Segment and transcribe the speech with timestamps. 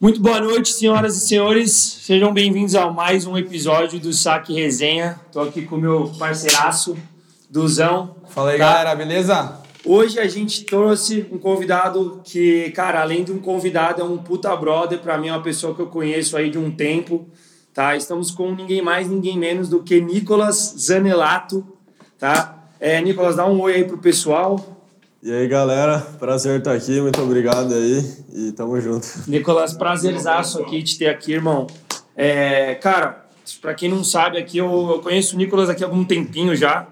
[0.00, 1.72] Muito boa noite, senhoras e senhores.
[1.72, 5.18] Sejam bem-vindos a mais um episódio do Saque Resenha.
[5.26, 6.96] Estou aqui com o meu parceiraço,
[7.50, 8.14] Duzão.
[8.28, 8.64] Fala aí, Tá?
[8.72, 9.60] galera, beleza?
[9.84, 14.54] Hoje a gente trouxe um convidado que, cara, além de um convidado, é um puta
[14.54, 15.00] brother.
[15.00, 17.26] Pra mim é uma pessoa que eu conheço aí de um tempo,
[17.74, 17.96] tá?
[17.96, 21.66] Estamos com ninguém mais, ninguém menos do que Nicolas Zanelato,
[22.18, 22.54] tá?
[22.78, 24.77] É, Nicolas, dá um oi aí pro pessoal.
[25.20, 29.04] E aí, galera, prazer estar aqui, muito obrigado aí e tamo junto.
[29.26, 31.66] Nicolas, prazerzaço aqui te ter aqui, irmão.
[32.14, 33.26] É, cara,
[33.60, 36.86] pra quem não sabe aqui, eu, eu conheço o Nicolas aqui há algum tempinho já,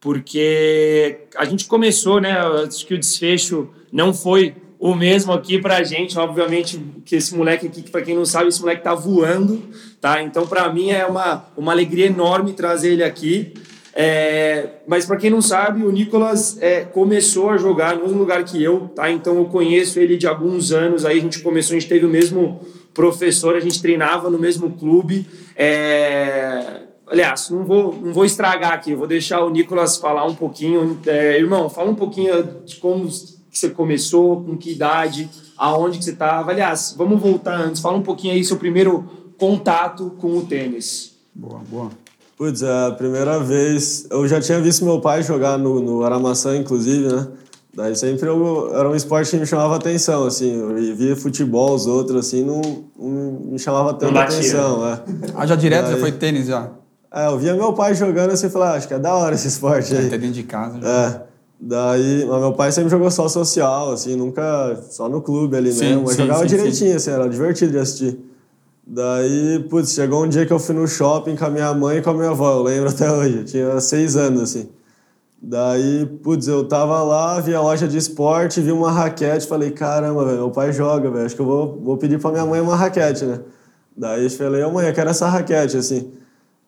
[0.00, 2.38] porque a gente começou, né?
[2.64, 7.66] Acho que o desfecho não foi o mesmo aqui pra gente, obviamente, que esse moleque
[7.66, 9.60] aqui, que pra quem não sabe, esse moleque tá voando,
[10.00, 10.22] tá?
[10.22, 13.52] Então, pra mim é uma, uma alegria enorme trazer ele aqui.
[13.96, 18.44] É, mas para quem não sabe, o Nicolas é, começou a jogar no mesmo lugar
[18.44, 19.10] que eu, tá?
[19.10, 21.04] Então eu conheço ele de alguns anos.
[21.04, 22.60] Aí a gente começou, a gente teve o mesmo
[22.92, 25.26] professor, a gente treinava no mesmo clube.
[25.54, 30.98] É, aliás, não vou, não vou estragar aqui, vou deixar o Nicolas falar um pouquinho.
[31.06, 36.04] É, irmão, fala um pouquinho de como que você começou, com que idade, aonde que
[36.04, 36.50] você estava.
[36.50, 37.80] Aliás, vamos voltar antes.
[37.80, 41.14] Fala um pouquinho aí seu primeiro contato com o tênis.
[41.32, 42.03] Boa, boa.
[42.36, 44.06] Putz, é a primeira vez.
[44.10, 47.28] Eu já tinha visto meu pai jogar no, no Aramaçã, inclusive, né?
[47.76, 50.54] Daí sempre eu, era um esporte que me chamava atenção, assim.
[50.54, 52.60] Eu via futebol, os outros, assim, não,
[52.96, 54.38] não me chamava tanta batia.
[54.38, 55.00] atenção, é.
[55.34, 56.00] Ah, já direto, já Aí.
[56.00, 56.70] foi tênis já?
[57.12, 59.34] É, eu via meu pai jogando assim e falava, ah, acho que é da hora
[59.34, 60.06] esse esporte aí.
[60.06, 60.80] Até dentro de casa.
[60.80, 60.88] já.
[60.88, 61.22] É.
[61.60, 65.86] Daí, mas meu pai sempre jogou só social, assim, nunca só no clube ali Sim,
[65.86, 66.02] mesmo.
[66.02, 68.18] Mas sim, jogava sim, direitinho, assim, era divertido de assistir.
[68.86, 72.02] Daí, putz, chegou um dia que eu fui no shopping com a minha mãe e
[72.02, 74.68] com a minha avó, eu lembro até hoje, eu tinha seis anos, assim.
[75.40, 80.24] Daí, putz, eu tava lá, vi a loja de esporte, vi uma raquete, falei, caramba,
[80.24, 82.76] velho, meu pai joga, velho, acho que eu vou, vou pedir pra minha mãe uma
[82.76, 83.40] raquete, né?
[83.96, 86.12] Daí eu falei, ô mãe, eu quero essa raquete, assim.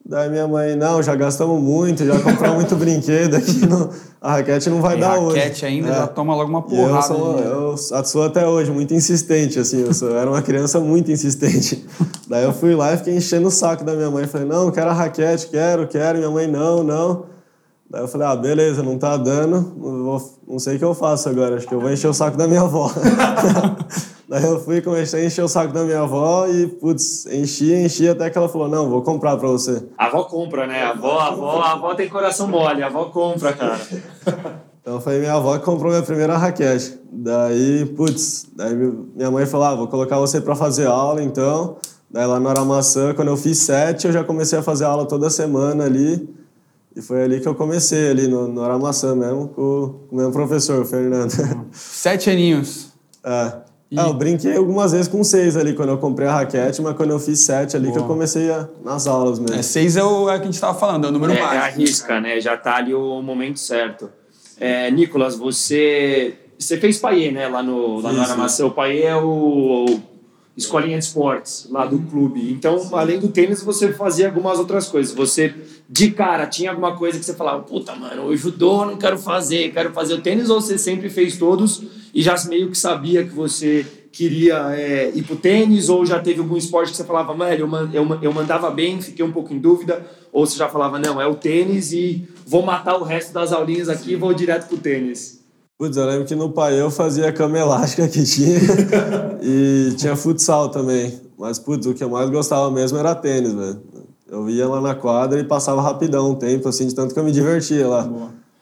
[0.08, 3.90] Daí minha mãe, não, já gastamos muito, já compramos muito brinquedo aqui, não-
[4.20, 5.36] a raquete não vai Tem dar hoje.
[5.38, 5.94] raquete ainda, É.
[5.94, 7.06] já toma logo uma E eu porrada.
[7.08, 7.42] sou, né?
[7.44, 11.84] eu sou até hoje muito insistente, assim, eu, sou- eu era uma criança muito insistente.
[12.28, 14.90] Daí eu fui lá e fiquei enchendo o saco da minha mãe, falei, não, quero
[14.90, 17.24] a raquete, quero, quero, minha mãe, não, não.
[17.90, 20.94] Daí eu falei, ah, beleza, não tá dando, não, vou- não sei o que eu
[20.94, 22.92] faço agora, acho que eu vou encher o saco da minha avó.
[24.28, 28.08] Daí eu fui, comecei a encher o saco da minha avó e, putz, enchi, enchi,
[28.08, 29.84] até que ela falou, não, vou comprar pra você.
[29.96, 30.82] A avó compra, né?
[30.82, 33.80] A avó, a avó, a avó tem coração mole, a avó compra, cara.
[34.86, 36.96] Então foi minha avó que comprou minha primeira raquete.
[37.10, 38.72] Daí, putz, daí
[39.16, 41.76] minha mãe falou: ah, vou colocar você pra fazer aula então.
[42.08, 45.28] Daí lá no Aramaçã, quando eu fiz sete, eu já comecei a fazer aula toda
[45.28, 46.32] semana ali.
[46.94, 50.18] E foi ali que eu comecei, ali no, no Aramaçã mesmo, com, o- com o
[50.20, 51.32] meu professor, o Fernando.
[51.72, 52.92] Sete aninhos.
[53.24, 53.65] é.
[53.96, 57.10] Ah, eu brinquei algumas vezes com seis ali, quando eu comprei a raquete, mas quando
[57.10, 59.54] eu fiz sete ali que eu comecei a, nas aulas mesmo.
[59.54, 61.38] É, seis é o, é o que a gente tava falando, é o número É,
[61.38, 61.64] é mágico.
[61.64, 62.40] arrisca, né?
[62.40, 64.10] Já tá ali o momento certo.
[64.58, 67.48] É, Nicolas, você você fez Paiê, né?
[67.48, 68.66] Lá no, lá no Fiz, Aramaçã.
[68.66, 70.02] O Paiê é o, o
[70.56, 72.50] escolinha de esportes lá do clube.
[72.50, 75.14] Então, além do tênis, você fazia algumas outras coisas.
[75.14, 75.54] Você,
[75.88, 79.18] de cara, tinha alguma coisa que você falava, puta, mano, o judô eu não quero
[79.18, 81.82] fazer, quero fazer o tênis, ou você sempre fez todos
[82.16, 86.40] e já meio que sabia que você queria é, ir pro tênis, ou já teve
[86.40, 89.52] algum esporte que você falava, mano, eu, man- eu, eu mandava bem, fiquei um pouco
[89.52, 93.34] em dúvida, ou você já falava, não, é o tênis e vou matar o resto
[93.34, 95.40] das aulinhas aqui e vou direto pro tênis.
[95.78, 98.58] Putz, eu lembro que no pai eu fazia cama elástica que tinha
[99.42, 101.20] e tinha futsal também.
[101.38, 103.82] Mas, putz, o que eu mais gostava mesmo era tênis, velho.
[104.28, 107.24] Eu ia lá na quadra e passava rapidão um tempo, assim, de tanto que eu
[107.24, 108.08] me divertia lá.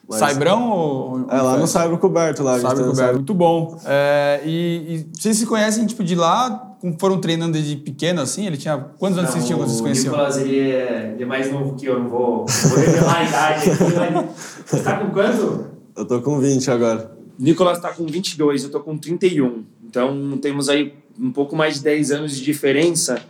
[0.09, 1.27] Mas- Saibrão ou.
[1.31, 2.57] É, lá no Saibro Coberto, lá.
[2.57, 2.61] um
[2.91, 3.15] coberto.
[3.15, 3.81] Muito bom.
[3.85, 4.51] É, e,
[4.97, 8.47] e vocês se conhecem, tipo, de lá, foram treinando desde pequeno, assim?
[8.47, 8.77] Ele tinha.
[8.99, 10.13] Quantos anos vocês tinham quando vocês se o conheciam?
[10.13, 13.71] Nicolas, ele é, ele é mais novo que eu, não vou, vou revelar a idade
[13.71, 13.83] aqui,
[14.13, 14.27] mas...
[14.67, 15.67] Você tá com quanto?
[15.97, 17.13] Eu tô com 20 agora.
[17.39, 19.65] Nicolas tá com 22, eu tô com 31.
[19.85, 23.21] Então temos aí um pouco mais de 10 anos de diferença.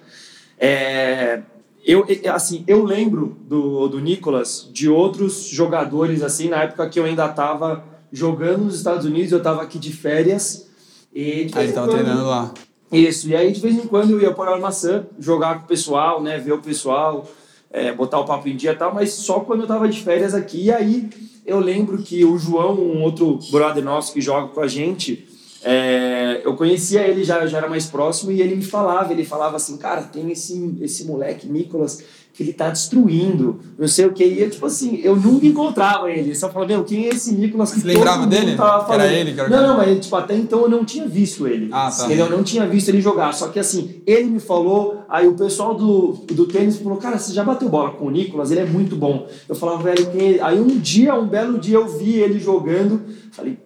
[0.58, 1.40] É,
[1.84, 7.04] eu, assim, eu lembro do, do Nicolas de outros jogadores, assim, na época que eu
[7.04, 10.68] ainda tava jogando nos Estados Unidos, eu tava aqui de férias.
[11.14, 12.54] E de Aí vez ele em tava quando- treinando lá.
[12.92, 15.68] Isso, e aí de vez em quando eu ia para a maçã jogar com o
[15.68, 17.26] pessoal, né, ver o pessoal,
[17.72, 20.32] é, botar o papo em dia e tal, mas só quando eu tava de férias
[20.32, 20.64] aqui.
[20.66, 21.08] E aí
[21.44, 25.26] eu lembro que o João, um outro brother nosso que joga com a gente,
[25.64, 29.56] é, eu conhecia ele, já, já era mais próximo, e ele me falava, ele falava
[29.56, 32.02] assim, cara, tem esse, esse moleque, Nicolas,
[32.34, 34.24] que ele tá destruindo, não sei o que.
[34.24, 36.34] E eu, tipo assim, eu nunca encontrava ele.
[36.34, 38.56] Só falava, meu, quem é esse Nicolas que Você lembrava dele?
[38.56, 39.16] Tava Que era falando?
[39.16, 41.68] ele, que era- Não, não, mas tipo, até então eu não tinha visto ele.
[41.70, 42.06] Ah, tá.
[42.06, 42.26] Entendeu?
[42.26, 43.32] Eu não tinha visto ele jogar.
[43.34, 47.32] Só que assim, ele me falou, aí o pessoal do, do tênis falou, cara, você
[47.32, 48.50] já bateu bola com o Nicolas?
[48.50, 49.28] Ele é muito bom.
[49.48, 50.42] Eu falava, velho, quem é?
[50.42, 53.00] Aí um dia, um belo dia, eu vi ele jogando.
[53.30, 53.58] Falei,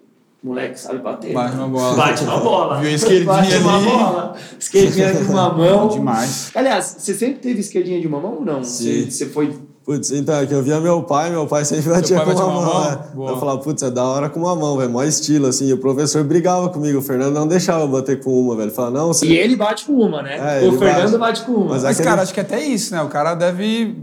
[0.43, 1.33] moleque, sabe bater.
[1.33, 1.97] Bate uma bola.
[1.97, 2.81] Bate uma bola.
[2.81, 3.85] Viu a esquerdinha Bate uma ali.
[3.87, 4.37] bola.
[4.59, 5.89] Esquerdinha de uma mão.
[5.89, 6.51] Demais.
[6.55, 8.63] Aliás, você sempre teve esquerdinha de uma mão ou não?
[8.65, 9.05] Sim.
[9.05, 9.53] Você, você foi.
[9.85, 12.41] Putz, então, é que eu via meu pai, meu pai sempre batia com uma com
[12.41, 12.61] mão.
[12.63, 12.91] uma mão?
[12.91, 13.31] né?
[13.33, 15.67] Eu falava, putz, é da hora com uma mão, velho, mó estilo, assim.
[15.67, 18.71] E o professor brigava comigo, o Fernando não deixava eu bater com uma, velho.
[18.71, 19.25] Falava, não, você...
[19.25, 20.63] E ele bate com uma, né?
[20.63, 21.41] É, o Fernando bate.
[21.41, 21.71] bate, com uma.
[21.71, 23.01] Mas Mas, Aquele- cara, acho que até isso, né?
[23.03, 23.97] O cara deve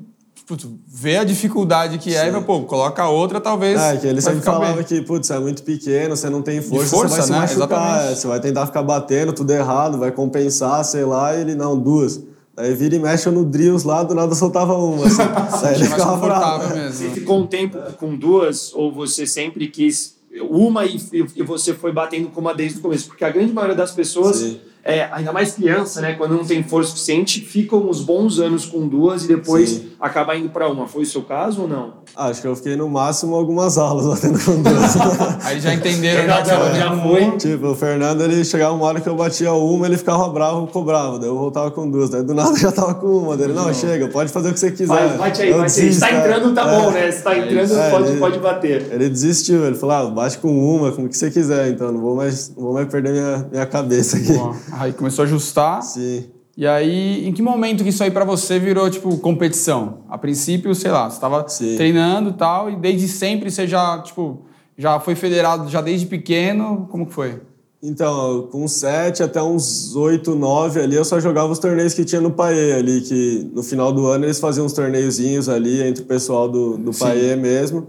[0.45, 3.79] puto, ver a dificuldade que é e, pô, coloca a outra, talvez.
[3.79, 4.83] É, que ele sempre falava bem.
[4.83, 7.37] que, putz, você é muito pequeno, você não tem força, força, você vai se né?
[7.39, 8.11] machucar, Exatamente.
[8.11, 11.77] é, você vai tentar ficar batendo tudo errado, vai compensar, sei lá, e ele, não,
[11.77, 12.21] duas.
[12.57, 15.17] Aí vira e mexe no drills lá, do nada soltava uma, assim.
[15.61, 16.61] Daí ele ficava bravo.
[16.61, 17.15] confortável Você mesmo.
[17.15, 20.15] ficou um tempo com duas ou você sempre quis
[20.49, 20.97] uma e,
[21.35, 23.07] e você foi batendo com uma desde o começo?
[23.07, 24.59] Porque a grande maioria das pessoas, Sim.
[24.85, 28.87] É, ainda mais criança, né, quando não tem força suficiente, ficam uns bons anos com
[28.87, 29.89] duas e depois Sim.
[29.99, 30.85] acaba indo para uma.
[30.87, 31.93] Foi o seu caso ou não?
[32.15, 34.95] Ah, Acho que eu fiquei no máximo algumas aulas batendo com duas.
[35.43, 36.41] Aí já entenderam, Já- né?
[36.43, 37.31] que já- já com foi.
[37.37, 41.17] tipo, o Fernando, ele chegava uma hora que eu batia uma, ele ficava bravo, cobrava.
[41.17, 42.11] Daí eu voltava com duas.
[42.11, 43.35] Daí do nada eu já tava com uma.
[43.35, 44.87] Daí ele, não, chega, pode fazer o que você quiser.
[44.87, 45.91] Vai, bate aí, Eu bate aí.
[45.93, 46.19] Se tá é.
[46.19, 46.79] entrando, tá É.
[46.79, 47.11] bom, né?
[47.11, 48.87] Se tá entrando, É, pode, ele- pode bater.
[48.91, 52.15] Ele desistiu, ele falou, ah, bate com uma, como que você quiser, então não vou
[52.15, 54.35] mais, não vou mais perder minha, minha cabeça aqui.
[54.79, 55.81] Aí começou a ajustar.
[55.81, 56.25] Sim.
[56.57, 59.99] E aí, em que momento que isso aí pra você virou, tipo, competição?
[60.09, 61.75] A princípio, sei lá, você tava Sim.
[61.75, 64.45] treinando e tal, e desde sempre você já, tipo,
[64.77, 66.87] já foi federado já desde pequeno?
[66.89, 67.41] Como que foi?
[67.83, 72.21] Então, com 7 até uns 8, 9 ali, eu só jogava os torneios que tinha
[72.21, 76.05] no Paê ali, que no final do ano eles faziam uns torneiozinhos ali entre o
[76.05, 77.87] pessoal do, do Paê mesmo.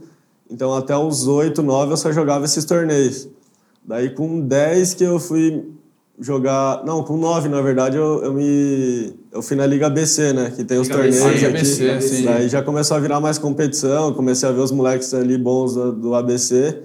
[0.50, 3.28] Então, até uns 8, 9 eu só jogava esses torneios.
[3.84, 5.75] Daí, com 10 que eu fui
[6.20, 6.84] jogar...
[6.84, 9.14] Não, com 9, na verdade, eu, eu me...
[9.32, 10.52] Eu fui na Liga ABC, né?
[10.54, 11.90] Que tem os Liga torneios ABC, aqui.
[11.90, 12.24] ABC, sim.
[12.24, 15.92] Daí já começou a virar mais competição, comecei a ver os moleques ali bons do,
[15.92, 16.78] do ABC.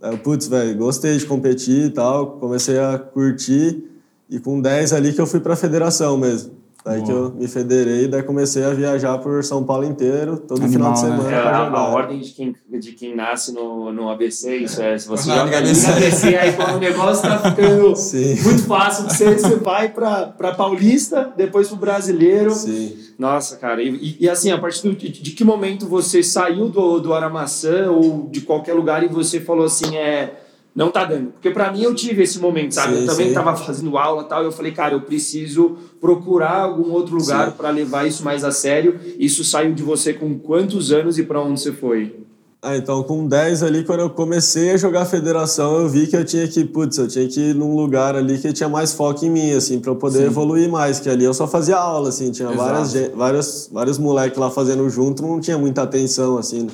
[0.00, 3.84] Daí putz, velho, gostei de competir e tal, comecei a curtir.
[4.28, 6.63] E com 10 ali que eu fui pra federação mesmo.
[6.84, 10.94] Daí que eu me federei, daí comecei a viajar por São Paulo inteiro, todo Animal,
[10.94, 11.22] final de né?
[11.30, 14.82] semana É, pra a, a ordem de quem, de quem nasce no, no ABC, isso
[14.82, 14.98] é.
[14.98, 15.86] Se você joga na ABC.
[15.90, 18.34] ABC, aí quando o negócio tá ficando Sim.
[18.42, 22.50] muito fácil pra você, você vai pra, pra Paulista, depois pro Brasileiro.
[22.50, 22.94] Sim.
[23.18, 26.68] Nossa, cara, e, e- e assim, a partir do- de, de que momento você saiu
[26.68, 30.40] do, do Aramaçã ou de qualquer lugar e você falou assim, é.
[30.74, 31.30] Não tá dando.
[31.32, 32.94] Porque pra mim eu tive esse momento, sabe?
[32.94, 33.34] Sim, eu também sim.
[33.34, 37.50] tava fazendo aula e tal, e eu falei, cara, eu preciso procurar algum outro lugar
[37.50, 37.56] Sim.
[37.56, 38.98] pra levar isso mais a sério.
[39.18, 42.24] Isso saiu de você com quantos anos e pra onde você foi?
[42.60, 46.24] Ah, então com 10 ali, quando eu comecei a jogar federação, eu vi que eu
[46.24, 49.28] tinha que, putz, eu tinha que ir num lugar ali que tinha mais foco em
[49.28, 52.48] mim, assim, pra eu poder evoluir mais, que ali eu só fazia aula, assim, tinha
[52.50, 52.64] Exato.
[52.64, 56.66] várias, várias, vários moleques lá fazendo junto, não tinha muita atenção, assim.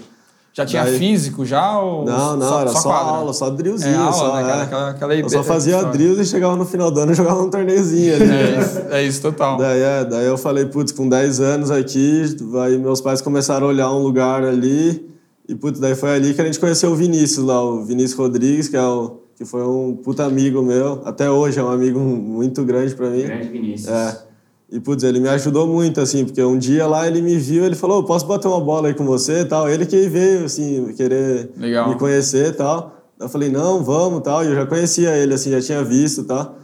[0.53, 1.79] Já tinha Daí- físico já?
[1.79, 3.13] Ou Não, não, era só, quadra?
[3.15, 4.61] aula, só drillzinho, É aula, só, né, cara?
[4.61, 4.63] é.
[4.65, 7.41] Aquela, aquela Eu só fazia só- drills e chegava no final do ano e jogava
[7.43, 8.25] um torneiozinho ali.
[8.31, 9.57] É isso, é isso total.
[9.59, 12.23] Daí, é, daí eu falei, putz, com 10 anos aqui,
[12.65, 15.09] aí meus pais começaram a olhar um lugar ali,
[15.49, 18.69] e putz, daí foi ali que a gente conheceu o Vinícius lá, o Vinícius Rodrigues,
[18.69, 22.65] que, é o, que foi um puta amigo meu, até hoje é um amigo muito
[22.65, 23.23] grande pra mim.
[23.23, 23.89] Grande Vinícius.
[23.89, 24.30] É.
[24.73, 27.75] E, putz, ele me ajudou muito, assim, porque um dia lá ele me viu, ele
[27.75, 29.69] falou, posso bater uma bola aí com você e tal.
[29.69, 31.89] Ele que veio, assim, querer Legal.
[31.89, 32.95] me conhecer e tal.
[33.19, 34.45] Eu falei, não, vamos tal.
[34.45, 36.57] E eu já conhecia ele, assim, já tinha visto e tal.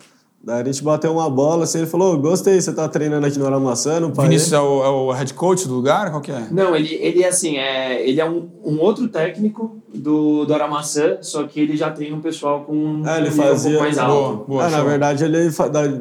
[0.46, 3.46] Daí a gente bateu uma bola, assim, ele falou, gostei, você tá treinando aqui no
[3.46, 4.28] Aramaçã, no Paê?
[4.28, 6.08] Vinícius é o, é o head coach do lugar?
[6.12, 6.46] Qual que é?
[6.52, 11.18] Não, ele, ele é assim, é, ele é um, um outro técnico do, do Aramaçã,
[11.20, 14.06] só que ele já treina um pessoal com É, ele um fazia- pouco mais Boa,
[14.08, 14.44] alto.
[14.46, 14.62] boa.
[14.66, 14.86] Ah, na show.
[14.86, 15.50] verdade, ele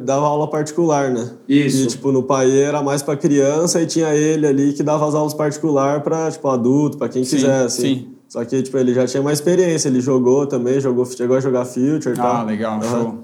[0.04, 1.28] dava aula particular, né?
[1.48, 1.82] Isso.
[1.82, 5.14] E, tipo, no Paê era mais pra criança e tinha ele ali que dava as
[5.16, 7.82] aulas particular pra, tipo, adulto, pra quem Sim, quiser, assim.
[7.82, 8.08] sim.
[8.28, 11.64] Só que, tipo, ele já tinha mais experiência, ele jogou também, jogou, chegou a jogar
[11.64, 12.46] Future e Ah, tal.
[12.46, 13.02] legal, Aham.
[13.02, 13.18] show.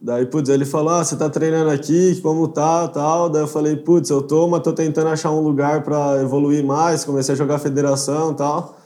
[0.00, 3.30] Daí, putz, ele falou, ah, você tá treinando aqui, como tá, tal.
[3.30, 7.04] Daí eu falei, putz, eu tô, mas tô tentando achar um lugar pra evoluir mais,
[7.04, 8.76] comecei a jogar federação e tal.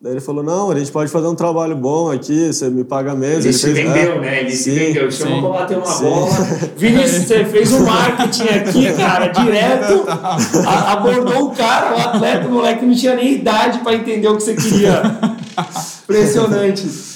[0.00, 3.14] Daí ele falou, não, a gente pode fazer um trabalho bom aqui, você me paga
[3.14, 3.44] menos.
[3.44, 4.40] Ele se fez- vendeu, é, né?
[4.42, 5.10] Ele se sim, vendeu.
[5.10, 6.04] Chamou sim, pra bater uma sim.
[6.04, 6.30] bola.
[6.76, 10.04] Vinícius, você fez um marketing aqui, cara, direto.
[10.68, 14.36] A- abordou o cara, o atleta, o moleque não tinha nem idade pra entender o
[14.36, 15.02] que você queria.
[16.04, 17.07] Impressionante.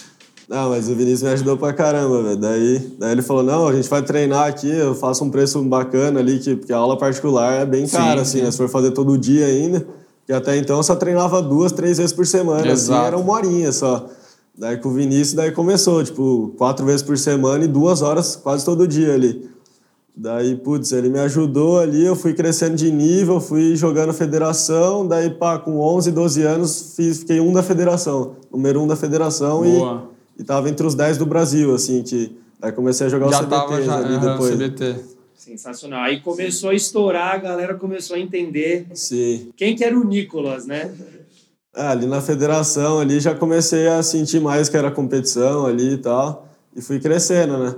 [0.53, 2.37] Não, mas o Vinícius me ajudou pra caramba, velho.
[2.37, 6.21] Daí, daí ele falou, não, a gente vai treinar aqui, eu faço um preço bacana
[6.21, 8.45] ali, que, porque a aula particular é bem cara, assim, sim.
[8.45, 8.51] né?
[8.51, 9.87] Se for fazer todo dia ainda.
[10.27, 13.07] Que até então eu só treinava duas, três vezes por semana, assim, Exato.
[13.07, 14.07] era uma horinha só.
[14.55, 18.63] Daí com o Vinícius, daí começou, tipo, quatro vezes por semana e duas horas quase
[18.63, 19.49] todo dia ali.
[20.15, 25.31] Daí, putz, ele me ajudou ali, eu fui crescendo de nível, fui jogando federação, daí,
[25.31, 30.03] pá, com 11, 12 anos, fiz, fiquei um da federação, número um da federação Boa.
[30.09, 33.41] e, e tava entre os 10 do Brasil, assim, que daí comecei a jogar Já
[33.41, 34.55] o CBT tava já, ali aham, depois.
[34.55, 34.97] CBT.
[35.37, 36.03] Sensacional.
[36.03, 39.51] Aí começou a estourar, a galera começou a entender Sim.
[39.57, 40.93] quem que era o Nicolas, né?
[41.75, 45.99] É, ali na federação ali já comecei a sentir mais que era competição ali e
[45.99, 46.47] tal,
[46.77, 47.75] e fui crescendo, né?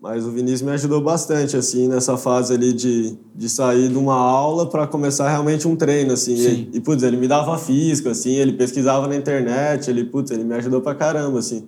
[0.00, 4.14] Mas o Vinícius me ajudou bastante, assim, nessa fase ali de, de sair de uma
[4.14, 6.36] aula para começar realmente um treino, assim.
[6.36, 6.68] Sim.
[6.72, 10.44] E, e, putz, ele me dava físico, assim, ele pesquisava na internet, ele, putz, ele
[10.44, 11.66] me ajudou pra caramba, assim.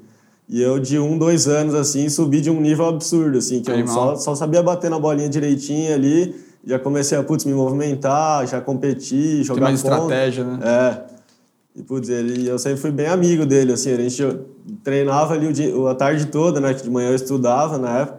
[0.50, 3.74] E eu, de um, dois anos, assim, subi de um nível absurdo, assim, que eu
[3.74, 3.94] Animal.
[3.94, 6.34] só, só sabia bater na bolinha direitinho ali,
[6.66, 9.94] já comecei a, putz, me movimentar, já competir, jogar Tem mais ponta.
[9.94, 10.58] estratégia, né?
[10.64, 11.78] É.
[11.78, 14.40] E, putz, ele, eu sempre fui bem amigo dele, assim, a gente
[14.82, 18.18] treinava ali o dia, a tarde toda, né, que de manhã eu estudava na época.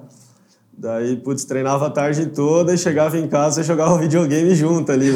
[0.77, 5.09] Daí, putz, treinava a tarde toda e chegava em casa e jogava videogame junto ali.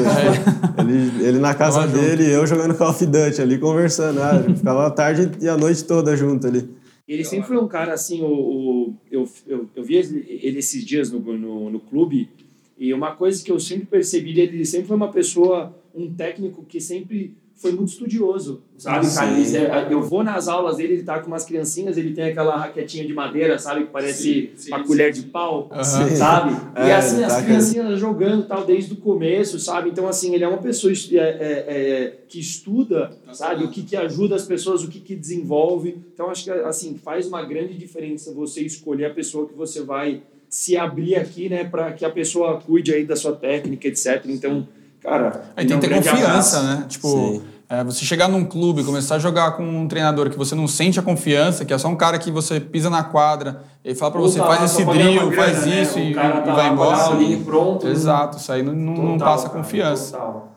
[0.78, 1.80] Ele, ele na casa.
[1.80, 4.54] Tava dele e eu jogando Call of Duty ali, conversando, né?
[4.54, 6.70] Ficava a tarde e a noite toda junto ali.
[7.08, 11.12] Ele sempre foi um cara assim, o, o- eu, eu, eu vi ele esses dias
[11.12, 12.30] no, no, no clube,
[12.78, 16.64] e uma coisa que eu sempre percebi dele, ele sempre foi uma pessoa, um técnico
[16.66, 19.34] que sempre foi muito estudioso, sabe, cara?
[19.44, 19.56] Sim.
[19.56, 23.06] Ele- eu vou nas aulas dele, ele tá com umas criancinhas, ele tem aquela raquetinha
[23.08, 26.10] de madeira, sabe, que parece uma colher de pau, Aham.
[26.16, 26.52] sabe?
[26.76, 29.90] e É, assim, ele as tá criancinhas jogando tal desde o começo, sabe?
[29.90, 33.64] Então, assim, ele é uma pessoa é, é, é, que estuda, sabe?
[33.64, 35.98] O que, que ajuda as pessoas, o que, que desenvolve.
[36.14, 40.22] Então, acho que, assim, faz uma grande diferença você escolher a pessoa que você vai
[40.50, 41.64] se abrir aqui, né?
[41.64, 44.26] Para que a pessoa cuide aí da sua técnica, etc.
[44.28, 44.68] Então,
[45.06, 45.42] cara...
[45.56, 46.64] Aí tem que ter confiança, abraço.
[46.64, 46.86] né?
[46.90, 47.42] Tipo, Sim.
[47.70, 51.00] é, você chegar num clube, começar a jogar com um treinador que você não sente
[51.00, 54.22] a confiança, que é só um cara que você pisa na quadra, ele fala pra
[54.22, 55.82] Ou você, tá faz esse drill, grana, faz né?
[55.82, 56.98] isso e, cara e tá vai embora.
[57.04, 57.88] aulinha pronto.
[57.88, 60.12] Exato, isso aí não, não, não Total, passa cara, confiança.
[60.18, 60.52] total.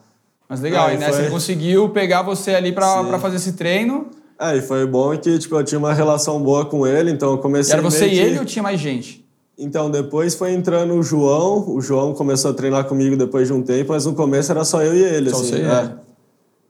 [0.49, 3.53] Mas legal, Ah, e e nessa foi- ele conseguiu pegar você ali pra fazer esse
[3.53, 4.07] treino.
[4.41, 7.37] É, e foi bom que, tipo, eu tinha uma relação boa com ele, então eu
[7.37, 9.28] E comecei era você meio e que- ele ou tinha mais gente?
[9.59, 11.69] Então, depois foi entrando o João.
[11.69, 14.83] O João começou a treinar comigo depois de um tempo, mas no começo era só
[14.83, 15.49] eu e ele, Só assim.
[15.49, 15.81] você e é.
[15.81, 16.09] ele.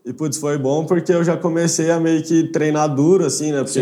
[0.05, 3.63] E, putz, foi bom porque eu já comecei a meio que treinar duro, assim, né?
[3.63, 3.81] Porque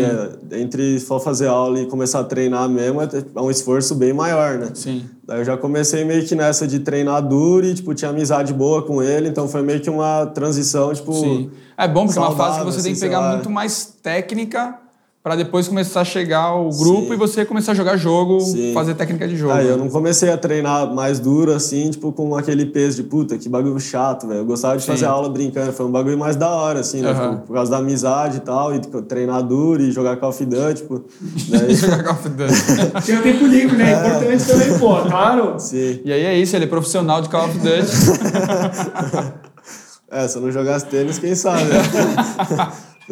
[0.60, 4.58] entre só fazer aula e começar a treinar mesmo é é um esforço bem maior,
[4.58, 4.70] né?
[4.74, 5.04] Sim.
[5.24, 8.82] Daí eu já comecei meio que nessa de treinar duro e, tipo, tinha amizade boa
[8.82, 11.14] com ele, então foi meio que uma transição, tipo...
[11.14, 11.50] Sim.
[11.78, 14.74] É bom porque é uma fase que você tem que assim, pegar muito mais técnica
[15.28, 17.12] pra depois começar a chegar o grupo Sim.
[17.12, 18.72] e você começar a jogar jogo, Sim.
[18.72, 19.52] fazer técnica de jogo.
[19.52, 19.72] Aí né?
[19.72, 23.46] eu não comecei a treinar mais duro assim, tipo, com aquele peso de puta, que
[23.46, 24.40] bagulho chato, velho.
[24.40, 24.92] Eu gostava de Sim.
[24.92, 27.10] fazer aula brincando, foi um bagulho mais da hora, assim, né?
[27.10, 27.34] Aham.
[27.34, 30.42] Tipo, por causa da amizade e tal, e tipo, treinar duro e jogar Call of
[30.46, 31.04] Duty, tipo.
[31.50, 32.54] Daí, Jogar Call of Duty.
[33.04, 33.92] Tem o tempo livre, né?
[33.92, 35.60] É importante também, pô, claro.
[35.60, 36.00] sim.
[36.06, 37.68] E aí é isso, ele é profissional de Call of Duty.
[40.10, 41.64] É, se eu não jogasse tênis, quem sabe?
[41.64, 41.82] né?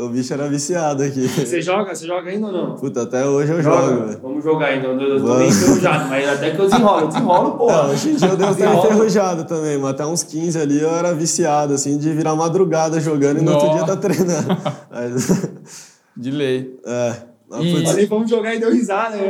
[0.01, 1.27] O bicho era viciado aqui.
[1.27, 1.95] Você joga?
[1.95, 2.75] Você joga ainda ou não?
[2.77, 4.21] Puta, até hoje eu jogo, velho.
[4.23, 4.87] Vamos jogar ainda.
[4.89, 5.39] Eu eu tô Vamos.
[5.39, 7.01] meio enferrujado, mas até que eu desenrolo.
[7.01, 7.71] Eu desenrolo, pô.
[7.71, 10.91] É, hoje em dia eu devo estar enferrujado também, mas até uns 15 ali eu
[10.95, 14.49] era viciado, assim, de virar madrugada jogando e no outro dia tá treinando.
[14.91, 15.49] Mas,
[16.17, 16.79] De lei.
[16.87, 17.15] é,
[17.49, 19.17] mas, E- putz, Falei, vamos jogar e deu risada.
[19.17, 19.29] né?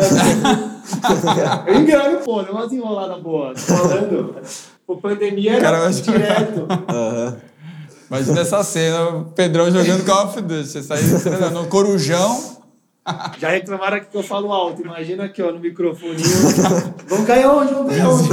[1.66, 2.42] Eu engano, pô.
[2.42, 3.52] Deu uma desenrolada boa.
[3.54, 4.34] Tô falando.
[4.86, 6.66] Pô, pandemia era Cara, eu acho que- direto.
[6.88, 7.36] aham.
[8.10, 10.68] Imagina essa cena, o Pedrão jogando Call of Duty.
[10.82, 12.56] Você treinando no corujão.
[13.38, 14.82] Já reclamaram aqui que eu falo alto.
[14.82, 16.18] Imagina aqui, ó, no microfoninho.
[17.08, 17.72] Vamos cair onde?
[17.72, 18.28] Vamos cair onde?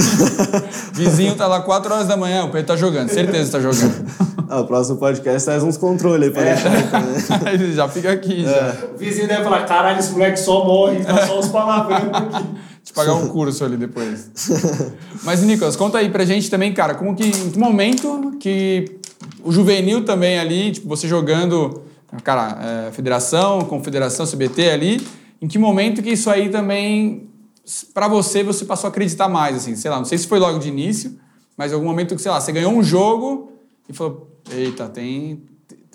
[0.94, 4.06] Vizinho tá lá 4 horas da manhã, o Pedro tá jogando, certeza que tá jogando.
[4.50, 6.53] Ah, o próximo podcast traz uns controles aí pra É.
[6.56, 7.48] deixar aí também.
[7.48, 8.75] Aí ele já fica aqui, já.
[8.94, 12.46] O vizinho deve falar: caralho, esse moleque só morre, tá só os palavrões aqui.
[12.84, 14.30] Te pagar um curso ali depois.
[15.24, 19.00] Mas, Nicolas, conta aí pra gente também, cara, como que, em que momento que
[19.43, 21.83] o juvenil também ali, tipo, você jogando,
[22.23, 25.07] cara, é, federação, confederação, CBT ali,
[25.41, 27.29] em que momento que isso aí também,
[27.93, 30.59] pra você, você passou a acreditar mais, assim, sei lá, não sei se foi logo
[30.59, 31.19] de início,
[31.57, 33.51] mas em algum momento que, sei lá, você ganhou um jogo
[33.88, 35.43] e falou, eita, tem...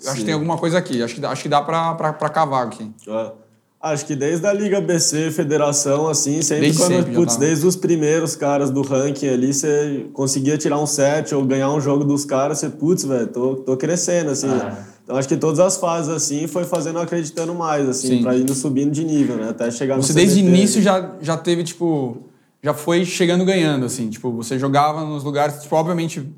[0.01, 0.25] Acho que Sim.
[0.25, 2.89] tem alguma coisa aqui, acho que dá, acho que dá pra cavar aqui.
[3.09, 3.33] Ah,
[3.81, 7.77] Acho que desde a Liga BC, Federação, assim, sempre Desde quando, sempre putz, desde os
[7.77, 12.25] primeiros caras do ranking ali, você conseguia tirar um set ou ganhar um jogo dos
[12.25, 14.49] caras, você, putz, velho, tô, tô crescendo, assim.
[14.49, 14.85] Ah.
[15.01, 18.21] Então acho que todas as fases assim foi fazendo acreditando mais, assim, Sim.
[18.21, 19.49] pra indo subindo de nível, né?
[19.49, 22.17] Até chegar no Você desde o início já, já teve, tipo.
[22.61, 24.09] Já foi chegando ganhando, assim.
[24.09, 25.63] Tipo, você jogava nos lugares.
[25.63, 26.29] Tipo, obviamente,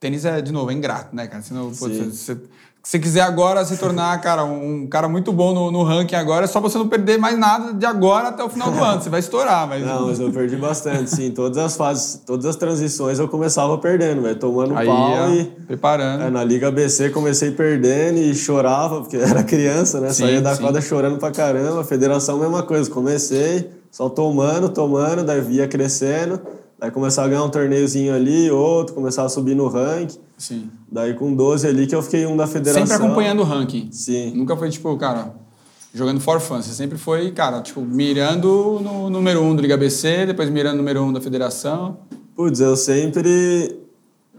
[0.00, 1.42] tênis é, de novo, é ingrato, né, cara?
[1.42, 2.36] Você não, pô, você, você-
[2.82, 6.46] se você quiser agora se tornar, cara, um cara muito bom no, no ranking agora,
[6.46, 9.02] é só você não perder mais nada de agora até o final do ano.
[9.02, 9.84] Você vai estourar, mas.
[9.84, 11.30] Não, mas eu perdi bastante, sim.
[11.30, 14.38] Todas as fases, todas as transições eu começava perdendo, velho.
[14.38, 15.44] Tomando Aí, pau ó, e.
[15.66, 16.22] preparando.
[16.22, 20.10] É, na Liga ABC comecei perdendo e chorava, porque era criança, né?
[20.10, 20.62] Sim, Saía da sim.
[20.62, 21.84] quadra chorando pra caramba.
[21.84, 22.90] Federação, mesma coisa.
[22.90, 26.40] Comecei só tomando, tomando, daí ia crescendo.
[26.80, 30.18] Daí começava a ganhar um torneiozinho ali, outro, começava a subir no ranking.
[30.38, 30.70] Sim.
[30.90, 32.86] Daí com 12 ali que eu fiquei um da federação.
[32.86, 33.90] Sempre acompanhando o ranking.
[33.92, 34.32] Sim.
[34.34, 35.34] Nunca foi, tipo, cara,
[35.94, 36.62] jogando for fun.
[36.62, 40.78] Você sempre foi, cara, tipo, mirando no número um do Liga BC, depois mirando no
[40.78, 41.98] número um da federação.
[42.34, 43.78] Putz, eu sempre.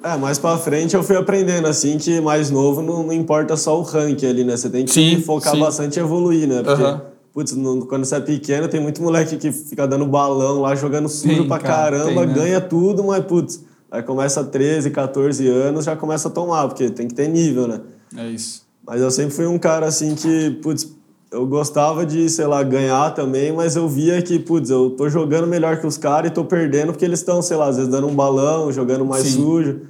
[0.03, 3.79] É, mais pra frente eu fui aprendendo, assim, que mais novo não, não importa só
[3.79, 4.57] o ranking ali, né?
[4.57, 5.59] Você tem que Sim, focar sim.
[5.59, 6.63] bastante e evoluir, né?
[6.63, 7.10] Porque.
[7.33, 11.07] Putz, no- quando você é pequeno, tem muito moleque que fica dando balão lá, jogando
[11.09, 12.33] sujo Sim, pra cara, caramba, tem, né?
[12.33, 17.07] ganha tudo, mas, putz, aí começa 13, 14 anos, já começa a tomar, porque tem
[17.07, 17.81] que ter nível, né?
[18.17, 18.63] É isso.
[18.85, 20.91] Mas eu sempre fui um cara assim que, putz,
[21.31, 25.47] eu gostava de, sei lá, ganhar também, mas eu via que, putz, eu tô jogando
[25.47, 28.07] melhor que os caras e tô perdendo porque eles estão, sei lá, às vezes dando
[28.07, 29.35] um balão, jogando mais Sim.
[29.43, 29.81] sujo.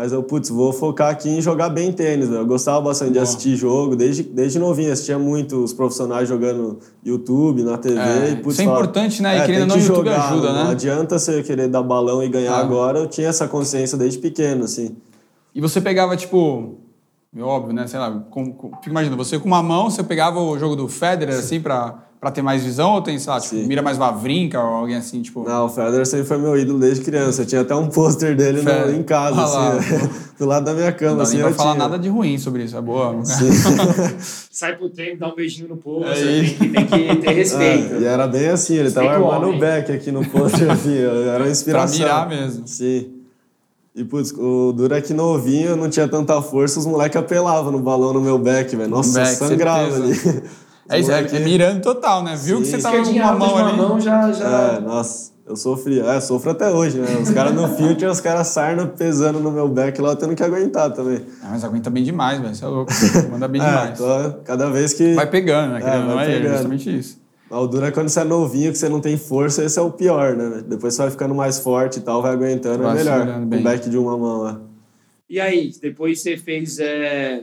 [0.00, 2.40] Mas eu, putz, vou focar aqui em jogar bem tênis, velho.
[2.40, 3.22] Eu gostava bastante de Boa.
[3.22, 8.00] assistir jogo, desde, desde novinho, assistia muito os profissionais jogando no YouTube, na TV.
[8.00, 9.36] É, e, putz, isso é falava, importante, né?
[9.36, 10.70] E é, querendo tem ou não, o YouTube jogar, ajuda, Não né?
[10.70, 12.60] adianta você querer dar balão e ganhar Ah.
[12.60, 12.98] agora.
[12.98, 14.96] Eu tinha essa consciência desde pequeno, assim.
[15.54, 16.78] E você pegava, tipo,
[17.36, 17.86] é óbvio, né?
[17.86, 21.38] Sei lá, com, com, imaginando, você com uma mão, você pegava o jogo do Federer,
[21.38, 23.66] assim, pra, pra ter mais visão, ou tem, sei lá, tipo, Sim.
[23.66, 25.42] mira mais Vavrinka ou alguém assim, tipo...
[25.42, 27.40] Não, o Federer sempre foi meu ídolo desde criança.
[27.42, 28.94] Eu tinha até um pôster dele no- Federer.
[28.94, 29.72] em casa, lá.
[29.78, 31.16] assim, do lado da minha não cama.
[31.16, 31.82] dá assim, nem pra eu falar tinha.
[31.88, 33.16] nada de ruim sobre isso, é boa.
[34.50, 37.94] Sai pro treino, dá um beijinho no povo, É tem que, tem que ter respeito.
[37.94, 41.42] É, e era bem assim, ele tava armando o back aqui no pôster, assim, era
[41.44, 41.98] uma inspiração.
[41.98, 42.66] mirar mesmo.
[42.66, 43.12] Sim.
[43.94, 47.72] E, putz, o duro é que novinho, eu não tinha tanta força, os moleques apelavam
[47.72, 48.88] no balão no meu back, velho.
[48.88, 50.30] Nossa, back, sangrava certeza.
[50.30, 50.42] ali.
[50.90, 52.36] É isso, é, é mirando total, né?
[52.36, 52.72] Viu que Sim.
[52.72, 53.76] você tava com uma mão de uma ali.
[53.78, 54.32] mão já...
[54.32, 54.44] já...
[54.76, 56.00] É, nossa, eu sofri.
[56.00, 57.06] É, sofro até hoje, né?
[57.22, 60.42] Os caras no filtro, os caras sarna pesando no meu back lá, eu tendo que
[60.42, 61.20] aguentar também.
[61.42, 62.54] Ah, mas aguenta bem demais, velho.
[62.54, 62.92] Você é louco.
[63.30, 63.98] Manda bem É, demais.
[63.98, 65.14] tô- cada vez que...
[65.14, 65.80] Vai pegando, né?
[65.80, 66.52] É, vai é pegando.
[66.54, 67.20] justamente isso.
[67.48, 69.82] Mas O duro é quando você é novinho, que você não tem força, esse é
[69.82, 70.62] o pior, né?
[70.68, 73.26] Depois você vai ficando mais forte e tal, vai aguentando, Vai é melhor.
[73.42, 74.60] o back de uma mão lá.
[75.28, 77.42] E aí, depois você fez é,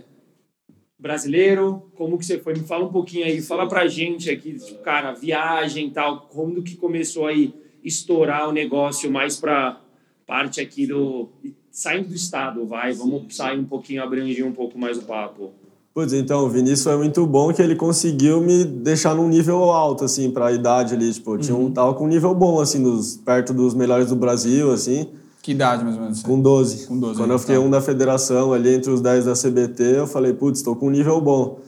[0.99, 2.53] brasileiro, como que você foi?
[2.53, 6.62] Me fala um pouquinho aí, fala pra gente aqui, tipo, cara, viagem e tal, como
[6.63, 9.79] que começou aí estourar o negócio mais pra
[10.25, 11.29] parte aqui do...
[11.71, 15.51] Saindo do estado, vai, vamos sair um pouquinho, abranger um pouco mais o papo.
[15.93, 20.03] Putz, então, o Vinícius foi muito bom que ele conseguiu me deixar num nível alto,
[20.03, 21.13] assim, pra idade ali.
[21.13, 21.65] Tipo, eu tinha Uhum.
[21.65, 25.07] um, tava com um nível bom, assim, dos, perto dos melhores do Brasil, assim,
[25.47, 26.21] Que idade, mais ou menos?
[26.23, 26.88] com 12.
[26.88, 27.62] Com 12, Quando eu fiquei tá.
[27.62, 30.89] um da federação ali, entre os 10 da CBT, eu falei, putz, tô com um
[30.89, 31.62] nível bom.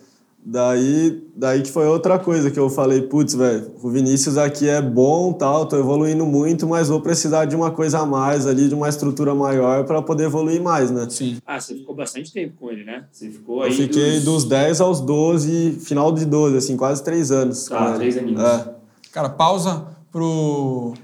[0.44, 4.82] Daí, daí que foi outra coisa que eu falei, putz, velho, o Vinícius aqui é
[4.82, 8.76] bom, tal, tô evoluindo muito, mas vou precisar de uma coisa a mais ali, de
[8.76, 11.08] uma estrutura maior para poder evoluir mais, né?
[11.10, 11.38] Sim.
[11.48, 13.06] Ah, você ficou bastante tempo com ele, né?
[13.10, 17.32] Você ficou Eu aí fiquei dos 10 aos 12, final de 12, assim, quase três
[17.32, 17.63] anos.
[17.63, 17.96] Tá, com ele.
[17.96, 18.44] três aninhos.
[18.44, 18.74] É.
[19.13, 20.96] Cara, pausa pro...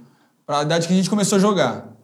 [0.46, 1.95] pra idade que a gente começou a jogar.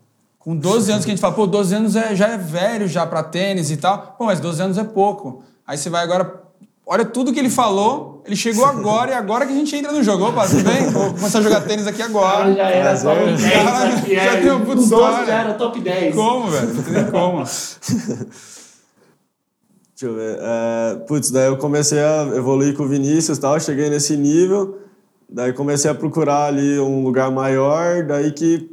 [0.43, 3.05] Com 12 anos que a gente fala, pô, 12 anos é, já é velho já
[3.05, 4.15] pra tênis e tal.
[4.17, 5.43] Pô, mas 12 anos é pouco.
[5.65, 6.41] Aí você vai agora...
[6.83, 10.03] Olha tudo que ele falou, ele chegou agora e agora que a gente entra no
[10.03, 10.25] jogo.
[10.25, 10.89] Opa, tudo bem?
[10.89, 12.45] Vou começar a jogar tênis aqui agora.
[12.45, 15.25] Ah, já era top 10 Cara, aqui, já é, tem com 12 história.
[15.25, 16.15] já era top 10.
[16.15, 16.73] Como, velho?
[16.73, 17.43] Não tem nem como.
[20.01, 20.39] Deixa eu ver.
[20.41, 24.79] É, putz, daí eu comecei a evoluir com o Vinícius e tal, cheguei nesse nível,
[25.29, 28.70] daí comecei a procurar ali um lugar maior, daí que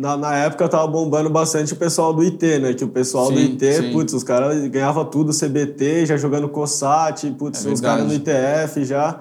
[0.00, 2.72] na, na época tava bombando bastante o pessoal do IT, né?
[2.72, 3.92] Que o pessoal do Sim, IT, sim.
[3.92, 8.14] putz, os caras ganhavam tudo CBT, já jogando COSAT, putz, É os caras no.
[8.14, 9.20] ITF já.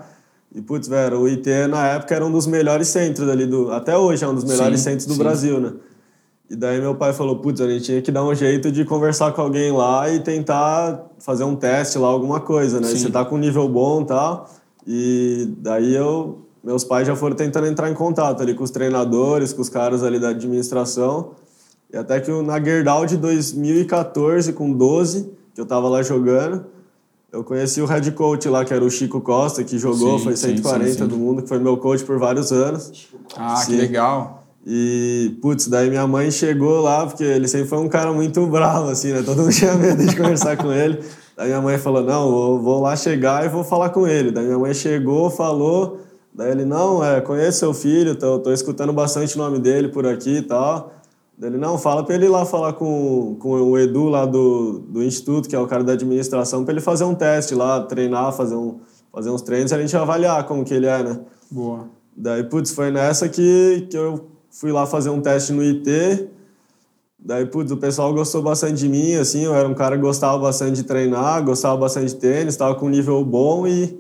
[0.56, 3.74] E, putz, velho, o IT na época era um dos melhores centros ali do.
[3.74, 5.16] Até hoje é um dos melhores Sim, centros do.
[5.16, 5.74] Brasil, né?
[6.50, 9.34] E daí meu pai falou, putz, a gente tinha que dar um jeito de conversar
[9.34, 12.88] com alguém lá e tentar fazer um teste lá, alguma coisa, né?
[12.88, 14.50] Você tá com um nível bom e tal.
[14.88, 16.46] E daí eu...
[16.64, 20.04] Meus pais já foram tentando entrar em contato ali com os treinadores, com os caras
[20.04, 21.32] ali da administração.
[21.92, 26.66] E até que o- na Gerdau de 2014, com 12, que eu tava lá jogando,
[27.32, 30.36] eu conheci o head coach lá, que era o Chico Costa, que jogou, Sim, foi
[30.36, 31.08] sim, 140 sim, sim.
[31.08, 33.08] do mundo, que foi meu coach por vários anos.
[33.38, 34.44] Ah, que legal.
[34.68, 38.90] E, putz, daí minha mãe chegou lá, porque ele sempre foi um cara muito bravo,
[38.90, 39.24] assim, né?
[39.24, 41.00] Todo mundo tinha medo de conversar com ele.
[41.38, 44.32] Daí minha mãe falou, não, eu vou lá chegar e vou falar com ele.
[44.32, 46.00] Daí minha mãe chegou, falou,
[46.34, 50.06] daí ele, não, é, conheço seu filho, tô, tô escutando bastante o nome dele por
[50.06, 50.94] aqui e tal.
[51.38, 54.80] Daí ele, não, fala pra ele ir lá falar com, com o Edu lá do,
[54.80, 58.34] do Instituto, que é o cara da administração, pra ele fazer um teste lá, treinar,
[58.34, 58.80] fazer, um,
[59.14, 61.20] fazer uns treinos e a gente avaliar como que ele é, né?
[61.50, 61.88] Boa.
[62.16, 66.30] Daí, putz, foi nessa que, que eu fui lá fazer um teste no IT.
[67.18, 70.38] Daí, putz, o pessoal gostou bastante de mim, assim, eu era um cara que gostava
[70.38, 73.98] bastante de treinar, gostava bastante de tênis, estava com um nível bom e,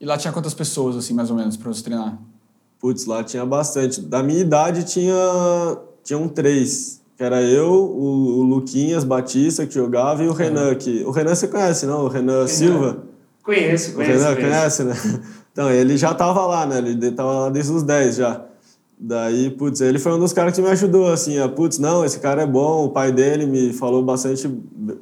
[0.00, 2.18] E lá tinha quantas pessoas, assim, mais ou menos, pra você treinar?
[2.80, 4.00] putz, lá tinha bastante.
[4.00, 5.14] Da minha idade tinha
[6.02, 11.04] tinham três, que era eu, o, o Luquinhas Batista, que jogava, e o Renan, que...
[11.04, 12.06] O Renan você conhece, não?
[12.06, 13.04] O Renan, Silva?
[13.42, 14.12] Conheço, O conheço.
[14.12, 14.50] Renan, conheço.
[14.50, 14.94] conhece, né?
[15.52, 16.78] Então, ele já tava lá, né?
[16.78, 18.44] Ele tava lá desde os 10 já.
[18.98, 22.20] Daí, putz, ele foi um dos caras que me ajudou, assim, a, putz, não, esse
[22.20, 24.48] cara é bom, o pai dele me falou bastante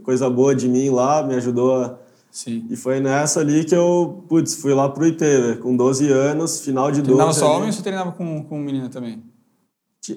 [0.03, 1.99] coisa boa de mim lá, me ajudou a...
[2.45, 2.65] Sim.
[2.71, 6.61] E foi nessa ali que eu, putz, fui lá pro IT, velho, com 12 anos,
[6.61, 7.07] final de 12.
[7.07, 9.21] Treinava só homem ou você treinava com, com menina também?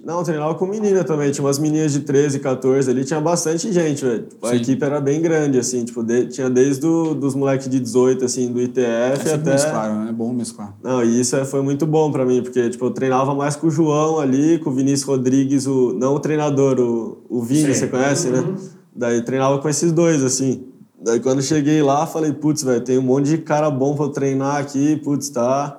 [0.05, 1.31] Não, treinava com menina também.
[1.31, 3.03] Tinha umas meninas de 13, 14 ali.
[3.03, 4.23] Tinha bastante gente, velho.
[4.27, 4.55] Tipo, A Sim.
[4.57, 5.83] equipe era bem grande, assim.
[5.83, 9.51] Tipo, de- tinha desde do, dos moleques de 18, assim, do É ITF sempre até...
[9.51, 10.09] mesclar, né?
[10.09, 10.77] É bom mesclar.
[10.83, 13.65] Não, e isso é- foi muito bom pra mim, porque, tipo, eu treinava mais com
[13.67, 15.91] o João ali, com o Vinícius Rodrigues, o...
[15.93, 17.73] Não o treinador, o, o Vini, Sei.
[17.73, 18.51] você conhece, Uhum.
[18.53, 18.57] né?
[18.95, 20.67] Daí treinava com esses dois, assim.
[21.03, 24.05] Daí quando eu cheguei lá, falei, putz, velho, tem um monte de cara bom pra
[24.05, 25.77] eu treinar aqui, putz, tá...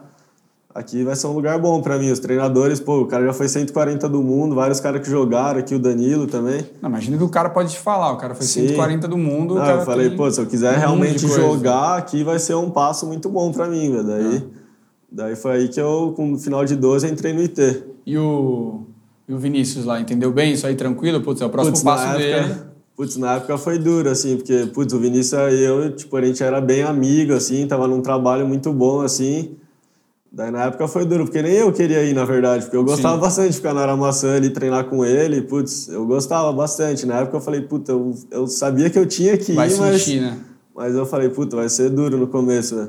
[0.75, 2.11] Aqui vai ser um lugar bom pra mim.
[2.11, 5.75] Os treinadores, pô, o cara já foi 140 do mundo, vários caras que jogaram aqui,
[5.75, 6.65] o Danilo também.
[6.81, 8.69] Não, imagina que o cara pode te falar, o cara foi Sim.
[8.69, 9.53] 140 do mundo.
[9.53, 12.55] o Não, eu falei, pô, se eu um quiser mundo realmente jogar, aqui vai ser
[12.55, 14.03] um passo muito bom pra mim, velho.
[14.05, 14.43] Daí, É.
[15.13, 17.83] daí foi aí que eu, com no final de 12, eu entrei no IT.
[18.07, 18.81] E o,
[19.29, 21.21] e o Vinícius lá, entendeu bem isso aí, tranquilo?
[21.21, 22.33] Putz, é o próximo passo dele.
[22.33, 26.23] época, putz, na época foi duro, assim, porque, putz, o Vinícius e eu, tipo, a
[26.23, 29.57] gente era bem amigo, assim, tava num trabalho muito bom, assim.
[30.31, 33.17] Daí na época foi duro, porque nem eu queria ir, na verdade, porque eu gostava
[33.17, 33.21] Sim.
[33.21, 37.05] bastante de ficar na Aramaçã ali, treinar com ele, putz, eu gostava bastante.
[37.05, 40.03] Na época eu falei, puta, eu, eu sabia que eu tinha que Vai ir, mas...
[40.03, 40.39] sentir, né?
[40.75, 42.89] Mas eu falei, puta, vai ser duro no começo, né?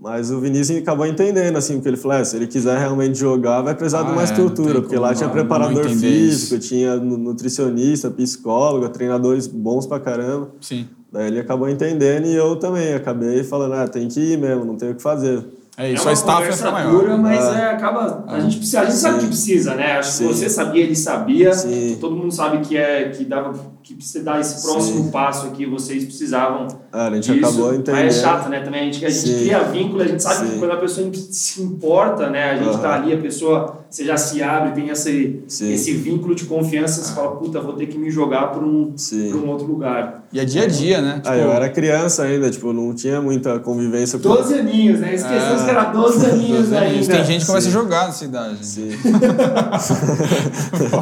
[0.00, 3.60] Mas o Vinícius acabou entendendo, assim, porque ele falou, é, se ele quiser realmente jogar,
[3.60, 6.58] vai precisar de Ah, uma é, estrutura, porque lá tinha preparador físico, isso.
[6.58, 10.48] tinha nu- nutricionista, psicólogo, treinadores bons pra caramba.
[10.60, 10.88] Sim.
[11.12, 14.76] Daí ele acabou entendendo e eu também acabei falando, ah, tem que ir mesmo, não
[14.76, 15.44] tem o que fazer.
[15.76, 16.90] É É isso, uma a staff ficar maior.
[16.92, 18.24] dura, mas é, acaba.
[18.26, 19.92] A gente, precisa, a gente sabe que precisa, né?
[19.92, 20.28] Acho Sim.
[20.28, 21.52] que você sabia, ele sabia.
[21.52, 21.96] Sim.
[22.00, 23.52] Todo mundo sabe que é que dava
[23.90, 25.10] que precisa dar esse próximo Sim.
[25.10, 26.68] passo aqui, vocês precisavam.
[26.92, 27.44] Ah, a gente disso.
[27.44, 28.04] acabou entendendo.
[28.04, 28.60] Mas é chato, né?
[28.60, 29.38] Também a gente, a gente Sim.
[29.40, 30.58] cria vínculo, a gente sabe que Sim.
[30.60, 32.52] quando a pessoa se importa, né?
[32.52, 33.02] A gente tá Aham.
[33.02, 37.32] ali, a pessoa, você já se abre, tem esse, esse vínculo de confiança, você fala,
[37.34, 40.22] puta, vou ter que me jogar para um, pra um outro lugar.
[40.32, 41.14] E é dia a dia, né?
[41.16, 44.28] Tipo, Ah, eu era criança ainda, tipo, não tinha muita convivência com...
[44.28, 45.16] 12 aninhos, né?
[45.16, 45.64] Esquecemos É.
[45.64, 47.08] que era 12 aninhos 12 aninhos.
[47.08, 47.14] ainda.
[47.16, 48.64] Tem gente que começa a jogar nessa idade.
[48.64, 48.90] Sim.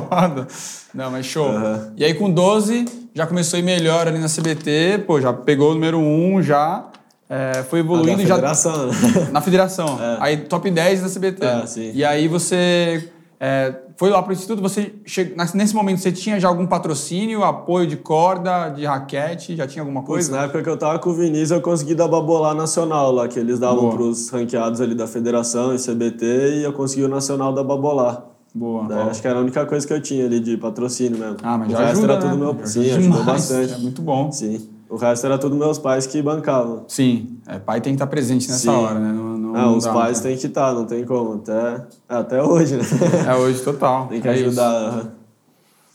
[0.08, 0.46] Foda.
[0.94, 1.48] Não, mas show.
[1.48, 1.92] Aham.
[1.96, 5.70] E aí com 12, já começou a ir melhor ali na CBT, pô, já pegou
[5.70, 6.86] o número 1 já,
[7.28, 8.92] é, foi A da evoluindo já federação, né?
[9.30, 9.98] na federação.
[10.00, 10.16] É.
[10.20, 11.44] Aí top 10 da CBT.
[11.44, 11.90] É, sim.
[11.94, 15.34] E aí você é, foi lá pro instituto, você che...
[15.36, 19.82] nas- nesse momento você tinha já algum patrocínio, apoio de corda, de raquete, já tinha
[19.82, 20.30] alguma coisa?
[20.34, 23.38] na época que eu tava com o Vinícius, eu consegui dar babolá nacional lá, que
[23.38, 23.94] eles davam Boa.
[23.94, 28.24] pros ranqueados ali da federação e CBT, e eu consegui o nacional da babolá.
[28.54, 28.86] Boa.
[28.88, 31.36] Daí, acho que era a única coisa que eu tinha ali de patrocínio mesmo.
[31.42, 32.52] Ah, mas o já resto ajuda, era tudo né?
[32.56, 32.66] meu...
[32.66, 33.72] Sim, ajudou bastante.
[33.74, 34.32] É muito bom.
[34.32, 34.68] Sim.
[34.88, 36.84] O resto era tudo meus pais que bancavam.
[36.88, 38.68] Sim, é, pai tem que estar presente nessa Sim.
[38.70, 39.12] hora, né?
[39.12, 40.30] Não, não, Ah, não os dá, pais né?
[40.30, 41.34] têm que estar, não tem como.
[41.34, 42.82] Até, até hoje, né?
[43.28, 44.06] É hoje total.
[44.06, 44.46] tem que É isso.
[44.46, 44.70] ajudar.
[44.72, 45.12] aham.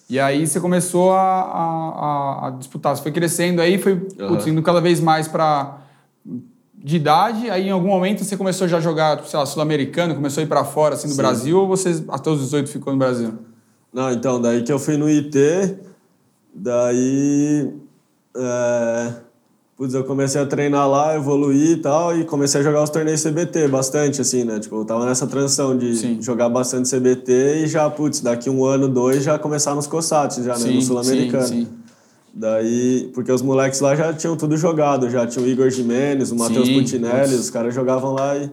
[0.09, 4.47] E aí você começou a, a, a- disputar, você foi crescendo aí, foi Aham.
[4.49, 5.77] indo cada vez mais para
[6.83, 10.13] de idade, aí em algum momento você começou já a jogar, tipo, sei lá, sul-americano,
[10.13, 11.21] começou a ir para fora, assim, no Sim.
[11.21, 13.33] Brasil, ou você até os 18 ficou no Brasil?
[13.93, 15.77] Não, então, daí que eu fui no IT,
[16.53, 17.71] daí.
[18.35, 19.13] É,
[19.77, 23.23] putz, eu comecei a treinar lá, evoluir e tal, e comecei a jogar os torneios
[23.23, 24.59] CBT bastante, assim, né?
[24.59, 26.21] Tipo, eu tava nessa transição de Sim.
[26.21, 30.57] jogar bastante CBT e já, putz, daqui um ano, dois, já começar nos COSATs, já,
[30.57, 30.71] né?
[30.71, 31.47] No Sul-Americano.
[31.47, 31.82] sim, sim.
[32.35, 36.35] Daí, porque os moleques lá já tinham tudo jogado, já tinha o Igor Jimenez, o
[36.35, 38.49] Matheus Putinelli, os caras jogavam lá e.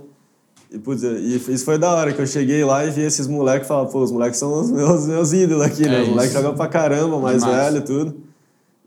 [0.72, 3.66] E, putz, e isso foi da hora, que eu cheguei lá e vi esses moleques
[3.66, 5.98] e falava, pô, os moleques são os meus, meus ídolos aqui, né?
[5.98, 7.64] É os moleques jogam pra caramba, mais Demais.
[7.64, 8.29] velho e tudo.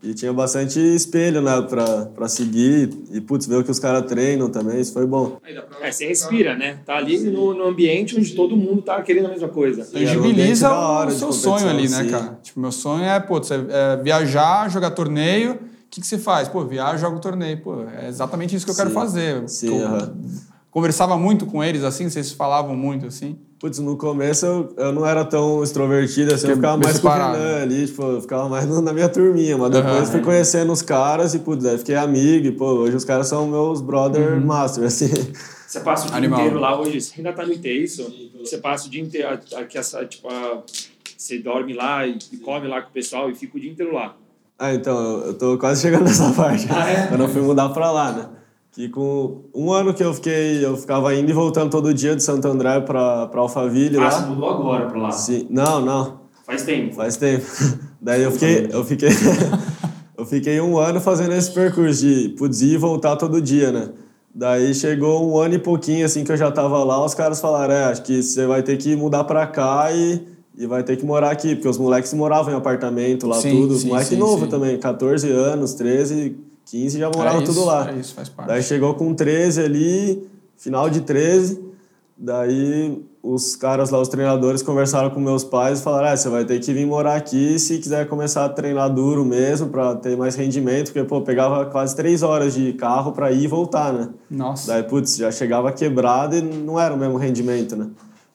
[0.04, 2.90] E tinha bastante espelho, né, pra, pra seguir.
[3.10, 5.38] E, putz, ver o que os caras treinam também, isso foi bom.
[5.80, 6.78] É, você respira, né?
[6.84, 9.82] Tá ali no, no ambiente onde todo mundo tá querendo a mesma coisa.
[9.84, 12.38] Tangibiliza hora o seu sonho ali, né, competição, cara?
[12.42, 15.52] Tipo, meu sonho é, pô, você, é, viajar, jogar torneio.
[15.54, 16.48] O que, que você faz?
[16.48, 17.62] Pô, viaja, joga o torneio.
[17.62, 18.94] Pô, é exatamente isso que eu quero Sim.
[18.94, 19.48] fazer.
[19.48, 20.53] Sim, Tô-.
[20.78, 23.38] Conversava muito com eles, assim, vocês falavam muito, assim.
[23.60, 27.10] Putz, no começo eu, eu não era tão extrovertido assim, eu ficava mais com o.
[27.12, 30.06] Renan ali, tipo, eu ficava mais na minha turminha, mas depois Aham.
[30.06, 33.46] fui conhecendo os caras e, putz, aí fiquei amigo e, pô, hoje os caras são
[33.46, 34.44] meus brother Uhum.
[34.46, 35.10] master, assim.
[35.64, 36.40] Você passa o dia Animal.
[36.40, 38.12] inteiro lá hoje, você ainda tá no IT, isso?
[38.40, 40.60] Você passa o dia inteiro, aqui essa, tipo, a-
[41.16, 43.94] você dorme lá e e come lá com o pessoal e fica o dia inteiro
[43.94, 44.16] lá.
[44.58, 46.66] Ah, então, eu- tô quase chegando nessa parte.
[46.68, 47.08] Ah, é?
[47.16, 48.28] Eu fui mudar pra lá, né?
[48.74, 52.22] Que com um ano que eu fiquei, eu ficava indo e voltando todo dia de
[52.24, 54.26] Santo André pra, pra Alphaville Ah, você lá.
[54.26, 55.10] mudou agora pra lá.
[55.12, 56.20] Sim, não, não.
[56.44, 56.94] Faz tempo.
[56.94, 57.44] Faz tempo.
[58.02, 59.08] Daí eu fiquei, eu fiquei,
[60.18, 63.90] eu fiquei um ano fazendo esse percurso de putz, ir e voltar todo dia, né?
[64.34, 67.72] Daí chegou um ano e pouquinho assim que eu já tava lá, os caras falaram,
[67.72, 70.20] é, acho que você vai ter que mudar pra cá e,
[70.58, 73.76] e vai ter que morar aqui, porque os moleques moravam em apartamento lá, Sim, tudo.
[73.76, 74.50] sim, Moleque sim, novo sim.
[74.50, 77.90] também, 14 anos, 13, 15 já morava É tudo lá.
[77.90, 78.48] É isso, faz parte.
[78.48, 81.62] Daí chegou com 13 ali, final de 13.
[82.16, 86.44] Daí os caras lá, os treinadores, conversaram com meus pais e falaram: ah, você vai
[86.44, 90.36] ter que vir morar aqui se quiser começar a treinar duro mesmo, pra ter mais
[90.36, 94.10] rendimento, porque, pô, pegava quase três horas de carro pra ir e voltar, né?
[94.30, 94.72] Nossa.
[94.72, 97.88] Daí, putz, já chegava quebrado e não era o mesmo rendimento, né?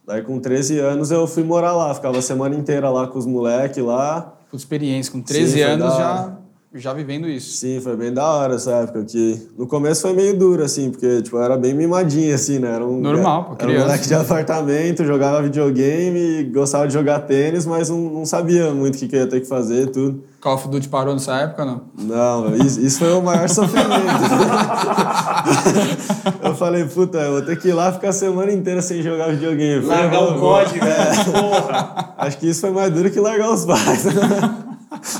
[0.05, 3.27] Daí, com 13 anos, eu fui morar lá, ficava a semana inteira lá com os
[3.27, 4.33] moleques lá.
[4.49, 6.38] Por experiência, com 13 Sim, anos da já.
[6.75, 7.57] Já vivendo isso.
[7.57, 11.21] Sim, foi bem da hora essa época, que no começo foi meio duro, assim, porque,
[11.23, 12.75] tipo, eu era bem mimadinho, assim, né?
[12.75, 13.85] Era um, Normal, pô, era um criança.
[13.85, 18.99] moleque de apartamento, jogava videogame, gostava de jogar tênis, mas não, não sabia muito o
[18.99, 20.23] que, que eu ia ter que fazer, tudo.
[20.39, 21.81] Call of Duty parou nessa época, não?
[21.97, 23.89] Não, isso, isso foi o maior sofrimento.
[26.43, 29.31] eu falei, puta, eu vou ter que ir lá ficar a semana inteira sem jogar
[29.31, 29.85] videogame.
[29.85, 31.31] Largar "Vou, o vou." código, velho.
[31.33, 32.13] Porra.
[32.17, 34.05] Acho que isso foi mais duro que largar os pais.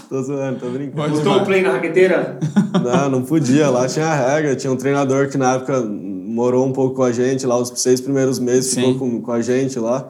[0.10, 1.15] tô zoando, tô brincando.
[1.15, 2.39] Botou o play na raqueteira?
[2.84, 3.70] Não, não podia.
[3.70, 4.56] Lá tinha regra.
[4.56, 8.00] Tinha um treinador que na época morou um pouco com a gente lá, os seis
[8.00, 8.94] primeiros meses Sim.
[8.94, 10.10] ficou com, com a gente lá.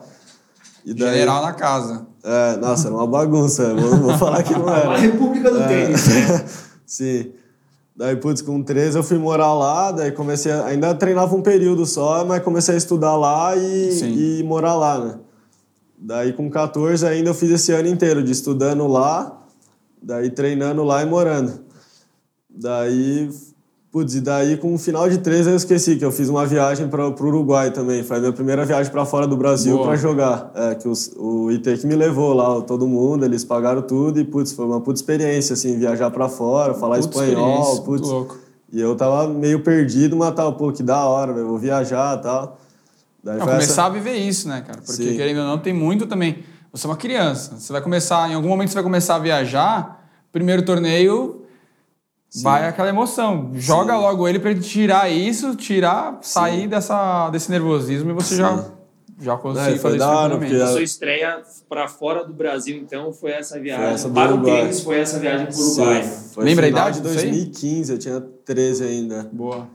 [0.84, 2.06] E daí, General na casa.
[2.22, 3.74] É, nossa, era uma bagunça.
[3.74, 4.98] Vou, vou falar que não A era.
[4.98, 6.44] República do Tênis, né?
[6.86, 7.32] Sim.
[7.96, 11.84] Daí, putz, com 13 eu fui morar lá, daí comecei a, ainda treinava um período
[11.84, 14.38] só, mas comecei a estudar lá e, Sim.
[14.38, 15.14] e morar lá, né?
[15.98, 19.39] Daí com 14 ainda eu fiz esse ano inteiro de estudando lá,
[20.02, 21.60] daí treinando lá e morando.
[22.48, 23.30] Daí,
[23.92, 26.88] putz, e daí com o final de 13 eu esqueci que eu fiz uma viagem
[26.88, 28.02] para o Uruguai também.
[28.02, 30.50] Foi a minha primeira viagem para fora do Brasil para jogar.
[30.54, 34.24] É, que os, o IT que me levou lá, todo mundo, eles pagaram tudo e,
[34.24, 38.08] putz, foi uma puta experiência, assim, viajar para fora, falar Puta espanhol, putz.
[38.08, 38.38] louco.
[38.72, 42.58] E eu tava meio perdido, mas tava, pô, que da hora, vou viajar e tal.
[43.22, 44.80] Daí Não, foi essa- começar a viver isso, né, cara?
[44.84, 45.16] Porque, Sim.
[45.16, 46.38] querendo ou não, tem muito também.
[46.72, 47.56] Você é uma criança.
[47.58, 51.44] Você vai começar, em algum momento você vai começar a viajar, primeiro torneio,
[52.42, 53.50] vai aquela emoção.
[53.54, 58.64] Joga logo ele pra ele tirar isso, tirar, sair dessa, desse nervosismo e você já,
[59.20, 62.32] já conseguir É, foi fazer isso da hora, porque A sua estreia pra fora do
[62.32, 63.84] Brasil, então, foi essa viagem.
[63.84, 64.60] Foi essa do Para o Uruguai.
[64.60, 66.02] tênis, foi essa viagem pro Sim, Uruguai.
[66.32, 67.30] foi Lembra a idade de disso aí?
[67.30, 69.28] 2015, eu tinha 13 ainda.
[69.32, 69.66] Boa.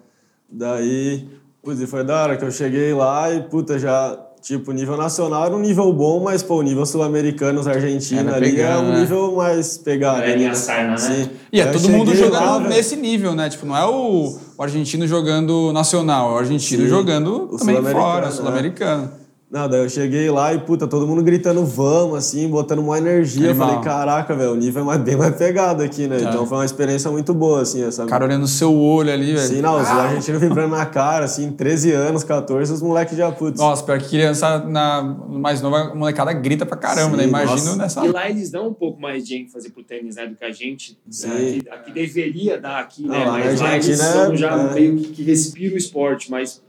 [0.50, 1.28] Daí,
[1.62, 5.48] putz, e foi da hora que eu cheguei lá e, puta, já, tipo, nível nacional
[5.48, 8.86] era um nível bom, mas, pô, o nível sul-americano, os argentinos Era ali, é pegando,
[8.86, 9.00] um né?
[9.00, 10.24] nível mais pegado.
[10.24, 10.54] Linha né?
[10.54, 10.98] sarna, né?
[10.98, 11.30] Sim.
[11.52, 13.50] E é eu todo mundo jogando lá, nesse nível, né?
[13.50, 17.76] Tipo, não é o, o argentino jogando nacional, é o argentino Sim, jogando o também
[17.76, 18.32] sul-americano, fora, né?
[18.32, 19.25] sul-americano.
[19.56, 23.52] Não, daí eu cheguei lá e, puta, todo mundo gritando vamos, assim, botando uma energia.
[23.52, 23.70] Animal.
[23.70, 26.18] Eu falei, caraca, velho, o nível é mais- bem mais pegado aqui, né?
[26.18, 26.22] É.
[26.24, 28.04] Então foi uma experiência muito boa, assim, essa...
[28.04, 29.48] O cara olhando no seu olho ali, velho.
[29.48, 33.58] Sim, não, os argentinos vibrando na cara, assim, 13 anos, 14, os moleques já, putz...
[33.58, 37.24] Nossa, pior que criança na, mais nova, a molecada grita pra caramba, Sim, né?
[37.24, 37.78] Imagino nossa.
[37.78, 38.06] nessa.
[38.06, 40.52] E lá eles dão um pouco mais de ênfase pro tênis, né, do que a
[40.52, 41.00] gente.
[41.10, 41.30] Sim.
[41.32, 43.24] Aqui, aqui deveria dar aqui, né?
[43.24, 44.74] Não, mas lá eles são é- já é.
[44.74, 46.62] meio que, que respiram o esporte mais,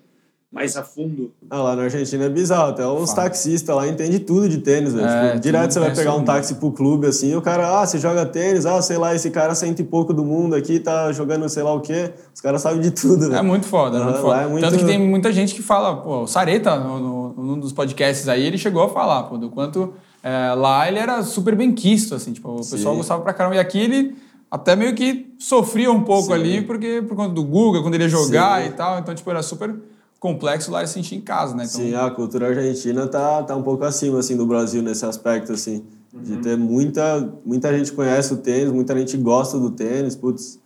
[0.52, 1.32] mais a fundo.
[1.50, 5.06] Ah, lá na Argentina é bizarro, até os taxistas lá entendem tudo de tênis, velho.
[5.06, 6.26] É, Tipo, direto você vai pegar um mundo.
[6.26, 9.30] táxi pro clube, assim, e o cara, ah, você joga tênis, ah, sei lá, esse
[9.30, 12.12] cara cento e pouco do mundo aqui, tá jogando sei lá o quê.
[12.34, 13.44] Os caras sabem de tudo, É velho.
[13.44, 14.40] muito foda, é muito foda.
[14.42, 17.58] é muito- Tanto que tem muita gente que fala, pô, o Sareta, no, no- num
[17.60, 21.54] dos podcasts aí, ele chegou a falar, pô, do quanto é, lá ele era super
[21.54, 22.98] bem quisto, assim, tipo, o pessoal Sim.
[22.98, 23.56] gostava pra caramba.
[23.56, 24.16] E aqui ele
[24.50, 26.32] até meio que sofria um pouco Sim.
[26.32, 28.68] ali, porque por conta do Guga, quando ele ia jogar Sim.
[28.68, 29.74] e tal, então, tipo, era super
[30.18, 31.64] complexo lá se sentir em casa, né?
[31.68, 35.52] Então, Sim, a cultura argentina tá, tá um pouco acima, assim, do Brasil nesse aspecto,
[35.52, 35.84] assim.
[36.14, 40.58] De ter muita, muita gente conhece o tênis, muita gente gosta do tênis, putz.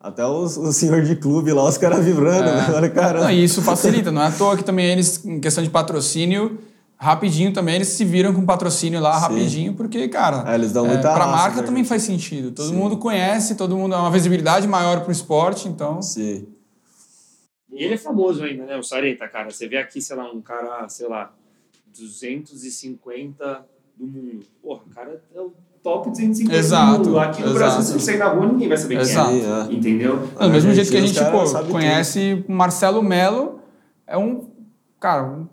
[0.00, 2.56] Até os, o senhor de clube lá, os caras vibrando, É.
[2.56, 2.66] né?
[2.74, 3.20] Olha, cara.
[3.20, 6.58] Não, e isso facilita, não é à toa que também eles, em questão de patrocínio,
[6.96, 10.42] rapidinho também eles se viram com patrocínio lá rapidinho, porque, cara.
[10.50, 12.50] É, eles dão muita Pra raça, marca né, também faz sentido.
[12.50, 16.02] Todo mundo conhece, todo mundo é uma visibilidade maior pro esporte, então.
[16.02, 16.46] Sim.
[17.80, 18.76] E ele é famoso ainda, né?
[18.76, 19.50] O Sareta, cara.
[19.50, 21.32] Você vê aqui, sei lá, um cara, sei lá,
[21.96, 23.66] 250
[23.96, 24.40] do mundo.
[24.62, 25.50] Porra, o cara é o
[25.82, 27.18] top 250 Exato, do mundo.
[27.18, 27.58] Aqui no exato.
[27.58, 29.30] Brasil, se você sair na rua, ninguém vai saber Exato.
[29.30, 29.48] quem é.
[29.48, 29.72] é.
[29.72, 30.16] Entendeu?
[30.38, 33.60] Não, do mesmo jeito que a gente, pô, sabem conhece o Marcelo Melo,
[34.06, 34.50] é um.
[35.00, 35.46] Cara, um-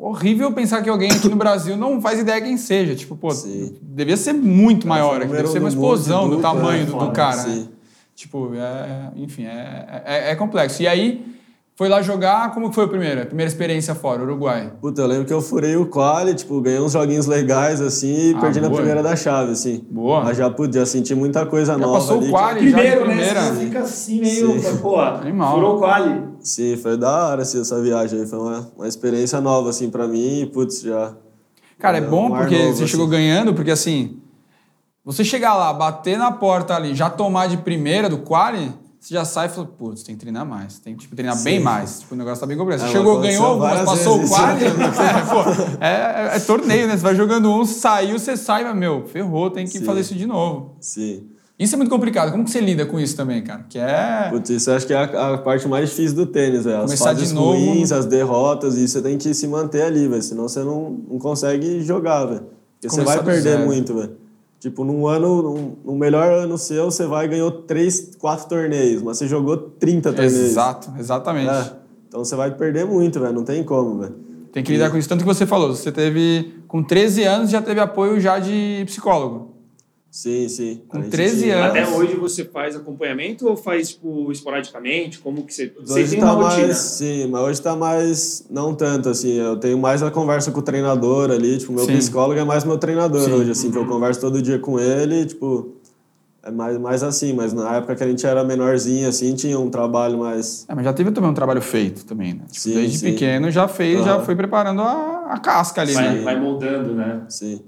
[0.00, 2.96] horrível pensar que alguém aqui no Brasil não faz ideia quem seja.
[2.96, 3.78] Tipo, pô, Sim.
[3.80, 6.82] devia ser muito maior, aqui, o deve ser uma número do explosão de do tamanho
[6.82, 7.46] é do, do cara.
[7.46, 7.68] né?
[8.16, 10.82] Tipo, é, enfim, é, é, é complexo.
[10.82, 11.37] E aí,
[11.78, 13.22] foi lá jogar, como que foi o primeiro?
[13.22, 14.72] A primeira experiência fora, Uruguai.
[14.80, 18.34] Puta, eu lembro que eu furei o quali, tipo, ganhei uns joguinhos legais, assim, e
[18.34, 18.78] Ah, perdi na boa.
[18.80, 19.86] primeira da chave, assim.
[19.88, 20.24] Boa.
[20.24, 22.30] Mas já, putz, já senti muita coisa Já nova passou o ali.
[22.30, 23.14] quali, Primeiro, já de né?
[23.14, 23.42] primeira.
[23.42, 24.76] Você fica assim meio, Sim.
[24.78, 25.54] pô, Animal.
[25.54, 26.22] furou o quali.
[26.40, 28.26] Sim, foi da hora, assim, essa viagem aí.
[28.26, 31.12] Foi uma, uma experiência nova, assim, pra mim, e, putz, já...
[31.78, 32.86] Cara, é É bom um porque novo, você assim.
[32.90, 34.18] chegou ganhando, porque assim,
[35.04, 39.24] você chegar lá, bater na porta ali, já tomar de primeira do quali, você já
[39.24, 42.00] sai e fala, putz, tem que treinar mais, tem que tipo, treinar bem mais.
[42.00, 42.84] Tipo, o negócio tá bem complexo.
[42.84, 44.74] É, Você chegou, ganhou algumas, passou o quali, isso.
[45.30, 46.96] pô, é, é- é torneio, né?
[46.96, 49.84] Você vai jogando um, saiu, você sai, mas, meu, ferrou, tem que Sim.
[49.84, 50.76] fazer isso de novo.
[50.80, 51.26] Sim.
[51.58, 52.30] Isso é muito complicado.
[52.30, 53.64] Como que você lida com isso também, cara?
[53.68, 54.28] Que é.
[54.30, 56.76] Putz, isso eu acho que é a, a parte mais difícil do tênis, velho.
[56.78, 57.58] As Começar de fases novo.
[57.58, 60.22] ruins, as derrotas, e você tem que se manter ali, velho.
[60.22, 62.42] Senão você não, não consegue jogar, velho.
[62.80, 63.66] Porque você Começar vai do perder zero.
[63.66, 64.16] muito, velho.
[64.60, 69.18] Tipo, num ano, num melhor ano seu, você vai e ganhou 3, 4 torneios, mas
[69.18, 70.34] você jogou 30 torneios.
[70.34, 71.48] Exato, exatamente.
[71.48, 71.72] É.
[72.08, 73.32] Então você vai perder muito, velho.
[73.32, 74.14] Não tem como, velho.
[74.52, 75.08] Tem que lidar com isso.
[75.08, 79.57] Tanto que você falou, você teve, com 13 anos, já teve apoio já de psicólogo.
[80.10, 80.80] Sim, sim.
[80.88, 81.70] Com A gente 13 tinha- anos.
[81.70, 85.18] Até hoje você faz acompanhamento ou faz, tipo, esporadicamente?
[85.18, 85.72] Como que você...
[85.84, 86.66] Você Hoje tem tá uma rotina.
[86.68, 90.60] mais, sim, mas hoje tá mais, não tanto, assim, eu tenho mais a conversa com
[90.60, 91.98] o treinador ali, tipo, meu Sim.
[91.98, 93.32] psicólogo é mais meu treinador Sim.
[93.34, 95.74] hoje, assim, que eu converso todo dia com ele, tipo,
[96.42, 99.68] é mais, mais assim, mas na época que a gente era menorzinho, assim, tinha um
[99.68, 102.40] trabalho mais, É, mas já teve também um trabalho feito também, né?
[102.50, 103.12] Tipo, Sim, desde sim.
[103.12, 104.24] pequeno já fez, já Aham.
[104.24, 106.22] foi preparando a, a casca ali, Vai, né?
[106.22, 107.22] vai moldando, né?
[107.28, 107.60] Sim.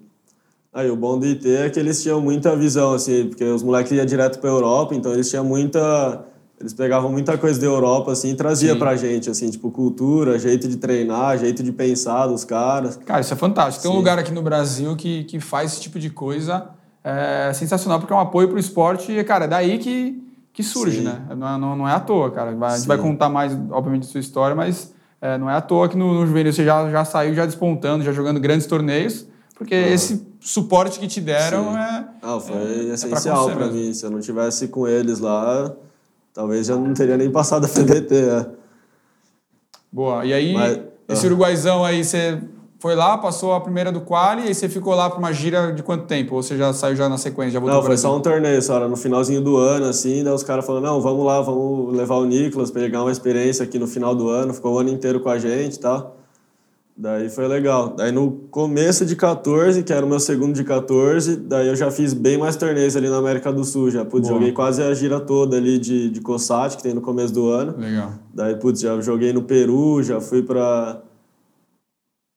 [0.72, 3.90] Aí o bom do IT é que eles tinham muita visão, assim, porque os moleques
[3.90, 6.24] iam direto pra Europa, então eles tinham muita.
[6.60, 8.78] Eles pegavam muita coisa da Europa, assim, e trazia Sim.
[8.78, 12.96] pra gente, assim, tipo, cultura, jeito de treinar, jeito de pensar dos caras.
[12.98, 13.82] Cara, isso é fantástico.
[13.82, 13.98] Tem um Sim.
[13.98, 16.68] lugar aqui no Brasil que, que faz esse tipo de coisa
[17.02, 20.98] é sensacional, porque é um apoio pro esporte e, cara, é daí que, que surge,
[20.98, 21.04] Sim.
[21.04, 21.22] né?
[21.34, 22.50] Não, é- não, não é à toa, cara.
[22.50, 22.88] A gente Sim.
[22.88, 26.26] vai contar mais, obviamente, sua história, mas é, não é à toa que no, no
[26.26, 31.06] juvenil você já, já saiu já despontando, já jogando grandes torneios, porque esse suporte que
[31.06, 31.78] te deram Sim.
[31.78, 32.04] é...
[32.22, 33.72] Não, foi é- é essencial pra mesmo.
[33.74, 33.94] mim.
[33.94, 35.72] Se eu não tivesse com eles lá,
[36.32, 38.14] talvez já não teria nem passado a FBT.
[38.14, 38.46] É.
[39.92, 40.24] Boa.
[40.24, 41.28] E aí, Mas- esse ah.
[41.28, 42.40] uruguaizão aí, você
[42.78, 45.70] foi lá, passou a primeira do quali, e aí você ficou lá pra uma gira
[45.72, 46.34] de quanto tempo?
[46.34, 48.76] Ou você já saiu já na sequência, já voltou Não, foi só um torneio, só
[48.76, 52.14] era no finalzinho do ano, assim, daí os caras falaram, não, vamos lá, vamos levar
[52.16, 55.28] o Nicolas, pegar uma experiência aqui no final do ano, ficou o ano inteiro com
[55.28, 56.16] a gente e tal.
[57.00, 57.94] Daí foi legal.
[57.96, 61.90] Daí no começo de 14, que era o meu segundo de 14, daí eu já
[61.90, 64.38] fiz bem mais torneios ali na América do Sul, já, putz, Boa.
[64.38, 67.74] joguei quase a gira toda ali de, de COSAT, que tem no começo do ano.
[67.78, 68.12] Legal.
[68.34, 71.00] Daí, putz, já joguei no Peru, já fui pra,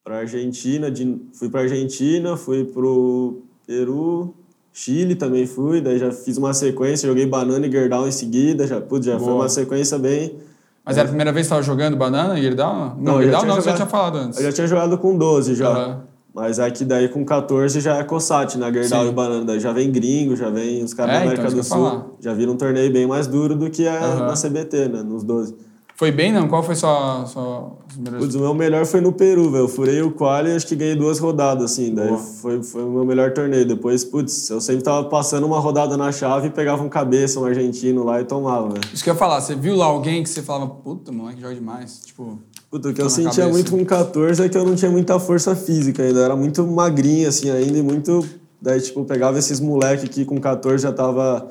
[0.01, 4.33] pra Argentina, de, fui pra Argentina, fui pro Peru,
[4.71, 8.79] Chile também fui, daí já fiz uma sequência, joguei banana e Gerdau em seguida, já,
[8.79, 9.41] putz, já foi Boa.
[9.41, 10.37] uma sequência bem...
[10.85, 12.95] Mas era a primeira vez que você estava jogando banana e Gerdau?
[12.99, 14.39] Não, Não, tinha não, você já jogado- tinha falado antes.
[14.39, 16.01] Eu já tinha jogado com 12 já, Aham.
[16.33, 19.09] mas é que daí com 14 já é COSAT, na Gerdau Sim.
[19.09, 21.75] e banana, daí já vem gringo, já vem os caras É, da então, América isso
[21.75, 24.27] do Sul, já viram um torneio bem mais duro do que é Aham.
[24.27, 25.55] na CBT, né, nos 12.
[26.03, 26.49] Foi bem, não?
[26.49, 27.71] Qual foi sua, sua.
[28.19, 29.63] Putz, o meu melhor foi no Peru, velho.
[29.63, 31.95] Eu furei o quali e acho que ganhei duas rodadas, assim.
[31.95, 32.19] Daí Boa.
[32.19, 33.65] foi, foi o meu melhor torneio.
[33.65, 37.45] Depois, putz, eu sempre tava passando uma rodada na chave e pegava um cabeça, um
[37.45, 38.81] argentino lá e tomava, velho.
[38.93, 41.55] Isso que eu ia falar, você viu lá alguém que você falava, puta, moleque, joga
[41.55, 42.01] demais.
[42.05, 42.37] Tipo,
[42.69, 43.49] Puta, o que Tô eu sentia cabeça.
[43.49, 46.19] muito com 14 é que eu não tinha muita força física ainda.
[46.19, 48.27] Eu era muito magrinho, assim, ainda e muito...
[48.61, 51.49] Daí, tipo, pegava esses moleque que com 14 já tava,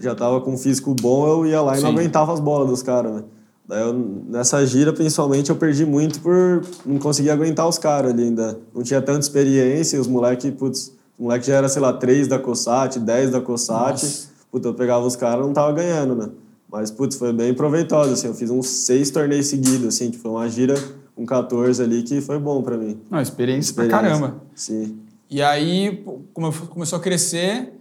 [0.00, 1.96] já tava com um físico bom, eu ia lá e não Sim.
[1.96, 3.22] aguentava as bolas dos caras, né?
[3.68, 8.22] Daí, eu, nessa gira, principalmente, eu perdi muito por não conseguir aguentar os caras ali
[8.24, 8.58] ainda.
[8.74, 10.92] Não tinha tanta experiência e os moleque, putz...
[11.18, 14.02] Os moleque já era, sei lá, 3 da COSAT, 10 da COSAT.
[14.04, 14.28] Nossa.
[14.50, 16.30] Puta, eu pegava os caras não tava ganhando, né?
[16.70, 18.28] Mas, putz, foi bem proveitoso, assim.
[18.28, 20.10] Eu fiz uns seis torneios seguidos, assim.
[20.10, 20.74] Que foi uma gira
[21.16, 22.98] com 14 ali que foi bom pra mim.
[23.10, 24.16] não, experiência, pra Experiência.
[24.18, 24.40] caramba.
[24.54, 24.96] Sim.
[25.28, 27.72] E aí pô, come- começou a crescer,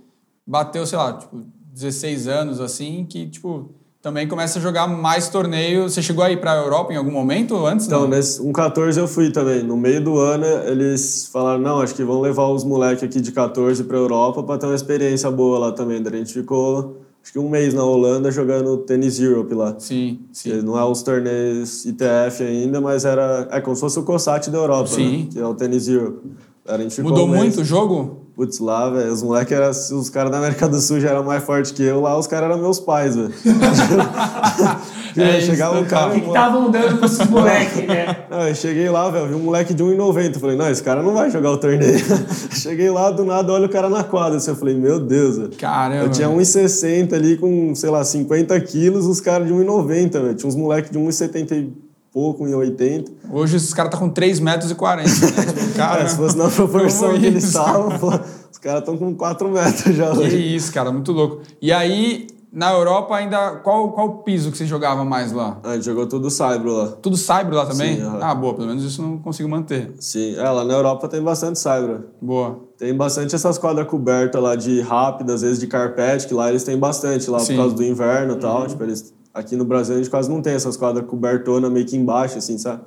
[0.45, 1.43] bateu, sei lá, tipo,
[1.74, 3.70] 16 anos, assim, que, tipo,
[4.02, 5.84] também começa a jogar mais torneio.
[5.89, 7.88] Você chegou aí pra Europa em algum momento antes?
[7.88, 8.10] Então, não?
[8.10, 9.64] nesse, um 14 eu fui também.
[9.64, 13.32] No meio do ano, eles falaram, não, acho que vão levar os moleques aqui de
[13.32, 16.02] 14 pra Europa pra ter uma experiência boa lá também.
[16.02, 19.76] Daí a gente ficou, acho que um mês na Holanda jogando Tennis Europe lá.
[19.80, 20.62] Sim, sim.
[20.62, 24.58] Não é os torneios ITF ainda, mas era é como se fosse o COSAT da
[24.60, 25.24] Europa, Sim.
[25.24, 25.28] né?
[25.32, 26.20] que é o Tennis Europe.
[26.68, 28.26] A Mudou um muito o jogo?
[28.38, 29.72] Putz, lá, velho, os moleques eram.
[29.72, 32.52] Os caras da América do Sul já eram mais fortes que eu, lá os caras
[32.52, 33.34] eram meus pais, velho.
[35.18, 36.10] É isso, Chegava um cara.
[36.10, 38.28] O que que estavam dando pra esses moleques, né?
[38.30, 40.40] Não, eu cheguei lá, velho, vi um moleque de 1,90.
[40.40, 41.98] Falei, não, esse cara não vai jogar o torneio.
[42.54, 44.38] cheguei lá, do nada, olha o cara na quadra.
[44.38, 45.50] Assim, eu falei, meu Deus, velho.
[45.58, 46.04] Caramba.
[46.04, 50.36] Eu tinha 1,60 ali com, sei lá, 50 quilos, os caras de 1,90, velho.
[50.36, 51.87] Tinha uns moleques de 1,70 e
[52.18, 53.11] pouco, 1,80.
[53.32, 55.13] Hoje esses caras tá com 3 metros e 40, né?
[55.53, 58.07] Tipo, cara, É, se fosse na proporção que eles estavam, pô,
[58.51, 60.55] os caras estão com 4 metros já Que hoje.
[60.55, 61.41] isso, cara, muito louco.
[61.61, 65.59] E aí, na Europa ainda, qual, qual o piso que você jogava mais lá?
[65.63, 66.88] A gente jogou tudo Saibro lá.
[66.88, 67.97] Tudo Saibro lá também?
[67.97, 68.18] Sim.
[68.20, 69.93] Ah, boa, pelo menos isso eu não consigo manter.
[69.99, 72.05] Sim, é, lá na Europa tem bastante Saibro.
[72.20, 72.61] Boa.
[72.80, 76.63] Tem bastante essas quadras cobertas lá de rápida, às vezes de carpete, que lá eles
[76.63, 77.53] têm bastante, lá Sim.
[77.53, 78.65] por causa do inverno e tal.
[78.65, 81.96] Tipo, eles, aqui no Brasil a gente quase não tem essas quadras cobertonas meio que
[81.96, 82.82] embaixo, assim, sabe?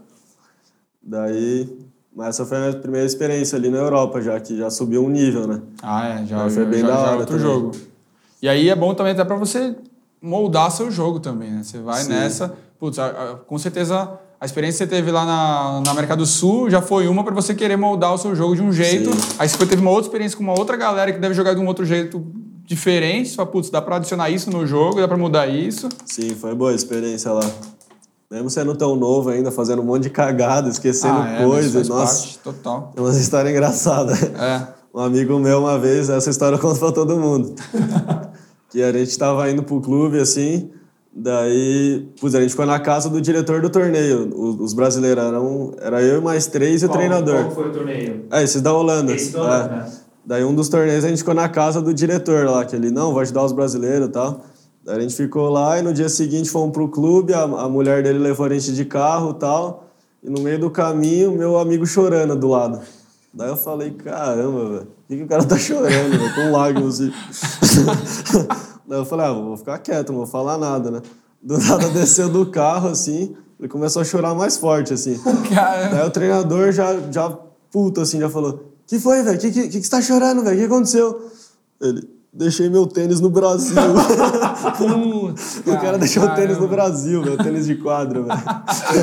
[1.02, 1.68] Daí.
[2.14, 5.08] Mas essa foi a minha primeira experiência ali na Europa, já que já subiu um
[5.08, 5.60] nível, né?
[5.80, 7.42] Ah, é, já, Mas foi já, bem já, da já é hora outro também.
[7.52, 7.70] jogo.
[8.42, 9.76] E aí é bom também até pra você
[10.20, 11.62] moldar seu jogo também, né?
[11.62, 12.08] Você vai Sim.
[12.10, 12.52] nessa.
[12.80, 16.26] Putz, a- a- com certeza a experiência que você teve lá na, na América do
[16.26, 19.12] Sul já foi uma pra você querer moldar o seu jogo de um jeito.
[19.14, 19.36] Sim.
[19.38, 21.66] Aí você teve uma outra experiência com uma outra galera que deve jogar de um
[21.66, 22.26] outro jeito
[22.64, 23.28] diferente.
[23.30, 25.88] Você fala, putz, dá pra adicionar isso no jogo, dá pra mudar isso.
[26.06, 27.48] Sim, foi boa a experiência lá.
[28.30, 31.72] Mesmo sendo tão novo ainda, fazendo um monte de cagada, esquecendo ah, é, mas coisa.
[31.72, 32.92] faz Nossa, parte, total.
[32.94, 34.22] tem umas histórias engraçadas.
[34.22, 34.80] É.
[34.92, 37.54] Um amigo meu, uma vez, essa história eu conto pra todo mundo.
[38.70, 40.68] que a gente tava indo pro clube, assim,
[41.14, 44.28] daí, putz, a gente ficou na casa do diretor do torneio.
[44.36, 47.42] Os, os brasileiros eram, era eu e mais três e o Qual- treinador.
[47.44, 48.24] Qual foi o torneio?
[48.32, 49.12] É, esse da Holanda.
[49.12, 49.99] Esse da Holanda, É.
[50.24, 53.14] Daí um dos torneios a gente ficou na casa do diretor lá, que ele, não,
[53.14, 54.40] vai ajudar os brasileiros e tal.
[54.84, 58.02] Daí a gente ficou lá e no dia seguinte fomos pro clube, a, a mulher
[58.02, 59.84] dele levou a gente de carro e tal.
[60.22, 62.80] E no meio do caminho, meu amigo chorando do lado.
[63.32, 67.00] Daí eu falei, caramba, velho, por que, que o cara tá chorando, velho, com lágrimas
[67.00, 67.12] assim.
[68.86, 71.00] Daí eu falei, ah, vou ficar quieto, não vou falar nada, né?
[71.40, 75.16] Do nada desceu do carro, assim, ele começou a chorar mais forte, assim.
[75.54, 75.94] Caramba.
[75.94, 77.30] Daí o treinador já, já
[77.70, 79.38] puto assim, já falou: Que foi, velho?
[79.38, 80.56] Que, que, que que você tá chorando, velho?
[80.56, 81.30] O que aconteceu?
[81.80, 83.76] Ele, deixei meu tênis no Brasil.
[84.76, 86.66] Putz, o cara deixou o tênis no.
[86.66, 87.36] Brasil, velho.
[87.38, 88.40] Tênis de quadra, velho.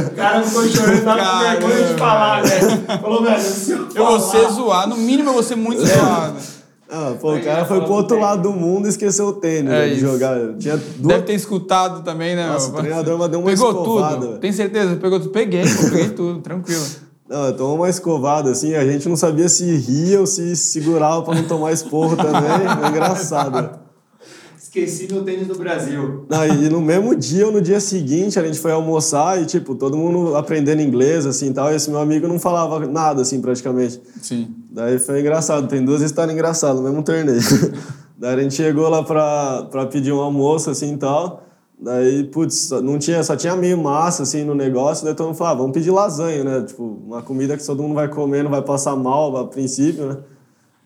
[0.07, 3.01] O cara ficou chorando, tava com vergonha de falar, velho.
[3.01, 6.35] Falou, velho, se eu Eu vou ser zoar, no mínimo eu vou ser muito zoado.
[6.89, 9.71] Ah, pô, o cara foi pro outro do lado do mundo e esqueceu o tênis,
[9.71, 10.35] É de jogar.
[10.59, 11.15] Tinha duas.
[11.15, 12.45] Deve ter escutado também, né?
[12.45, 12.77] Nossa, meu?
[12.77, 14.27] o treinador mandou uma Pegou escovada, tudo?
[14.27, 14.39] velho.
[14.39, 14.97] Tem certeza?
[14.97, 15.31] Pegou tudo?
[15.31, 16.85] Peguei, pô, peguei tudo, tranquilo.
[17.29, 21.35] Não, tomou uma escovada assim, a gente não sabia se ria ou se segurava pra
[21.35, 22.77] não tomar esporro também.
[22.79, 23.87] Foi engraçado.
[24.57, 26.25] Esqueci meu tênis no Brasil.
[26.29, 29.73] Não, e no mesmo dia ou no dia seguinte a gente foi almoçar e, tipo,
[29.75, 31.71] todo mundo aprendendo inglês, assim, tal.
[31.71, 33.99] E esse meu amigo não falava nada, assim, praticamente.
[34.21, 34.53] Sim.
[34.69, 35.67] Daí foi engraçado.
[35.67, 37.39] Tem duas histórias engraçadas no mesmo torneio.
[38.19, 41.46] Daí a gente chegou lá pra, pra pedir um almoço, assim, e tal.
[41.79, 45.05] Daí, putz, só- não tinha, só tinha meio massa, assim, no negócio.
[45.05, 46.61] Daí todo mundo falou, ah, vamos pedir lasanha, né?
[46.65, 50.17] Tipo, uma comida que todo mundo vai comer, não vai passar mal a princípio, né?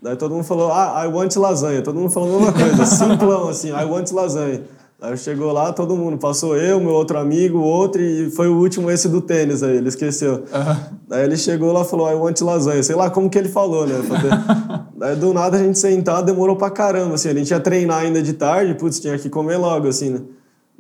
[0.02, 1.82] Daí todo mundo falou, ah, I want lasanha.
[1.82, 4.64] Todo mundo falou a mesma coisa, simplão, assim, I want lasanha.
[5.00, 8.56] Aí chegou lá, todo mundo, passou eu, meu outro amigo, o outro, e foi o
[8.58, 10.44] último esse do tênis aí, ele esqueceu.
[11.08, 12.84] Daí ele chegou lá e falou, I want lasanha.
[12.84, 13.96] Sei lá como que ele falou, né?
[14.96, 18.22] Daí do nada a gente sentar, demorou pra caramba, assim, a gente ia treinar ainda
[18.22, 20.20] de tarde, putz, tinha que comer logo, assim, né?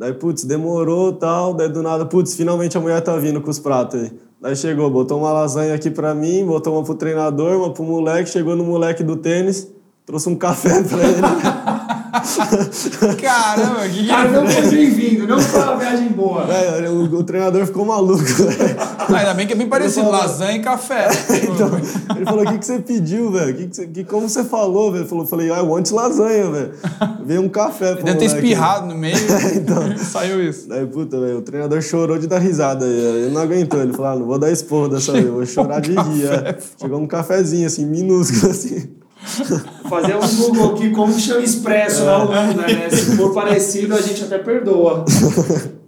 [0.01, 3.59] Daí, putz, demorou tal, daí do nada, putz, finalmente a mulher tá vindo com os
[3.59, 4.11] pratos aí.
[4.41, 8.27] Daí chegou, botou uma lasanha aqui pra mim, botou uma pro treinador, uma pro moleque,
[8.27, 9.71] chegou no moleque do tênis,
[10.03, 11.21] trouxe um café pra ele.
[13.21, 16.45] Caramba, que Cara, não foi bem-vindo, não foi uma viagem boa.
[16.45, 18.75] Velho, o, o treinador ficou maluco, velho.
[18.79, 21.07] Ah, Ainda bem que é bem parecido, falou- lasanha e café.
[21.51, 21.69] Então,
[22.15, 23.53] ele falou, o que, que você pediu, velho?
[23.55, 25.01] Que que você- que, como você falou, velho?
[25.03, 26.71] Ele falou, falei, I want lasanha, velho.
[27.25, 29.15] Veio um café pro Deve ter espirrado no meio
[29.55, 29.97] então.
[29.97, 30.67] saiu isso.
[30.67, 32.85] Daí, puta, velho, o treinador chorou de dar risada.
[32.85, 33.81] aí, Ele não aguentou.
[33.81, 36.25] Ele falou, ah, não vou dar esporro dessa vez, vou chorar de rir.
[36.27, 36.57] é.
[36.79, 38.89] Chegou um cafezinho, assim, minúsculo, assim.
[39.87, 42.89] Fazer um Google aqui, como que chama expresso na Holanda, né?
[42.89, 45.05] Se for parecido, a gente até perdoa.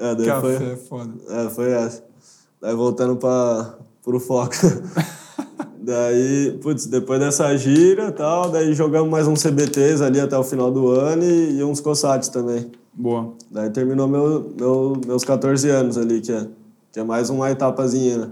[0.00, 1.12] É, daí Café, foi, foda.
[1.28, 2.04] é, foi essa.
[2.62, 4.54] Daí voltando pra, pro foco.
[5.80, 10.44] Daí, putz, depois dessa gira e tal, daí jogamos mais uns CBTs ali até o
[10.44, 12.70] final do ano e, e uns COSATs também.
[12.92, 13.32] Boa.
[13.50, 16.46] Daí terminou meu, meu, meus 14 anos ali, que é,
[16.92, 18.30] que é mais uma etapazinha, né?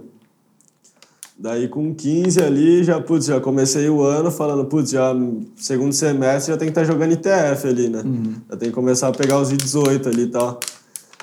[1.39, 5.15] Daí com 15 ali, já, putz, já comecei o ano falando, putz, já
[5.55, 8.01] segundo semestre já tem que estar tá jogando ITF ali, né?
[8.03, 8.35] Uhum.
[8.49, 10.59] Já tem que começar a pegar os I-18 ali e tal.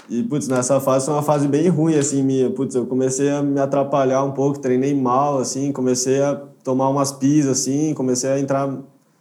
[0.08, 2.50] E, putz, nessa fase foi uma fase bem ruim, assim, minha.
[2.52, 7.12] Putz, eu comecei a me atrapalhar um pouco, treinei mal, assim, comecei a tomar umas
[7.12, 8.70] pisas, assim, comecei a entrar...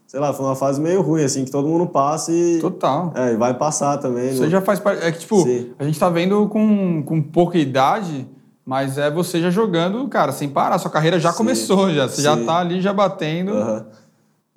[0.06, 2.58] Sei lá, foi uma fase meio ruim, assim, que todo mundo passa e...
[2.60, 3.14] Total.
[3.16, 4.34] É, e vai passar também.
[4.34, 4.50] Você né?
[4.50, 5.02] já faz parte...
[5.02, 5.70] É que, tipo, Sim.
[5.78, 8.28] a gente tá vendo com, com pouca idade
[8.64, 10.78] mas é você já jogando, cara, sem parar.
[10.78, 12.08] Sua carreira já sim, começou, já.
[12.08, 12.22] Você sim.
[12.22, 13.52] já tá ali já batendo.
[13.52, 13.84] Uhum.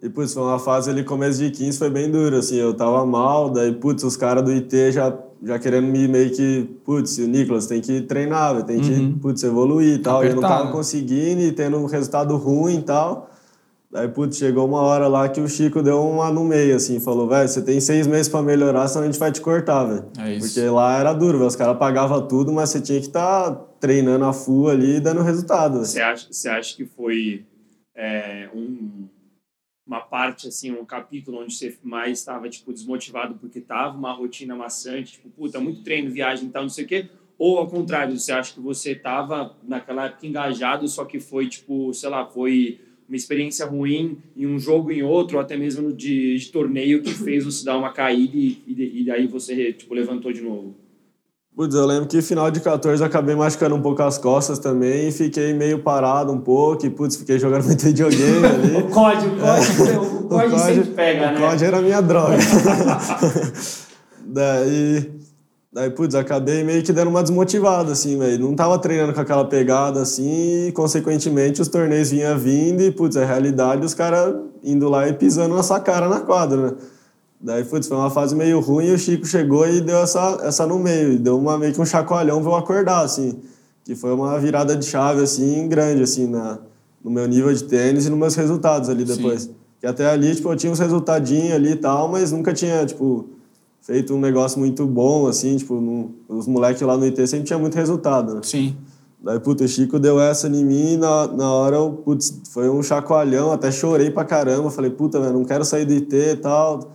[0.01, 2.55] E, putz, foi uma fase ali, começo de 15, foi bem duro, assim.
[2.55, 6.69] Eu tava mal, daí, putz, os caras do IT já, já querendo me meio que,
[6.85, 9.17] putz, o Nicolas tem que treinar, tem que, uhum.
[9.17, 10.17] putz, evoluir e tal.
[10.17, 10.35] Apertado.
[10.35, 13.31] E eu não tava conseguindo e tendo um resultado ruim e tal.
[13.91, 17.27] Daí, putz, chegou uma hora lá que o Chico deu uma no meio, assim, falou,
[17.27, 20.05] velho, você tem seis meses para melhorar, senão a gente vai te cortar, velho.
[20.19, 20.53] É isso.
[20.53, 23.55] Porque lá era duro, velho, os caras pagavam tudo, mas você tinha que estar tá
[23.79, 25.79] treinando a full ali e dando resultado.
[25.79, 27.45] Você acha, você acha que foi
[27.95, 29.07] é, um,
[29.87, 34.55] uma parte, assim, um capítulo onde você mais estava, tipo, desmotivado porque tava uma rotina
[34.55, 37.09] maçante, tipo, puta, muito treino, viagem e tal, não sei o quê?
[37.37, 41.93] Ou ao contrário, você acha que você tava naquela época engajado, só que foi, tipo,
[41.93, 46.37] sei lá, foi uma experiência ruim em um jogo em outro, ou até mesmo de,
[46.37, 50.33] de torneio que fez você dar uma caída e, e, e daí você tipo, levantou
[50.33, 50.75] de novo?
[51.55, 55.11] Putz, eu lembro que final de 14 acabei machucando um pouco as costas também e
[55.11, 58.75] fiquei meio parado um pouco e, putz, fiquei jogando muito videogame ali.
[58.75, 59.97] o COD, o COD, é.
[59.97, 61.37] o COD sempre pega, o né?
[61.37, 62.37] O COD era minha droga.
[64.27, 65.11] Daí
[65.75, 68.45] Daí, putz, acabei meio que dando uma desmotivada, assim, velho.
[68.45, 73.17] Não tava treinando com aquela pegada, assim, e, consequentemente, os torneios vinham vindo e, putz,
[73.17, 76.73] a realidade, os caras indo lá e pisando na sua cara na quadra, né?
[77.41, 80.65] Daí, putz, foi uma fase meio ruim e o Chico chegou e deu essa, essa
[80.65, 81.11] no meio.
[81.11, 83.41] E deu uma, meio que um chacoalhão pra eu acordar, assim.
[83.83, 86.57] Que foi uma virada de chave, assim, grande, assim, na,
[87.03, 89.41] no meu nível de tênis e nos meus resultados ali depois.
[89.41, 89.55] Sim.
[89.81, 93.34] Que até ali, tipo, eu tinha uns resultadinhos ali e tal, mas nunca tinha, tipo
[93.85, 97.59] feito um negócio muito bom, assim, tipo, no, os moleques lá no IT sempre tinha
[97.59, 98.41] muito resultado, né?
[98.43, 98.75] Sim.
[99.23, 102.67] Daí, puta, o Chico deu essa em mim e na, na hora, eu, putz, foi
[102.69, 106.35] um chacoalhão, até chorei pra caramba, falei, puta, velho, não quero sair do IT e
[106.35, 106.93] tal.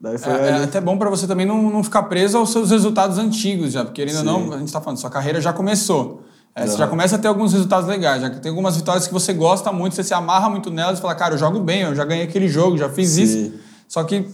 [0.00, 2.70] Daí foi é, é até bom para você também não, não ficar preso aos seus
[2.70, 6.22] resultados antigos, já, porque querendo ou não, a gente tá falando, sua carreira já começou.
[6.54, 9.32] É, você já começa a ter alguns resultados legais, já tem algumas vitórias que você
[9.32, 12.04] gosta muito, você se amarra muito nelas e fala, cara, eu jogo bem, eu já
[12.04, 13.22] ganhei aquele jogo, já fiz Sim.
[13.22, 13.52] isso.
[13.88, 14.26] Só que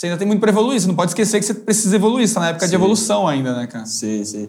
[0.00, 0.80] você ainda tem muito para evoluir.
[0.80, 2.26] Você não pode esquecer que você precisa evoluir.
[2.26, 2.70] Você tá na época sim.
[2.70, 3.84] de evolução ainda, né, cara?
[3.84, 4.48] Sim, sim.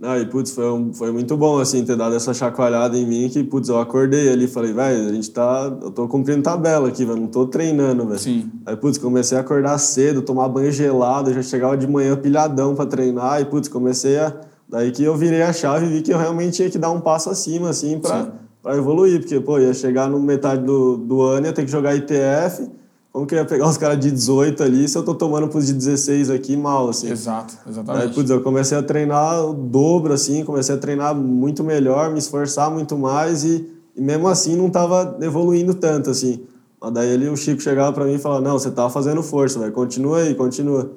[0.00, 3.28] Não, e putz, foi, um, foi muito bom, assim, ter dado essa chacoalhada em mim
[3.28, 5.76] que, putz, eu acordei ali falei, velho, a gente tá.
[5.82, 8.18] Eu tô cumprindo tabela aqui, velho, não tô treinando, velho.
[8.18, 8.50] Sim.
[8.64, 12.86] Aí, putz, comecei a acordar cedo, tomar banho gelado, já chegava de manhã pilhadão para
[12.86, 14.34] treinar, e, putz, comecei a.
[14.66, 17.00] Daí que eu virei a chave e vi que eu realmente tinha que dar um
[17.00, 18.32] passo acima, assim, pra,
[18.62, 21.94] pra evoluir, porque, pô, ia chegar no metade do, do ano, ia ter que jogar
[21.94, 22.78] ITF
[23.12, 25.66] como que eu ia pegar os caras de 18 ali se eu tô tomando pros
[25.66, 27.10] de 16 aqui mal, assim.
[27.10, 28.06] Exato, exatamente.
[28.06, 32.18] Aí, putz, eu comecei a treinar o dobro, assim, comecei a treinar muito melhor, me
[32.18, 36.44] esforçar muito mais e, e mesmo assim não tava evoluindo tanto, assim.
[36.80, 39.58] Mas daí ali o Chico chegava para mim e falava, não, você tá fazendo força,
[39.58, 40.92] velho, continua aí, continua.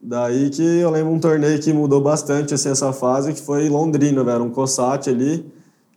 [0.00, 4.24] Daí que eu lembro um torneio que mudou bastante, assim, essa fase, que foi Londrina,
[4.24, 5.46] velho, um COSAT ali,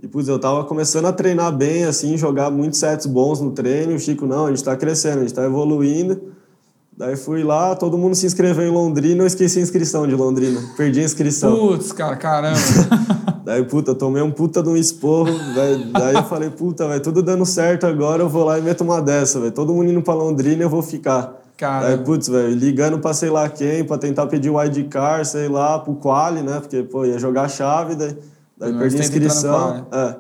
[0.02, 3.94] e, putz, eu tava começando a treinar bem, assim, jogar muitos sets bons no treino.
[3.94, 6.22] O Chico, não, a gente tá crescendo, a gente tá evoluindo.
[6.98, 10.62] Daí fui lá, todo mundo se inscreveu em Londrina, eu esqueci a inscrição de Londrina.
[10.78, 11.56] Perdi a inscrição.
[11.56, 12.58] Putz, cara, caramba.
[13.44, 15.32] Daí, puta, tomei um puta de um esporro.
[15.56, 18.84] Daí, daí eu falei, puta, vai tudo dando certo agora, eu vou lá e meto
[18.84, 19.52] uma dessa, velho.
[19.52, 21.42] Todo mundo indo pra Londrina, eu vou ficar.
[21.58, 21.88] Cara.
[21.88, 25.80] Daí, putz, velho, ligando pra sei lá quem, pra tentar pedir o wildcard, sei lá,
[25.80, 26.60] pro quali, né?
[26.60, 28.16] Porque, pô, ia jogar chave, daí
[28.60, 29.88] Daí perdi a inscrição.
[29.92, 30.16] É.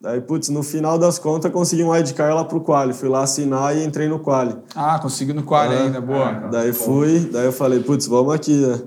[0.00, 2.92] Daí, putz, no final das contas, consegui um wildcard lá pro Quali.
[2.92, 4.54] Fui lá assinar e entrei no Quali.
[4.74, 5.78] Ah, consegui no Quali é.
[5.82, 6.32] ainda, boa.
[6.52, 8.80] daí fui, daí eu falei, putz, vamos aqui, né?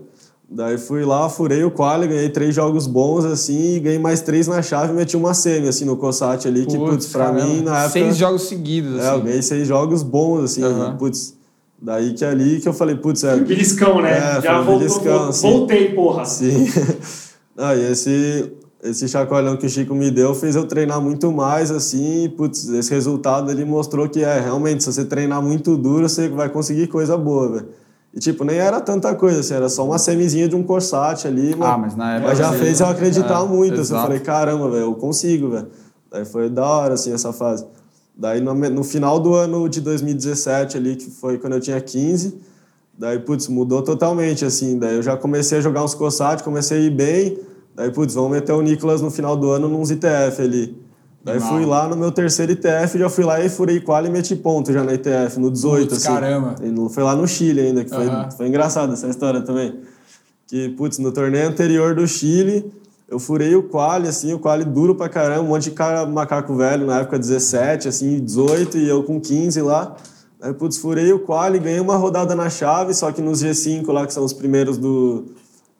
[0.53, 4.47] Daí fui lá, furei o quali, ganhei três jogos bons, assim, e ganhei mais três
[4.47, 7.45] na chave e meti uma semi, assim, no Cossat ali, que, putz, pra caramba.
[7.45, 7.91] mim, na época...
[7.91, 9.05] Seis jogos seguidos, assim.
[9.05, 9.23] É, eu assim.
[9.23, 10.97] ganhei seis jogos bons, assim, uhum.
[10.97, 11.39] putz...
[11.81, 13.37] Daí que é ali que eu falei, putz, é...
[13.37, 14.37] Beliscão, né?
[14.37, 15.49] É, Já voltou, beliscão, assim.
[15.49, 16.25] voltei, porra!
[16.25, 16.67] Sim.
[17.57, 18.51] e esse
[18.83, 22.91] esse chacoalhão que o Chico me deu fez eu treinar muito mais, assim, putz, esse
[22.91, 27.15] resultado ele mostrou que é, realmente, se você treinar muito duro, você vai conseguir coisa
[27.15, 27.67] boa, velho.
[28.13, 31.55] E, tipo, nem era tanta coisa, assim, era só uma semizinha de um Corsat ali,
[31.55, 34.19] mas, ah, mas, na época mas já fez eu acreditar é, muito, assim, eu falei,
[34.19, 35.67] caramba, velho, eu consigo, velho.
[36.09, 37.65] Daí foi da hora, assim, essa fase.
[38.17, 42.37] Daí no, no final do ano de 2017 ali, que foi quando eu tinha 15,
[42.97, 44.77] daí, putz, mudou totalmente, assim.
[44.77, 47.50] Daí eu já comecei a jogar uns COSAT, comecei a ir bem.
[47.75, 50.77] Daí, putz, vamos meter o Nicolas no final do ano nos ITF ali.
[51.23, 54.35] Daí fui lá no meu terceiro ITF, já fui lá e furei qual e meti
[54.35, 56.13] ponto já na ITF, no 18, Putz, assim.
[56.13, 56.55] caramba.
[56.89, 58.31] Foi lá no Chile ainda, que foi, Aham.
[58.31, 59.81] foi engraçado essa história também.
[60.47, 62.73] Que, putz, no torneio anterior do Chile,
[63.07, 66.55] eu furei o quali, assim, o quali duro pra caramba, um monte de cara macaco
[66.55, 69.95] velho, na época 17, assim, 18, e eu com 15 lá.
[70.41, 74.07] Aí, putz, furei o quali, ganhei uma rodada na chave, só que nos G5 lá,
[74.07, 75.25] que são os primeiros do,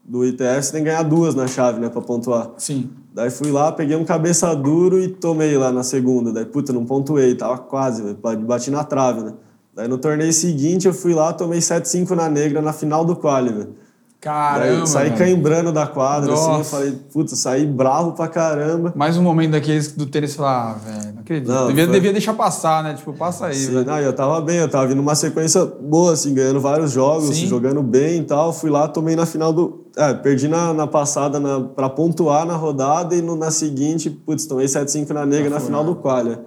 [0.03, 2.51] do ITF, você tem que ganhar duas na chave, né, pra pontuar.
[2.57, 2.89] Sim.
[3.13, 6.31] Daí fui lá, peguei um cabeça duro e tomei lá na segunda.
[6.31, 9.33] Daí, puta, não pontuei, tava quase, velho, bati na trave, né?
[9.75, 13.51] Daí no torneio seguinte eu fui lá, tomei 7-5 na negra na final do quali,
[13.53, 13.75] velho.
[14.19, 14.75] Caramba.
[14.77, 15.35] Daí saí velho.
[15.35, 16.69] cambrando da quadra, assim, eu Nossa.
[16.77, 18.93] falei, puta, saí bravo pra caramba.
[18.95, 21.47] Mais um momento daqueles do tênis falar, ah, velho, não acredito.
[21.51, 22.93] Não, devia, foi- devia deixar passar, né?
[22.93, 26.33] Tipo, passa aí, Sim, não, eu tava bem, eu tava vindo uma sequência boa, assim,
[26.35, 27.47] ganhando vários jogos, Sim.
[27.47, 28.53] jogando bem e tal.
[28.53, 29.80] Fui lá, tomei na final do.
[29.97, 34.45] É, perdi na, na passada na, pra pontuar na rodada e no, na seguinte, putz,
[34.45, 36.39] tomei 7-5 na negra na final do qualia.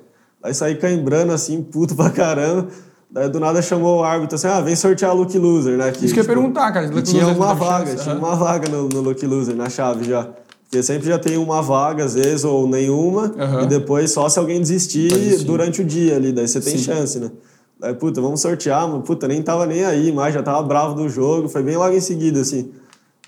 [0.42, 2.68] Aí saí cambrando, assim, puto pra caramba.
[3.10, 5.92] Daí do nada chamou o árbitro assim: ah, vem sortear a Lucky Loser, né?
[5.92, 6.86] Que, Isso que eu ia tipo, perguntar, cara.
[6.86, 8.24] Lucky tinha Loser uma vaga, chance, tinha aham.
[8.26, 10.28] uma vaga no, no Lucky Loser, na chave já.
[10.64, 13.62] Porque sempre já tem uma vaga, às vezes, ou nenhuma, Aham.
[13.62, 16.82] e depois só se alguém desistir, Pode durante o dia ali, daí você tem Sim.
[16.82, 17.30] chance, né?
[17.78, 21.08] Daí, puta, vamos sortear, mas, puta, nem tava nem aí, mas já tava bravo do
[21.08, 22.70] jogo, foi bem logo em seguida, assim.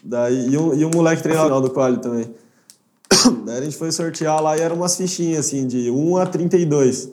[0.07, 2.30] Daí, e, um, e um moleque final do quali também.
[3.44, 7.11] Daí a gente foi sortear lá e eram umas fichinhas, assim, de 1 a 32.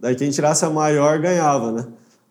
[0.00, 1.84] Daí quem tirasse a maior ganhava, né?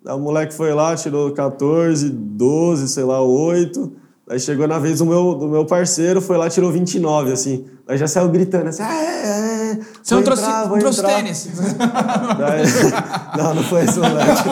[0.04, 3.92] Daí o moleque foi lá, tirou 14, 12, sei lá, 8.
[4.28, 7.66] Daí chegou na vez do meu, do meu parceiro, foi lá, tirou 29, assim.
[7.88, 11.48] Daí já saiu gritando assim, ah, é, é, Você não trouxe, entrar, trouxe entrar." tênis.
[12.38, 12.64] Daí,
[13.38, 14.44] não, não foi esse moleque.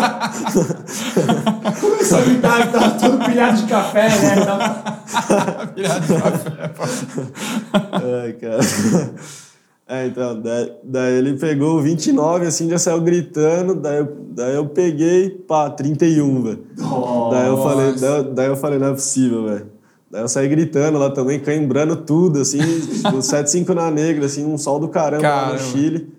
[1.82, 4.95] Começou a gritar que tava todo pilhado de café, né?
[7.91, 8.59] Ai, cara.
[9.91, 14.53] É, então, daí, daí ele pegou o 29, assim, já saiu gritando, daí eu, daí
[14.53, 16.63] eu peguei, pá, 31, velho.
[17.32, 19.65] Daí eu falei, daí, daí eu falei, não é possível, velho.
[20.11, 22.59] Daí eu saí gritando lá também, cambrando tudo, assim,
[23.01, 25.53] tipo, 7-5 na negra, assim, um sol do caramba, lá Caramba.
[25.53, 26.18] no Chile.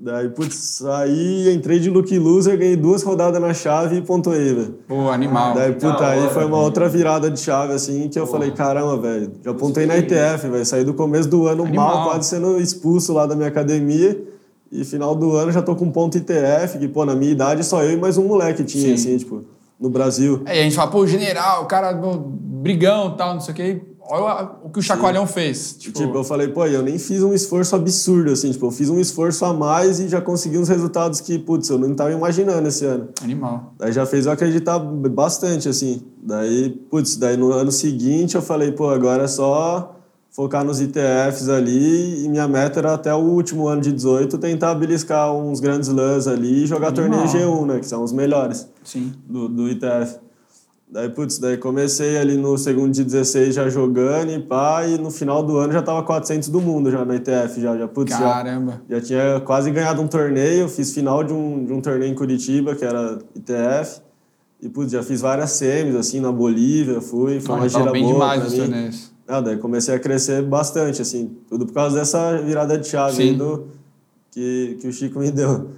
[0.00, 4.78] Daí, putz, saí, entrei de Lucky Loser, ganhei duas rodadas na chave e pontuei, velho.
[4.86, 5.54] Pô, animal.
[5.54, 8.96] Daí, puta, aí hora, foi uma outra virada de chave, assim, que eu falei, caramba,
[8.96, 11.86] velho, já apontei na ITF, velho, saí do começo do ano Animal.
[11.96, 14.22] mal, quase sendo expulso lá da minha academia,
[14.70, 17.82] e final do ano já tô com ponto ITF, que, pô, na minha idade só
[17.82, 19.10] eu e mais um moleque tinha, Sim.
[19.12, 19.44] assim, tipo,
[19.80, 20.42] no Brasil.
[20.46, 23.80] Aí a gente fala, pô, general, o cara, brigão e tal, não sei o quê.
[24.10, 25.74] Olha o que o Chacoalhão fez.
[25.74, 28.88] Tipo, Tipo, eu falei, pô, eu nem fiz um esforço absurdo, assim, tipo, eu fiz
[28.88, 32.66] um esforço a mais e já consegui uns resultados que, putz, eu não tava imaginando
[32.68, 33.08] esse ano.
[33.22, 33.74] animal.
[33.78, 36.02] Daí já fez eu acreditar bastante, assim.
[36.22, 39.94] Daí, putz, daí no ano seguinte eu falei, pô, agora é só
[40.30, 44.74] focar nos ITFs ali e minha meta era até o último ano de 18 tentar
[44.74, 47.26] beliscar uns grandes lãs ali e jogar Animal.
[47.26, 49.12] torneio G1, né, que são os melhores Sim.
[49.26, 50.18] do, do ITF.
[50.90, 55.10] Daí, putz, daí comecei ali no segundo de 16 já jogando e pá, e no
[55.10, 58.18] final do ano já tava 400 do mundo já na ITF, já, já putz, já,
[58.18, 58.80] Caramba.
[58.88, 62.74] já tinha quase ganhado um torneio, fiz final de um, de um torneio em Curitiba,
[62.74, 64.00] que era ITF.
[64.62, 68.14] E, putz, já fiz várias semis, assim, na Bolívia, fui, foi uma gira bem boa
[68.14, 69.12] demais os torneios.
[69.28, 73.66] Ah, daí comecei a crescer bastante, assim, tudo por causa dessa virada de chave do,
[74.30, 75.68] que, que o Chico me deu.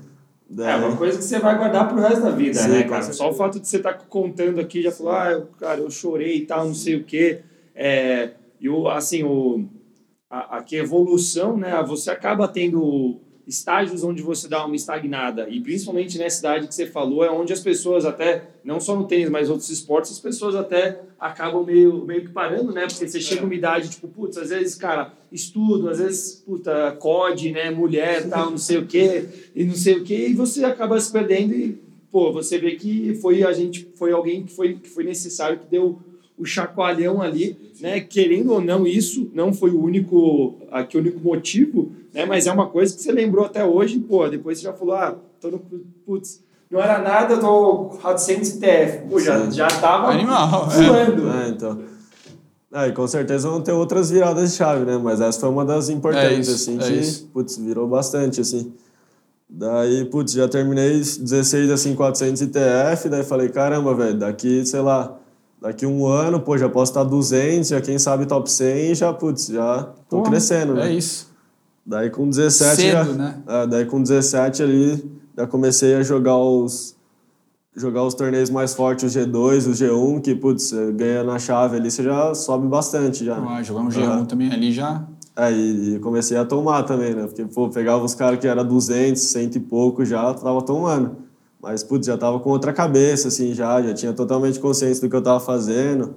[0.50, 3.02] É Daí, uma coisa que você vai guardar pro resto da vida, Sim, né, cara?
[3.02, 3.12] certeza.
[3.12, 6.38] Só o fato de você estar contando aqui, já falou, ah, eu, cara, eu chorei
[6.38, 7.42] e tal, não sei o quê.
[7.74, 8.30] É,
[8.60, 9.64] e o, assim, o,
[10.28, 11.80] a, a que evolução, né?
[11.86, 13.20] Você acaba tendo
[13.50, 15.48] estágios onde você dá uma estagnada.
[15.50, 19.06] E principalmente nessa idade que você falou, é onde as pessoas até, não só no
[19.06, 22.86] tênis, mas outros esportes, as pessoas até acabam meio, meio que parando, né?
[22.86, 27.50] Porque você chega uma idade, tipo, putz, às vezes, cara, estudo, às vezes, puta, COD,
[27.50, 27.70] né?
[27.70, 31.10] Mulher, tal, não sei o quê, e não sei o quê, e você acaba se
[31.10, 31.76] perdendo e,
[32.10, 35.66] pô, você vê que foi a gente, foi alguém que foi, que foi necessário, que
[35.66, 35.98] deu
[36.38, 38.00] o chacoalhão ali, né?
[38.00, 42.26] Querendo ou não, isso não foi o único, aqui, o único motivo, né?
[42.26, 45.16] Mas é uma coisa que você lembrou até hoje, pô, depois você já falou, ah,
[45.40, 45.58] tô no,
[46.04, 49.08] putz, não era nada, eu tô 400 TF.
[49.08, 49.52] Pô, já, Sim.
[49.52, 50.82] já tava Animal, é.
[50.82, 51.30] voando.
[51.30, 51.78] É, então.
[52.72, 54.96] É, e com certeza vão ter outras viradas de chave, né?
[54.96, 57.28] Mas essa foi uma das importantes, É isso, assim, é que, isso.
[57.32, 58.72] putz, virou bastante, assim.
[59.48, 65.18] Daí, putz, já terminei 16, assim, 400 ITF, daí falei, caramba, velho, daqui, sei lá,
[65.60, 69.48] daqui um ano, pô, já posso estar 200, já quem sabe top 100, já, putz,
[69.48, 70.88] já tô Pô, crescendo, né?
[70.88, 71.29] É isso.
[71.84, 73.42] Daí com 17 Cedo, já, né?
[73.46, 76.94] é, daí com 17 ali já comecei a jogar os
[77.74, 81.90] jogar os torneios mais fortes, os G2, os G1, que putz, ganha na chave ali,
[81.90, 83.36] você já sobe bastante já.
[83.38, 84.24] Ah, jogar um G1 Aham.
[84.26, 85.06] também ali já.
[85.36, 87.26] É, e, e comecei a tomar também, né?
[87.26, 91.16] Porque, pô, pegava os caras que era 200, 100 e pouco já, tava tomando.
[91.62, 95.16] Mas, putz, já tava com outra cabeça, assim, já, já tinha totalmente consciência do que
[95.16, 96.16] eu tava fazendo,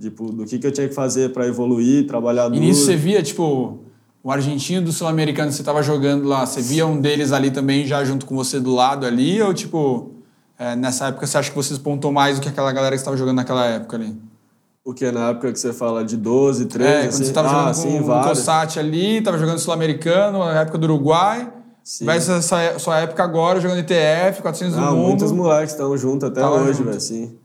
[0.00, 2.60] tipo, do que, que eu tinha que fazer para evoluir, trabalhar E duro.
[2.62, 3.80] nisso você via, tipo,
[4.26, 7.86] o argentino do sul-americano que você tava jogando lá, você via um deles ali também
[7.86, 9.40] já junto com você do lado ali?
[9.40, 10.16] Ou, tipo,
[10.58, 13.16] é, nessa época você acha que você despontou mais do que aquela galera que estava
[13.16, 14.16] jogando naquela época ali?
[14.84, 17.24] O que na época que você fala de 12, 13, É, quando assim?
[17.24, 18.22] você tava ah, jogando sim, com o.
[18.24, 21.52] Cossati ali, tava jogando sul-americano, na época do Uruguai.
[21.84, 22.04] Sim.
[22.04, 22.42] Vai essa,
[22.80, 25.06] sua época agora jogando ITF, 400 Ah, do mundo.
[25.06, 26.84] muitos moleques estão juntos até hoje, junto.
[26.86, 27.38] velho, assim.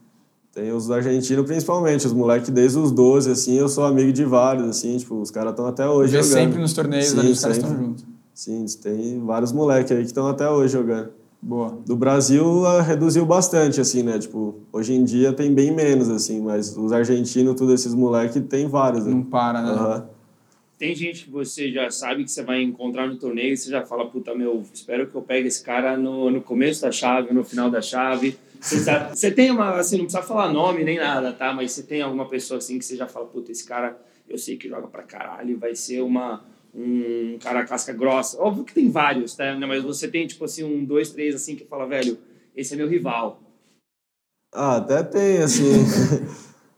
[0.54, 4.68] Tem os argentinos principalmente, os moleques desde os 12, assim, eu sou amigo de vários,
[4.68, 6.34] assim, tipo, os caras estão até hoje Vê jogando.
[6.40, 7.72] sempre nos torneios Sim, ali, os caras sempre.
[7.72, 8.06] estão juntos.
[8.34, 11.10] Sim, tem vários moleques aí que estão até hoje jogando.
[11.42, 11.78] Boa.
[11.86, 12.44] Do Brasil
[12.86, 14.20] reduziu bastante, assim, né?
[14.20, 18.68] Tipo, hoje em dia tem bem menos, assim, mas os argentinos, todos esses moleques, tem
[18.68, 19.14] vários, né?
[19.14, 19.72] Não para, né?
[19.72, 20.06] Aham.
[20.78, 23.86] Tem gente que você já sabe que você vai encontrar no torneio e você já
[23.86, 27.44] fala, puta, meu, espero que eu pegue esse cara no, no começo da chave, no
[27.44, 28.36] final da chave.
[28.62, 31.52] Você, sabe- você tem uma, assim, não precisa falar nome nem nada, tá?
[31.52, 34.00] Mas você tem alguma pessoa assim que você já fala, puta, esse cara
[34.30, 38.40] eu sei que joga pra caralho, vai ser uma, um cara casca grossa.
[38.42, 39.54] Óbvio que tem vários, tá?
[39.68, 42.18] Mas você tem, tipo assim, um, dois, três, assim, que fala, velho,
[42.56, 43.42] esse é meu rival.
[44.54, 45.84] Ah, até tem, assim.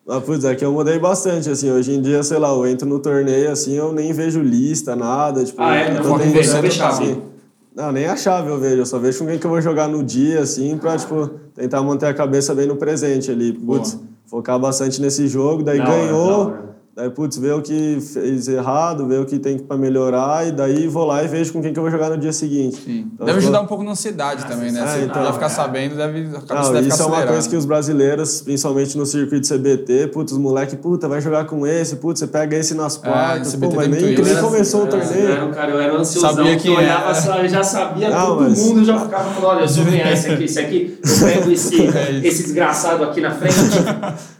[0.05, 1.69] Mas, putz, é que eu mudei bastante, assim.
[1.69, 5.43] Hoje em dia, sei lá, eu entro no torneio, assim, eu nem vejo lista, nada.
[5.43, 5.91] Tipo, Ah, é?
[5.91, 7.32] eu tô foca em
[7.75, 8.77] Não, nem a chave eu vejo.
[8.77, 11.81] Eu só vejo com quem que eu vou jogar no dia, assim, pra, tipo, tentar
[11.81, 13.51] manter a cabeça bem no presente ali.
[13.53, 13.97] Putz,
[14.27, 16.47] focar bastante nesse jogo, daí Da hora, ganhou.
[16.47, 16.72] hora.
[16.95, 20.87] Daí, putz, ver o que fez errado, ver o que tem pra melhorar, e daí
[20.87, 22.83] vou lá e vejo com quem que eu vou jogar no dia seguinte.
[22.85, 23.09] Sim.
[23.15, 24.79] Então, deve ajudar um pouco na ansiedade também, né?
[24.79, 25.49] é, Você então, já ficar é.
[25.49, 29.07] sabendo, deve, a cabeça Não, deve isso é uma coisa que os brasileiros, principalmente no
[29.07, 32.95] circuito CBT, putz, os moleque, puta, vai jogar com esse, putz, você pega esse nas
[32.95, 35.13] quartas, CBT pô, mas nem, nem começou o torneio.
[35.19, 38.09] Eu era, um cara, eu era ansiosão, Sabia que quem eu olhava, eu já sabia
[38.11, 40.99] Não, todo mas- mundo, já ficava falando, olha, se eu ganhar esse aqui, esse aqui,
[41.03, 43.55] eu pego esse, É esse desgraçado aqui na frente.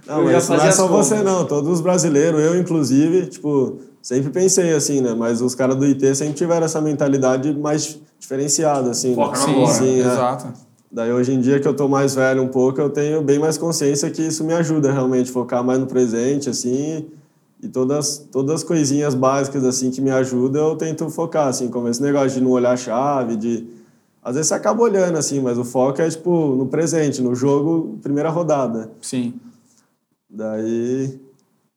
[0.05, 1.07] Não, mas não é só contas.
[1.07, 5.75] você não, todos os brasileiros, eu inclusive, tipo, sempre pensei assim, né, mas os caras
[5.75, 9.15] do IT sempre tiveram essa mentalidade mais diferenciada, assim.
[9.15, 9.45] Foca né?
[9.45, 9.67] Sim.
[9.67, 9.99] Sim, é.
[9.99, 10.53] exato.
[10.91, 13.57] Daí hoje em dia que eu tô mais velho um pouco, eu tenho bem mais
[13.57, 17.07] consciência que isso me ajuda realmente focar mais no presente, assim,
[17.61, 21.87] e todas todas as coisinhas básicas assim que me ajudam, eu tento focar assim, como
[21.87, 23.65] esse negócio de não olhar a chave, de
[24.21, 27.97] às vezes você acaba olhando assim, mas o foco é tipo no presente, no jogo,
[28.01, 28.91] primeira rodada.
[29.01, 29.33] Sim.
[30.29, 31.19] Daí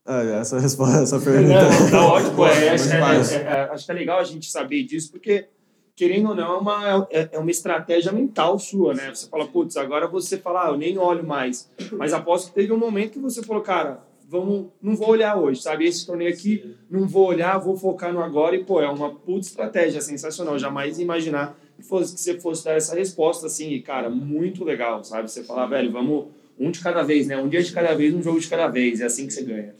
[0.07, 1.69] é, essa resposta, essa pergunta.
[1.69, 2.45] Não, tá ótimo.
[2.45, 3.31] É, acho, demais.
[3.31, 5.47] é, é, é, acho que é legal a gente saber disso, porque,
[5.95, 9.09] querendo ou não, é uma, é, é uma estratégia mental sua, né?
[9.13, 11.69] Você fala, putz, agora você fala, ah, eu nem olho mais.
[11.91, 15.61] Mas aposto que teve um momento que você falou, cara, vamos, não vou olhar hoje,
[15.61, 15.85] sabe?
[15.85, 18.55] Esse torneio aqui, não vou olhar, vou focar no agora.
[18.55, 20.59] E, pô, é uma puta estratégia sensacional.
[20.59, 23.71] Jamais ia imaginar que, fosse, que você fosse dar essa resposta, assim.
[23.71, 25.29] E, cara, muito legal, sabe?
[25.29, 26.27] Você falar, velho, vamos
[26.59, 27.37] um de cada vez, né?
[27.37, 28.99] Um dia de cada vez, um jogo de cada vez.
[28.99, 29.75] É assim que você ganha.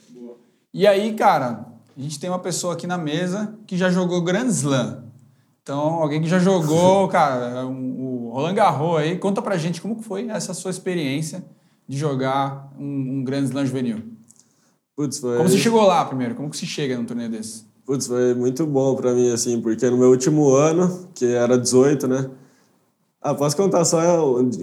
[0.77, 1.65] E aí, cara,
[1.97, 5.05] a gente tem uma pessoa aqui na mesa que já jogou Grand Slam.
[5.63, 9.99] Então, alguém que já jogou, cara, um- o Roland Garros aí, conta pra gente como
[10.03, 11.43] foi essa sua experiência
[11.87, 12.85] de jogar um,
[13.17, 14.03] um Grand Slam juvenil.
[14.95, 16.35] Putz, foi Como você chegou lá primeiro?
[16.35, 17.65] Como que se chega num torneio desse?
[17.83, 22.07] Putz, foi muito bom pra mim, assim, porque no meu último ano, que era 18,
[22.07, 22.29] né?
[23.27, 23.99] Ah, posso contar só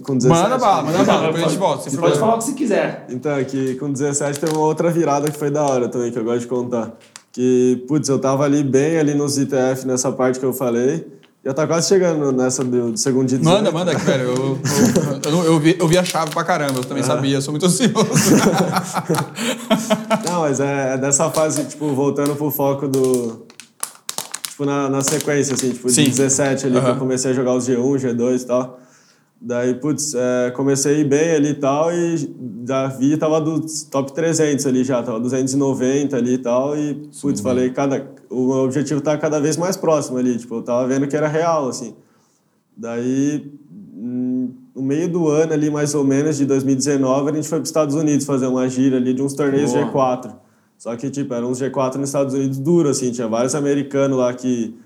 [0.02, 0.26] com 17?
[0.26, 1.90] Manda bala, manda bala, depois a gente volta.
[1.90, 3.04] Você pode falar o que você quiser.
[3.10, 6.18] Então, é que com 17 teve uma outra virada que foi da hora também, que
[6.18, 6.94] eu gosto de contar.
[7.30, 11.06] Que, putz, eu tava ali bem ali nos ITF, nessa parte que eu falei.
[11.44, 13.36] Já tá quase chegando nessa do, do segundo dia.
[13.36, 13.54] 18.
[13.54, 14.30] Manda, manda aqui, velho.
[14.30, 14.58] Eu, eu,
[15.30, 17.66] eu, eu vi, eu vi a chave pra caramba, eu também sabia, eu sou muito
[17.66, 17.92] ansioso.
[20.24, 23.43] Não, mas é, é dessa fase, tipo, voltando pro foco do.
[24.54, 26.04] Tipo, na, na sequência, assim, tipo, Sim.
[26.04, 28.78] de 17 ali, que eu comecei a jogar os G1, G2 e tal.
[29.40, 34.64] Daí, putz, é, comecei bem ali e tal, e já vi, tava dos top 300
[34.64, 39.18] ali já, tava 290 ali e tal, e, putz, falei, cada, o meu objetivo tá
[39.18, 41.96] cada vez mais próximo ali, tipo, eu tava vendo que era real, assim.
[42.76, 43.52] Daí,
[43.92, 47.64] hum, no meio do ano ali, mais ou menos, de 2019, a gente foi para
[47.64, 49.92] os Estados Unidos fazer uma gira ali de uns torneios Boa.
[49.92, 50.43] G4.
[50.78, 54.34] Só que, tipo, eram uns G4 nos Estados Unidos duro, assim, tinha vários americanos lá
[54.34, 54.76] que,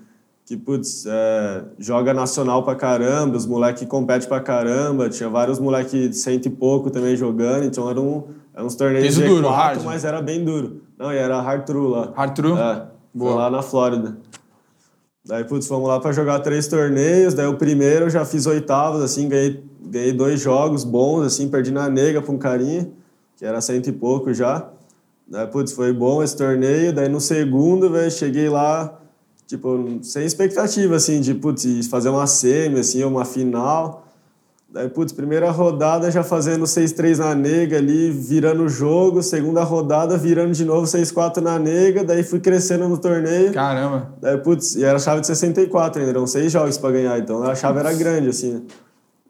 [0.45, 6.09] que putz, é, joga nacional pra caramba, os moleques competem pra caramba, tinha vários moleques
[6.09, 9.83] de cento e pouco também jogando, então eram, eram uns torneios Peso G4, duro, hard.
[9.83, 10.81] mas era bem duro.
[10.97, 12.13] Não, e era hard true lá.
[12.15, 12.57] Hard true?
[12.57, 12.83] É,
[13.13, 13.35] Boa.
[13.35, 14.17] lá na Flórida.
[15.25, 17.33] Daí, putz, fomos lá para jogar três torneios.
[17.33, 21.71] Daí o primeiro eu já fiz oitavas, assim, ganhei, ganhei dois jogos bons, assim, perdi
[21.71, 22.89] na nega pra um carinha,
[23.37, 24.69] que era cento e pouco já.
[25.29, 26.91] Daí, putz, foi bom esse torneio.
[26.91, 28.99] Daí no segundo, velho, cheguei lá,
[29.45, 34.05] tipo, sem expectativa, assim, de, putz, fazer uma semi, assim, uma final.
[34.71, 39.21] Daí, putz, primeira rodada já fazendo 6-3 na nega ali, virando o jogo.
[39.21, 42.03] Segunda rodada, virando de novo 6-4 na nega.
[42.03, 43.51] Daí fui crescendo no torneio.
[43.53, 44.13] Caramba.
[44.19, 47.53] Daí, putz, e era chave de 64 ainda, eram seis jogos pra ganhar, então a
[47.53, 48.61] chave era grande, assim, né?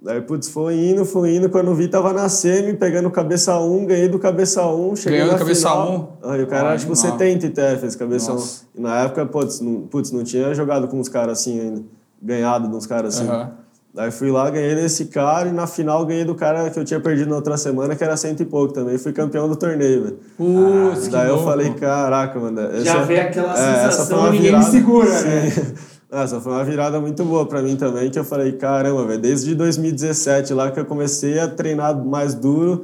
[0.01, 1.49] Daí, putz, foi indo, foi indo.
[1.49, 4.95] Quando vi, tava na semi, pegando cabeça 1, ganhei do cabeça 1.
[4.95, 6.17] Cheguei Ganhou na do cabeça final.
[6.23, 6.29] 1?
[6.31, 7.11] Aí o cara Ah, era tipo animal.
[7.17, 8.63] 70 ITF, esse cabeça Nossa.
[8.75, 8.79] 1.
[8.79, 11.81] E na época, putz não, putz, não tinha jogado com uns caras assim ainda.
[12.21, 13.27] Ganhado de uns caras assim.
[13.29, 13.51] Aham.
[13.93, 16.99] Daí fui lá, ganhei desse cara e na final ganhei do cara que eu tinha
[17.01, 18.97] perdido na outra semana, que era cento e pouco também.
[18.99, 20.19] Fui campeão do torneio, velho.
[20.37, 21.49] Putz, que Daí eu louco.
[21.49, 22.61] falei, caraca, mano.
[22.83, 25.27] Já essa- vê aquela é, essa sensação, foi uma ninguém virada, segura, sim.
[25.27, 25.73] né?
[26.11, 29.53] Essa foi uma virada muito boa pra mim também, que eu falei, caramba, velho, desde
[29.53, 32.83] 2017 lá que eu comecei a treinar mais duro,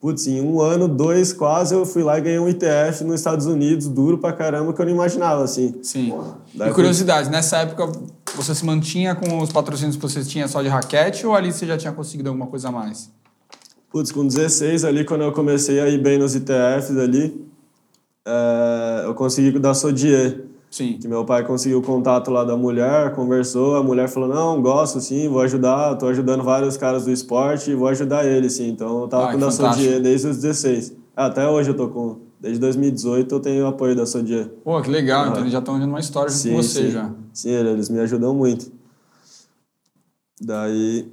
[0.00, 3.46] putz, em um ano, dois quase, eu fui lá e ganhei um ITF nos Estados
[3.46, 5.76] Unidos, duro pra caramba, que eu não imaginava, assim.
[5.84, 6.12] Sim.
[6.52, 7.92] Daí E curiosidade, nessa época
[8.34, 11.66] você se mantinha com os patrocínios que você tinha só de raquete ou ali você
[11.66, 13.08] já tinha conseguido alguma coisa a mais?
[13.92, 17.48] Putz, com 16 ali, quando eu comecei a ir bem nos ITFs ali,
[18.26, 20.53] é, eu consegui dar Sodier.
[20.74, 20.98] Sim.
[21.00, 25.00] Que meu pai conseguiu o contato lá da mulher, conversou, a mulher falou, não, gosto
[25.00, 28.70] sim, vou ajudar, tô ajudando vários caras do esporte e vou ajudar ele, sim.
[28.70, 29.52] Então eu tava Ah, com da.
[29.52, 30.96] Sodier desde os 16.
[31.14, 34.48] Até hoje eu tô com, desde 2018 eu tenho o apoio da Sodier.
[34.64, 35.28] Pô, que legal.
[35.28, 36.90] Então eles já estão vendo uma história junto com você sim.
[36.90, 37.08] já.
[37.32, 38.72] Sim, eles me ajudam muito.
[40.40, 41.08] Daí.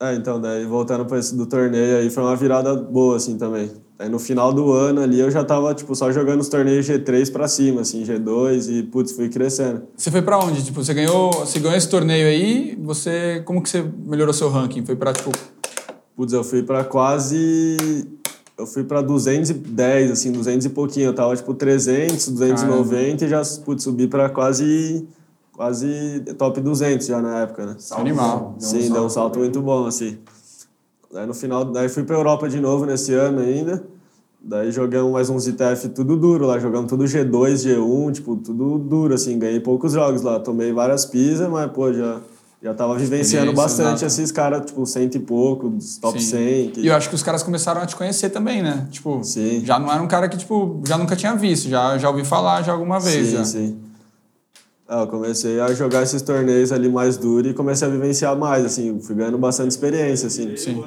[0.00, 3.70] É, então, daí voltando para esse do torneio aí, foi uma virada boa, assim, também.
[4.00, 7.30] Aí no final do ano ali eu já tava, tipo, só jogando os torneios G3
[7.30, 9.82] pra cima, assim, G2 e, putz, fui crescendo.
[9.94, 10.64] Você foi pra onde?
[10.64, 14.86] Tipo, você ganhou, você ganhou esse torneio aí, você como que você melhorou seu ranking?
[14.86, 15.30] Foi pra tipo
[16.16, 17.76] Putz, eu fui pra quase.
[18.56, 21.06] Eu fui pra 210, assim, 200 e pouquinho.
[21.06, 25.06] Eu tava tipo 300, 290 e já putz, subi pra quase.
[25.52, 27.76] Quase top 200 já na época, né?
[27.92, 28.54] animal.
[28.58, 30.18] Sim, deu um salto muito bom, assim.
[31.12, 33.82] Daí no final, daí fui pra Europa de novo nesse ano ainda.
[34.42, 39.14] Daí jogamos mais uns ITF tudo duro lá, jogamos tudo G2, G1, tipo, tudo duro,
[39.14, 39.38] assim.
[39.38, 42.20] Ganhei poucos jogos lá, tomei várias pisas, mas, pô, já,
[42.62, 46.30] já tava vivenciando bastante esses caras, tipo, cento e pouco, dos top Sim.
[46.30, 46.70] 100.
[46.70, 48.86] que- E eu acho que os caras começaram a te conhecer também, né?
[48.90, 49.62] Tipo, Sim.
[49.64, 52.62] já não era um cara que tipo já nunca tinha visto, já já ouvi falar
[52.62, 53.44] já alguma vez Sim, já.
[53.44, 53.78] sim.
[54.92, 58.64] Ah, eu comecei a jogar esses torneios ali mais duros e comecei a vivenciar mais,
[58.64, 60.56] assim, fui ganhando bastante experiência, assim.
[60.56, 60.82] Sim.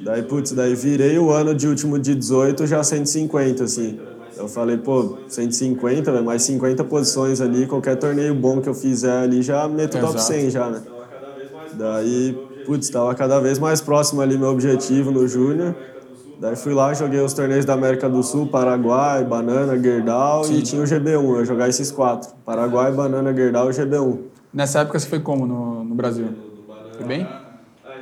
[0.00, 3.98] Daí, putz, daí virei o ano de último de 18 já 150, assim.
[4.36, 9.10] Eu falei, pô, 150, velho, mais 50 posições ali, qualquer torneio bom que eu fizer
[9.24, 10.32] ali já meto top Exato.
[10.32, 10.84] 100 já, né?
[11.72, 15.74] Daí, putz, tava cada vez mais próximo ali meu objetivo no Júnior.
[16.40, 20.82] Daí fui lá, joguei os torneios da América do Sul, Paraguai, Banana, Gerdau e tinha
[20.82, 21.22] o GB1.
[21.22, 22.30] Eu ia jogar esses quatro.
[22.44, 24.18] Paraguai, Banana, Gerdau e GB1.
[24.52, 26.26] Nessa época você foi como no, no Brasil?
[26.96, 27.26] Foi bem?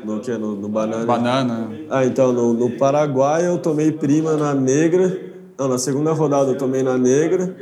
[0.04, 0.32] No que?
[0.32, 1.04] No, no Banana.
[1.06, 1.70] Banana.
[1.90, 5.16] Ah, então, no, no Paraguai eu tomei prima na negra.
[5.58, 7.54] Não, na segunda rodada eu tomei na negra.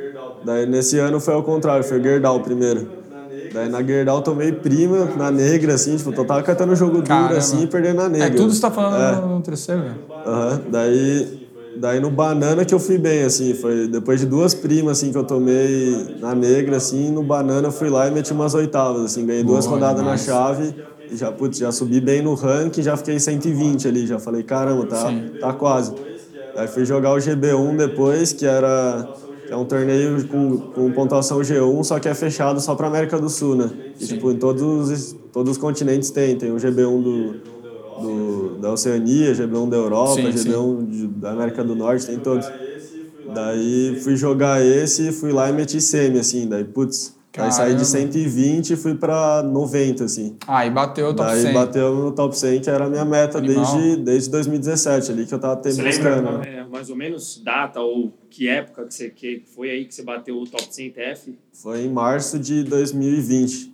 [0.45, 3.01] Daí nesse ano foi ao contrário, foi Gerdau primeiro.
[3.53, 7.07] Daí na Gerdau eu tomei prima na negra, assim, tipo, eu tava catando jogo duro
[7.07, 7.37] Caramba.
[7.37, 8.29] assim e perdendo na negra.
[8.29, 9.27] É tudo você tá falando É.
[9.27, 9.97] no terceiro, velho.
[10.25, 11.39] Aham, Daí,
[11.75, 15.19] daí no banana que eu fui bem, assim, foi depois de duas primas, assim, que
[15.19, 19.25] eu tomei na negra, assim, no banana eu fui lá e meti umas oitavas, assim,
[19.27, 20.75] ganhei duas Boa, rodadas na chave
[21.09, 24.87] e já, putz, já subi bem no ranking, já fiquei 120 ali, já falei, caramba,
[24.87, 25.25] tá, Sim.
[25.39, 25.93] tá quase.
[26.55, 29.09] Daí fui jogar o GB1 depois, que era
[29.49, 33.29] é um torneio com, com pontuação G1, só que é fechado só pra América do
[33.29, 33.69] Sul, né?
[33.99, 37.37] E, tipo, em todos, os- todos os continentes tem, tem o GB1 do,
[37.97, 40.49] do, da Oceania, GB1 da Europa, Sim, sim.
[40.51, 42.53] GB1 de- da América do Norte, tem todos.
[43.23, 47.85] Daí fui jogar esse, fui lá e meti semi, assim, daí, putz, daí saí de
[47.85, 50.37] 120 e fui pra 90, assim.
[50.49, 51.53] Ah, e bateu o top Daí 100.
[51.53, 53.65] bateu no top 100, que era a minha meta Animal.
[53.77, 56.17] desde, desde 2017 ali, que eu tava te- Você buscando.
[56.31, 56.57] lembra né?
[56.59, 60.03] é, mais ou menos data ou que época que, você, que foi aí que você
[60.03, 61.39] bateu o top 100 TF?
[61.53, 63.70] Foi em março de 2020.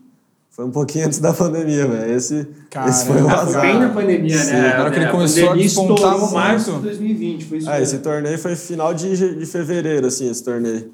[0.56, 2.14] Foi um pouquinho antes da pandemia, velho.
[2.16, 2.48] Esse,
[2.88, 3.60] esse foi o foi azar.
[3.60, 4.52] bem na pandemia, Sim.
[4.52, 4.74] né?
[4.74, 6.30] Na hora que ele A começou a despontar muito.
[6.30, 7.84] em março de 2020, foi isso Ah, mesmo.
[7.84, 10.90] esse torneio foi final de, de fevereiro, assim, esse torneio.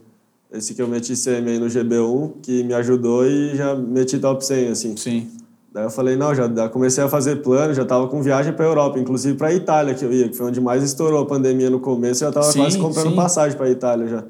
[0.52, 4.44] Esse que eu meti semi aí no GB1, que me ajudou e já meti top
[4.44, 4.96] 100, assim.
[4.96, 5.28] Sim.
[5.72, 8.66] Daí eu falei, não, já, já comecei a fazer plano, já tava com viagem pra
[8.66, 11.78] Europa, inclusive pra Itália que eu ia, que foi onde mais estourou a pandemia no
[11.78, 13.16] começo, eu já tava Sim, quase comprando sim.
[13.16, 14.24] passagem pra Itália já.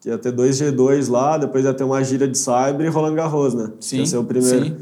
[0.00, 3.14] Que ia ter dois G2 lá, depois ia ter uma gira de Cyber e Roland
[3.14, 3.70] Garros, né?
[3.80, 4.64] Sim, Ia ser o primeiro.
[4.66, 4.76] sim.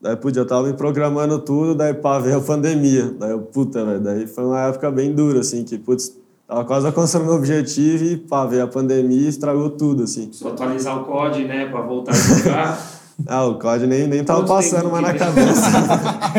[0.00, 3.14] Daí, putz, eu tava me programando tudo, daí, pá, veio a pandemia.
[3.18, 6.86] Daí, eu, puta, velho, daí foi uma época bem dura, assim, que, putz, tava quase
[6.86, 10.26] alcançando meu objetivo e, pá, veio a pandemia e estragou tudo, assim.
[10.26, 12.92] Preciso atualizar o COD, né, pra voltar a jogar.
[13.26, 15.70] Ah, o COD nem, nem tava Quanto passando mais na que- cabeça.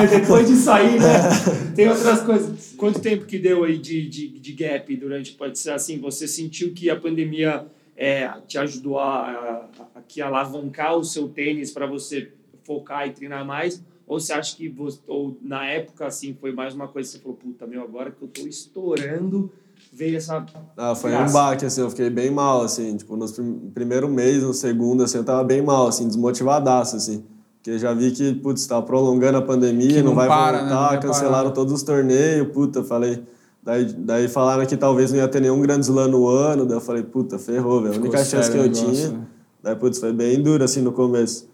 [0.19, 1.13] Depois de sair, né?
[1.75, 2.73] Tem outras coisas.
[2.75, 6.73] Quanto tempo que deu aí de, de, de gap durante, pode ser assim, você sentiu
[6.73, 7.63] que a pandemia
[7.95, 9.65] é, te ajudou a, a,
[9.95, 12.31] a que alavancar o seu tênis para você
[12.63, 13.81] focar e treinar mais?
[14.05, 17.21] Ou você acha que você, ou na época assim foi mais uma coisa que você
[17.21, 19.51] falou, puta meu, agora que eu tô estourando,
[19.91, 21.33] veio essa Ah, foi um Graça.
[21.33, 23.25] baque, assim, eu fiquei bem mal, assim, tipo, no
[23.73, 27.23] primeiro mês, no segundo, assim, eu tava bem mal, assim, desmotivadaço, assim.
[27.57, 30.69] Porque já vi que, putz, tá prolongando a pandemia, Que não, não vai para, né?
[30.69, 31.51] Não voltar, vai cancelaram parar.
[31.51, 33.23] todos os torneios, puta, eu falei...
[33.65, 36.81] Daí, daí falaram que talvez não ia ter nenhum grande slam no ano, daí eu
[36.81, 39.09] falei, puta, ferrou, velho, a única chance que eu o negócio, tinha...
[39.09, 39.25] né?
[39.63, 41.47] Daí, putz, foi bem duro, assim, no começo.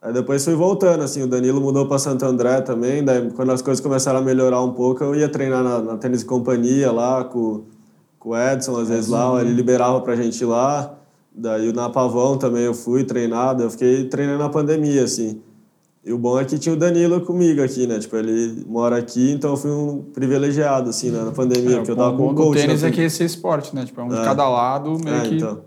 [0.00, 3.60] Aí depois fui voltando, assim, o Danilo mudou para Santo André também, daí quando as
[3.60, 7.24] coisas começaram a melhorar um pouco, eu ia treinar na, na tênis de companhia lá,
[7.24, 7.64] com,
[8.20, 10.94] com o Edson, às vezes lá, ele liberava pra gente ir lá,
[11.34, 15.42] daí na Pavão também eu fui treinar, eu fiquei treinando na pandemia, assim.
[16.08, 19.30] E o bom é que tinha o Danilo comigo aqui, né, tipo, ele mora aqui,
[19.30, 22.28] então eu fui um privilegiado, assim, né, na pandemia, É, porque o eu tava com
[22.28, 22.58] o coach.
[22.60, 23.84] tênis né, é que esse esporte, né?
[23.84, 24.24] Tipo, é um de É.
[24.24, 25.34] cada lado, meio é, que...
[25.36, 25.60] então.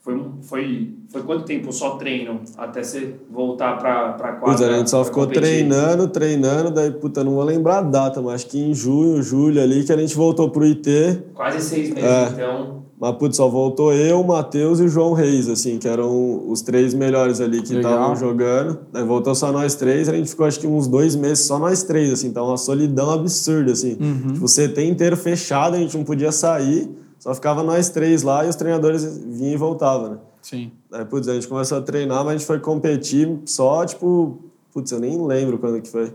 [0.00, 4.54] foi, foi, foi quanto tempo só treino até você voltar pra, pra quadra?
[4.56, 5.42] Putz, a gente só ficou competir?
[5.42, 9.60] treinando, treinando, daí, puta, não vou lembrar a data, mas acho que em junho, julho
[9.62, 12.28] ali, que a gente voltou pro IT, Quase seis meses, É.
[12.34, 12.85] então.
[12.98, 16.62] Mas, putz, só voltou eu, o Matheus e o João Reis, assim, que eram os
[16.62, 18.78] três melhores ali que estavam jogando.
[18.92, 21.82] Daí voltou só nós três, a gente ficou acho que uns dois meses só nós
[21.82, 23.96] três, assim, tá uma solidão absurda, assim.
[24.00, 24.32] Uhum.
[24.32, 26.88] Tipo, o CT inteiro fechado, a gente não podia sair,
[27.18, 30.18] só ficava nós três lá e os treinadores vinham e voltavam, né?
[30.40, 30.70] Sim.
[30.90, 34.38] Daí, putz, a gente começou a treinar, mas a gente foi competir só, tipo,
[34.72, 36.14] putz, eu nem lembro quando que foi.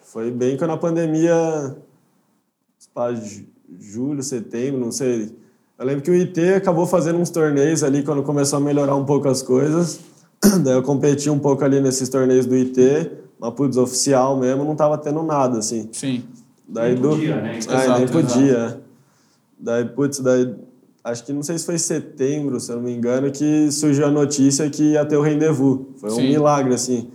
[0.00, 1.76] Foi bem quando a pandemia,
[2.94, 3.44] pá, ju-
[3.78, 5.34] julho, setembro, não sei.
[5.78, 9.04] Eu lembro que o IT acabou fazendo uns torneios ali quando começou a melhorar um
[9.04, 10.00] pouco as coisas.
[10.64, 14.74] Daí eu competi um pouco ali nesses torneios do IT, mas, putz, oficial mesmo, não
[14.74, 15.88] tava tendo nada, assim.
[15.92, 16.24] Sim.
[16.66, 17.10] Daí Nem do...
[17.10, 17.58] podia, né?
[17.68, 18.56] Ah, Exato, nem podia.
[18.56, 18.76] é.
[19.58, 20.54] Daí, putz, daí.
[21.04, 24.10] Acho que não sei se foi setembro, se eu não me engano, que surgiu a
[24.10, 25.80] notícia que ia ter o rendezvous.
[25.98, 26.28] Foi um Sim.
[26.28, 27.08] milagre, assim.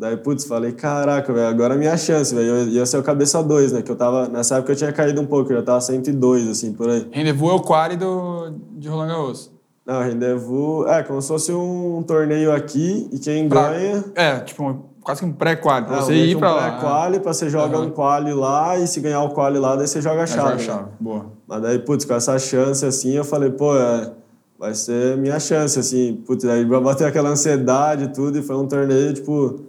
[0.00, 2.66] Daí, putz, falei, caraca, velho, agora é minha chance, velho.
[2.70, 3.82] Ia ser o cabeça 2, né?
[3.82, 4.28] Que eu tava.
[4.28, 7.06] Nessa época eu tinha caído um pouco, eu já tava 102, assim, por aí.
[7.12, 9.50] Rendezvous é o quali do, de Roland Garros.
[9.84, 10.86] Não, rendezvous.
[10.86, 14.04] É, como se fosse um torneio aqui e quem Pra- ganha.
[14.14, 15.84] É, tipo, quase que um pré-quali.
[15.84, 16.70] Pra É, você ir um pra lá.
[16.70, 17.86] pré-quali, pra você joga Aham.
[17.86, 20.40] um quali lá e se ganhar o quali lá, daí você joga a chave.
[20.40, 20.62] joga a né?
[20.62, 20.88] chave.
[20.98, 21.26] Boa.
[21.46, 24.12] Mas daí, putz, com essa chance, assim, eu falei, pô, é,
[24.58, 26.22] vai ser minha chance, assim.
[26.26, 29.60] Putz, aí bater aquela ansiedade e tudo, e foi um torneio, tipo,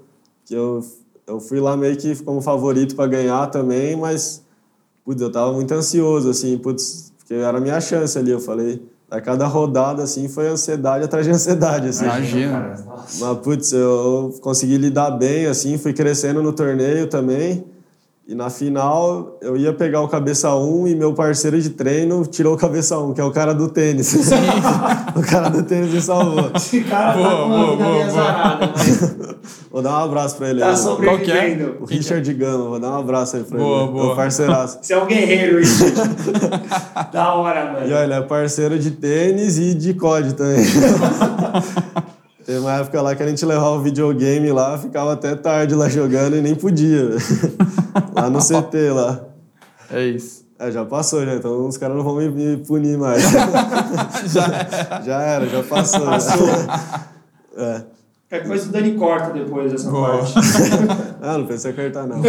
[0.52, 0.84] que eu,
[1.26, 4.44] eu fui lá meio que como favorito para ganhar também, mas,
[5.06, 8.86] putz, eu tava muito ansioso, assim, putz, porque era a minha chance ali, eu falei.
[9.10, 12.04] A cada rodada, assim, foi ansiedade atrás de ansiedade, assim.
[12.04, 12.76] Imagina.
[13.20, 17.64] Mas, putz, eu consegui lidar bem, assim, fui crescendo no torneio também.
[18.32, 22.54] E na final, eu ia pegar o cabeça 1 e meu parceiro de treino tirou
[22.54, 24.14] o cabeça 1, que é o cara do tênis.
[25.14, 26.50] o cara do tênis me salvou.
[26.56, 28.06] Esse cara Boa, tá com uma boa, boa, boa.
[28.06, 29.16] azarada, mas
[29.70, 31.76] Vou dar um abraço pra ele tá sobrevivendo.
[31.82, 33.92] O Richard Gama, vou dar um abraço aí pra Boa, ele.
[33.92, 34.06] boa.
[34.08, 34.80] Meu parceiraço.
[34.82, 35.84] Você é um guerreiro, isso.
[37.12, 37.86] da hora, E mano.
[37.96, 40.64] olha, ele é parceiro de tênis e de COD também.
[42.46, 45.88] Teve uma época lá que a gente levava o videogame lá, ficava até tarde lá
[45.88, 47.10] jogando e nem podia.
[48.16, 49.22] lá no CT lá.
[49.92, 50.42] É isso.
[50.58, 53.24] É, já passou, já, então os caras não vão me, me punir mais.
[54.28, 56.06] Já já era, já passou.
[56.06, 56.48] Passou.
[57.58, 57.82] É.
[58.30, 60.20] Qualquer coisa o Dani corta depois dessa Boa.
[60.20, 60.34] parte.
[61.22, 62.22] Ah, não pensei em acertar, não.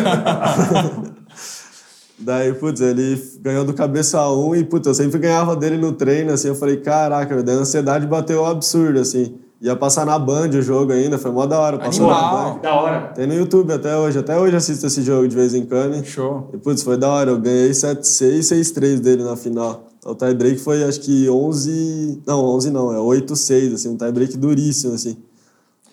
[2.19, 6.33] Daí, putz, ele ganhou do cabeça 1 e, putz, eu sempre ganhava dele no treino,
[6.33, 9.39] assim, eu falei, caraca, daí a ansiedade bateu um absurdo, assim.
[9.63, 12.55] Ia passar na Band o jogo ainda, foi mó da hora, passou na Animal.
[12.55, 12.61] Band.
[12.63, 13.01] Da hora.
[13.15, 16.05] Tem no YouTube até hoje, até hoje assisto esse jogo de vez em quando.
[16.05, 16.51] Show.
[16.53, 19.87] E, putz, foi da hora, eu ganhei 7-6, 6-3 dele na final.
[20.05, 22.23] O tie-break foi, acho que 11...
[22.27, 25.17] Não, 11 não, é 8-6, assim, um tie-break duríssimo, assim.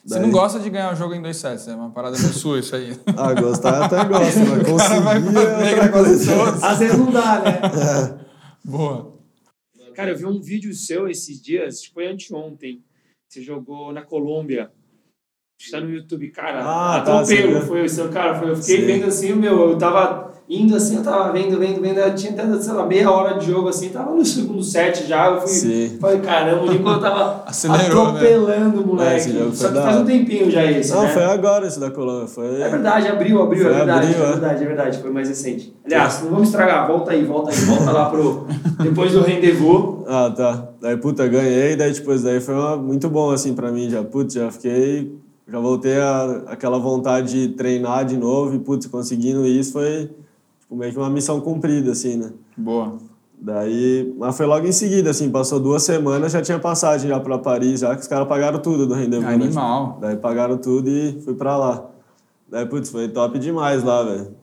[0.03, 2.33] Você Daí- não gosta de ganhar o jogo em dois sets, é uma parada meio
[2.33, 2.97] sua isso aí.
[3.15, 4.49] Ah, gostar até gosto, mas
[5.03, 6.33] vai conseguir é pegar outra coisa.
[6.65, 8.15] Às vezes não dá, né?
[8.65, 9.13] Boa.
[9.93, 12.81] Cara, eu vi um vídeo seu esses dias, acho que foi anteontem.
[13.29, 14.73] Você jogou na Colômbia.
[15.59, 16.61] Está no YouTube, cara.
[16.63, 17.35] Ah, a tá, sim,
[17.67, 18.33] foi o seu cara.
[18.35, 18.85] Foi, eu fiquei Sim.
[18.85, 21.99] vendo assim, meu, eu tava indo assim, eu tava vendo, vendo, vendo.
[21.99, 25.27] Eu tinha até, sei lá, meia hora de jogo assim, tava no segundo set já.
[25.27, 25.97] Eu fui, Sim.
[25.99, 28.19] falei, caramba, o Nicolas tava Acelerou, né?
[28.19, 29.11] atropelando o moleque.
[29.11, 30.93] É, esse jogo Só foi que da faz um tempinho já esse.
[30.93, 31.09] Não, né?
[31.09, 32.27] foi agora esse da Colômbia.
[32.27, 32.61] Foi...
[32.61, 34.31] É verdade, abriu, abriu, Foi é verdade, abril, é é.
[34.31, 35.75] verdade, é verdade, foi mais recente.
[35.85, 38.47] Aliás, não vamos estragar, volta aí, volta aí, volta lá pro.
[38.81, 40.05] Depois do rendezvous.
[40.07, 40.69] Ah, tá.
[40.81, 44.01] Daí, puta, ganhei, daí, isso daí foi uma- muito bom, assim, pra mim, já.
[44.05, 45.19] Putz, já fiquei...
[45.51, 50.11] Já voltei a, aquela vontade de treinar de novo e, putz, conseguindo isso foi,
[50.59, 52.31] tipo, meio que uma missão cumprida, assim, né?
[52.55, 52.97] Boa.
[53.41, 57.37] Daí, mas foi logo em seguida, assim, passou duas semanas, já tinha passagem já pra
[57.37, 59.45] Paris, já que os caras pagaram tudo do rendezvous, né?
[59.45, 59.97] Animal.
[60.01, 61.85] Daí pagaram tudo e fui pra lá.
[62.47, 64.35] Daí, putz, foi top demais lá, velho.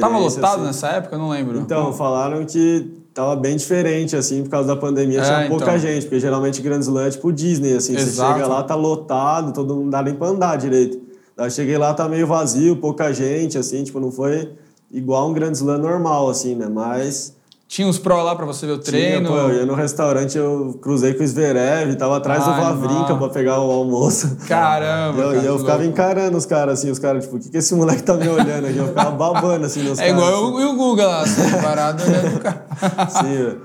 [0.00, 0.62] Tava lotado assim.
[0.64, 1.16] nessa época?
[1.16, 1.58] Eu não lembro.
[1.58, 5.78] Então, falaram que tava bem diferente, assim, por causa da pandemia, É, tinha pouca então.
[5.78, 8.10] gente, porque geralmente Grand Slam é tipo Disney, assim, Exato.
[8.10, 11.00] você chega lá, tá lotado, todo mundo não dá nem pra andar direito.
[11.34, 14.50] Daí eu cheguei lá, tá meio vazio, pouca gente, assim, tipo, não foi
[14.92, 17.34] igual um Grand Slam normal, assim, né, mas...
[17.68, 19.26] Tinha uns pró lá pra você ver o treino.
[19.26, 22.60] Tinha, pô, eu ia no restaurante, eu cruzei com o Zverev, tava atrás do Ai,
[22.60, 23.18] Vavrinka mal.
[23.18, 24.36] pra pegar o almoço.
[24.46, 25.90] Caramba, E eu, cara, e eu ficava louco.
[25.90, 28.66] encarando os caras, assim, os caras, tipo, o que, que esse moleque tá me olhando
[28.68, 28.76] aqui?
[28.78, 30.22] Eu ficava babando, assim, nos É caras.
[30.22, 32.66] igual o, e o Guga lá, assim, parado olhando o cara.
[32.98, 33.18] assim.
[33.26, 33.60] Sim, velho.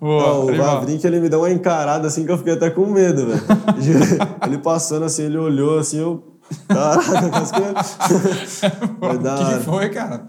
[0.00, 0.66] Não, o animal.
[0.74, 3.40] Vavrinka, ele me deu uma encarada, assim, que eu fiquei até com medo, velho.
[4.46, 6.24] ele passando, assim, ele olhou, assim, eu...
[6.68, 8.98] Caraca, que...
[8.98, 10.26] Foi da O que, foi, cara?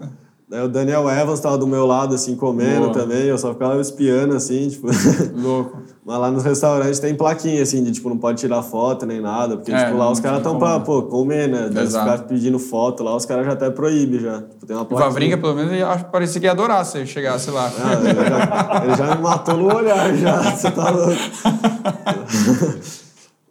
[0.48, 2.92] Daí o Daniel Evans tava do meu lado, assim, comendo Boa.
[2.92, 4.86] também, eu só ficava espiando, assim, tipo...
[5.34, 5.76] Louco.
[6.04, 9.56] Mas lá nos restaurantes tem plaquinha, assim, de tipo, não pode tirar foto nem nada,
[9.56, 10.84] porque, É, tipo, lá os caras estão pra, né?
[10.86, 11.68] pô, comer, né?
[11.82, 12.12] Exato.
[12.12, 14.42] ficar pedindo foto lá, os caras já até proíbem já.
[14.42, 15.08] Tipo, tem uma O plaquinha.
[15.10, 17.68] Vavrinca, pelo menos, ele parecia que ia adorar se eu chegasse lá.
[17.80, 20.42] Ah, ele, já, ele já me matou no olhar, já.
[20.54, 21.12] Você tá louco.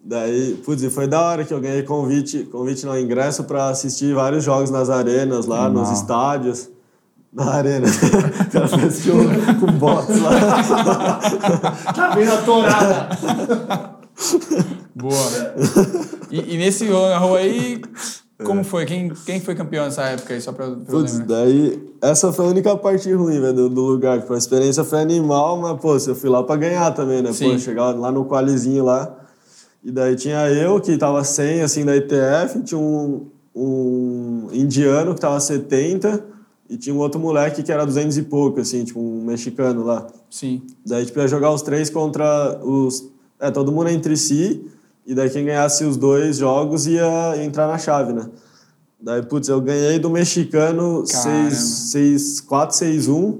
[0.01, 4.13] Daí, putz, e foi da hora que eu ganhei convite, convite no ingresso pra assistir
[4.13, 6.69] vários jogos nas arenas lá, nos estádios.
[7.35, 7.85] Na arena.
[8.85, 11.19] Assistir um com bots lá.
[11.93, 13.09] Tá vendo a torada?
[14.95, 15.53] Boa.
[16.31, 17.81] E, e nesse rua aí,
[18.41, 18.85] como foi?
[18.85, 22.49] Quem, quem foi campeão nessa época aí, só pra, pra Putz, daí, essa foi a
[22.49, 24.21] única parte ruim, velho, do, do lugar.
[24.21, 27.33] Tipo, a experiência foi animal, mas, pô, eu fui lá pra ganhar também, né?
[27.33, 27.51] Sim.
[27.51, 29.13] Pô, chegar lá no qualizinho lá.
[29.83, 35.21] E daí tinha eu, que tava 100, assim, da ITF, tinha um, um indiano que
[35.21, 36.34] tava 70,
[36.69, 40.07] e tinha um outro moleque que era 200 e pouco, assim, tipo, um mexicano lá.
[40.29, 40.61] Sim.
[40.85, 43.07] Daí, tipo, ia jogar os três contra os...
[43.39, 44.65] É, todo mundo entre si,
[45.05, 48.27] e daí quem ganhasse os dois jogos ia entrar na chave, né?
[48.99, 51.49] Daí, putz, eu ganhei do mexicano Caramba.
[51.49, 53.37] 4-6-1.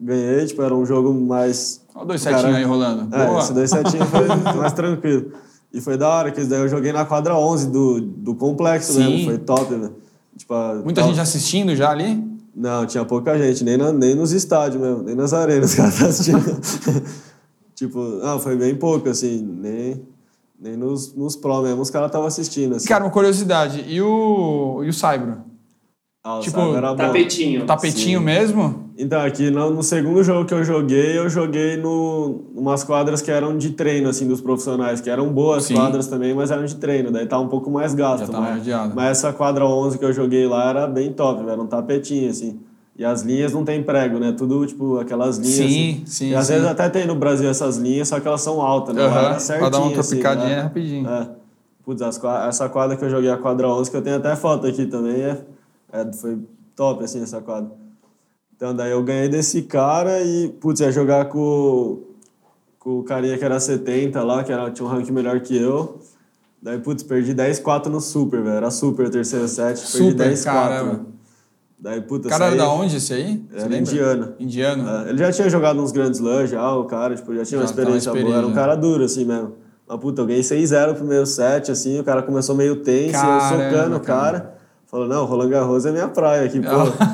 [0.00, 1.82] Ganhei, tipo, era um jogo mais...
[1.94, 3.14] Olha dois Cara, setinhos aí rolando.
[3.14, 3.40] É, Boa.
[3.40, 5.32] esse dois setinhos foi mais tranquilo.
[5.72, 8.98] E foi da hora, que daí eu joguei na quadra 11 do, do complexo Sim.
[9.04, 9.94] mesmo, foi top, velho.
[10.36, 10.54] Tipo,
[10.84, 11.12] Muita top.
[11.12, 12.31] gente assistindo já ali?
[12.54, 15.98] Não, tinha pouca gente, nem, na- nem nos estádios mesmo, nem nas arenas os caras
[15.98, 16.60] tá assistindo.
[17.74, 20.02] tipo, não, foi bem pouco, assim, nem,
[20.60, 22.76] nem nos, nos pro mesmo os caras estavam assistindo.
[22.76, 22.86] Assim.
[22.86, 23.84] Cara, uma curiosidade.
[23.88, 25.38] E o, e o Saibro?
[26.22, 26.96] Ah, o tipo, Saibro era bom.
[26.96, 27.66] Tapetinho.
[27.66, 28.81] Tapetinho mesmo?
[28.96, 33.30] Então, aqui no, no segundo jogo que eu joguei, eu joguei no umas quadras que
[33.30, 35.74] eram de treino, assim, dos profissionais, que eram boas Sim.
[35.74, 38.26] quadras também, mas eram de treino, daí tá um pouco mais gasto.
[38.26, 41.60] Já tá mas, mas essa quadra 11 que eu joguei lá era bem top, era
[41.60, 42.60] um tapetinho, assim.
[42.96, 44.32] E as linhas não tem prego, né?
[44.32, 45.54] Tudo, tipo, aquelas linhas.
[45.54, 46.02] Sim, assim.
[46.06, 46.52] sim, E às sim.
[46.52, 49.02] vezes até tem no Brasil essas linhas, só que elas são altas, né?
[49.02, 50.60] Aham, era pra certinho, dar uma assim, tropicadinha né?
[50.60, 51.08] rapidinho.
[51.08, 51.28] É.
[51.84, 54.66] Putz, as essa quadra que eu joguei, a quadra 11, que eu tenho até foto
[54.66, 55.38] aqui também, é,
[55.92, 56.38] é, foi
[56.76, 57.72] top, assim, essa quadra.
[58.62, 61.98] Então, daí eu ganhei desse cara e, putz, ia jogar com,
[62.78, 65.98] com o carinha que era 70 lá, que era, tinha um ranking melhor que eu.
[66.62, 68.54] Daí, putz, perdi 10-4 no Super, velho.
[68.58, 70.44] Era Super o terceiro set, Super, perdi 10-4.
[70.44, 70.92] caramba.
[70.92, 71.00] né?
[71.76, 73.44] Daí, puta, O cara era saí- da onde esse aí?
[73.50, 73.78] Você Era lembra?
[73.90, 74.32] indiano.
[74.38, 74.88] Indiano.
[74.88, 77.66] É, ele já tinha jogado uns grandes lãs já, o cara, tipo, já tinha uma
[77.66, 78.20] Já tava experiência boa.
[78.20, 79.54] Era um experiente, cara duro, assim mesmo.
[79.88, 83.08] Mas, puta, eu ganhei 6-0 no primeiro set, assim, o cara começou meio tenso, e
[83.08, 84.40] eu Caramba, socando o cara.
[84.40, 84.61] cara.
[84.92, 86.68] Falou, não, Roland Garros é minha praia aqui, pô.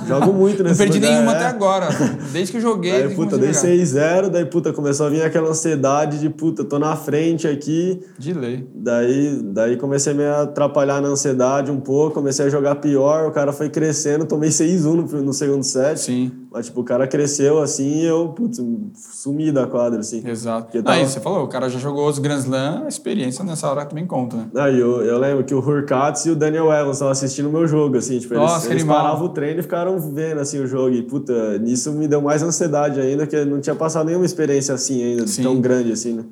[0.04, 1.36] Jogo muito Não nesse perdi lugar, nenhuma é.
[1.36, 1.88] até agora.
[2.32, 3.04] Desde que eu joguei.
[3.04, 3.68] Aí, puta, dei a jogar.
[3.68, 8.00] 6-0, daí, puta, começou a vir aquela ansiedade de, puta, tô na frente aqui.
[8.18, 8.68] De lei.
[8.74, 13.30] Daí, daí comecei a me atrapalhar na ansiedade um pouco, comecei a jogar pior, o
[13.30, 16.00] cara foi crescendo, tomei 6-1 no, no segundo set.
[16.00, 18.58] Sim, Mas, tipo, o cara cresceu assim e eu, putz,
[18.94, 20.26] sumi da quadra, assim.
[20.26, 20.74] exato.
[20.78, 23.84] Aí tava- você falou, o cara já jogou os Grand Slam, a experiência nessa hora
[23.84, 24.48] também conta, né?
[24.56, 27.66] Aí eu, eu lembro que o Hurkacz e o Daniel Evans estavam assistindo o meu
[27.68, 30.94] jogo, assim, tipo, Nossa, eles, eles paravam o treino e ficaram vendo, assim, o jogo.
[30.94, 34.74] E, puta, nisso me deu mais ansiedade ainda, que eu não tinha passado nenhuma experiência
[34.74, 35.42] assim ainda, Sim.
[35.42, 36.24] tão grande assim, né?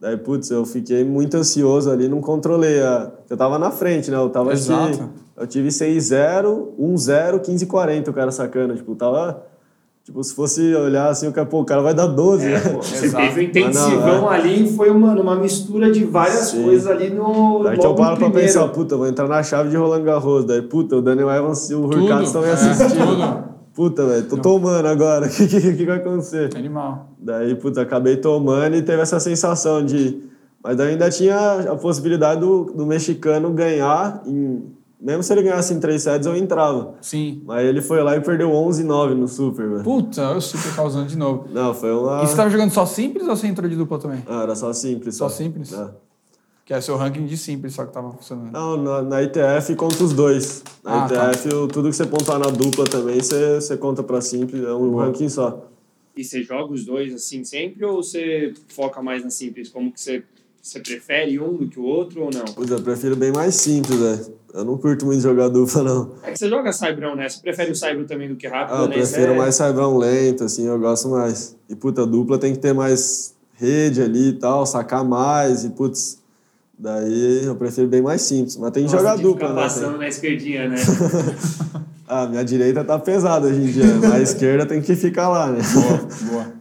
[0.00, 2.80] Daí, putz, eu fiquei muito ansioso ali, não controlei.
[2.80, 3.10] A...
[3.28, 4.16] Eu tava na frente, né?
[4.16, 4.94] Eu tava Exato.
[5.02, 5.10] aqui.
[5.38, 8.74] Eu tive 6-0, 1-0, 15-40 o cara sacando.
[8.74, 9.44] Tipo, tava.
[10.04, 12.60] Tipo, se fosse olhar assim, o cara, pô, o cara vai dar 12, É, né?
[12.60, 13.26] pô, você Exato.
[13.26, 16.64] teve um intensivão Mas ali e foi, mano, uma mistura de várias Sim.
[16.64, 17.62] coisas ali no.
[17.62, 19.76] Daí que eu logo no paro pra pensar, puta, eu vou entrar na chave de
[19.76, 20.46] Roland Garros.
[20.46, 23.06] Daí, puta, o Daniel Evans e o Hurkacz estão me é, assistindo.
[23.06, 23.48] tudo.
[23.74, 25.26] Puta, velho, tô tomando agora.
[25.28, 26.56] O que, que, que vai acontecer?
[26.56, 27.10] Animal.
[27.20, 30.20] Daí, puta, acabei tomando e teve essa sensação de.
[30.64, 34.22] Mas daí ainda tinha a possibilidade do, do mexicano ganhar.
[34.26, 34.77] Em...
[35.00, 36.94] Mesmo se ele ganhasse em três sets, eu entrava.
[37.00, 37.40] Sim.
[37.46, 39.84] Mas ele foi lá e perdeu 11-9 no Super, velho.
[39.84, 41.46] Puta, eu super causando de novo.
[41.52, 42.22] Não, foi uma.
[42.24, 44.24] E você tava jogando só simples ou você entrou de dupla também?
[44.26, 45.14] Ah, era só simples.
[45.16, 45.72] Só simples?
[45.72, 45.88] É.
[46.64, 48.50] Que é seu ranking de simples só que tava funcionando.
[48.52, 50.62] Não, na, na ITF contra os dois.
[50.84, 51.30] Na Ah, tá.
[51.30, 54.72] ITF, o- tudo que você pontuar na dupla também, você, você conta pra simples, é
[54.74, 55.64] um ranking só.
[56.16, 59.68] E você joga os dois assim sempre ou você foca mais na simples?
[59.68, 60.24] Como que você,
[60.68, 62.44] você prefere um do que o outro ou não?
[62.44, 64.38] Puta, eu prefiro bem mais simples, velho.
[64.54, 66.12] Eu não curto muito jogar dupla, não.
[66.22, 67.28] É que você joga Cybrão, né?
[67.28, 68.94] Você prefere o Cyber também do que rápido, Ah, eu né?
[68.94, 71.54] prefiro Isso é- mais saibão lento, assim, eu gosto mais.
[71.68, 76.18] E, puta, dupla tem que ter mais rede ali e tal, sacar mais, e, putz,
[76.78, 78.56] daí eu prefiro bem mais simples.
[78.56, 79.62] Mas tem que Gosta jogar de dupla, ficar né?
[79.62, 80.76] passando Tem- na esquerdinha, né?
[82.10, 85.50] Ah, minha direita tá pesada hoje em dia, mas a esquerda tem que ficar lá,
[85.52, 85.58] né?
[85.74, 86.57] Boa, boa.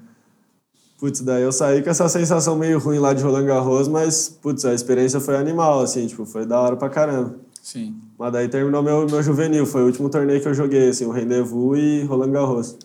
[0.97, 4.65] Putz, daí eu saí com essa sensação meio ruim lá de Roland Garros, mas, putz,
[4.65, 7.35] a experiência foi animal, assim, tipo, foi da hora pra caramba.
[7.61, 7.95] Sim.
[8.17, 11.11] Mas daí terminou meu, meu juvenil, foi o último torneio que eu joguei, assim, o
[11.11, 12.77] Rendezvous e Roland Garros.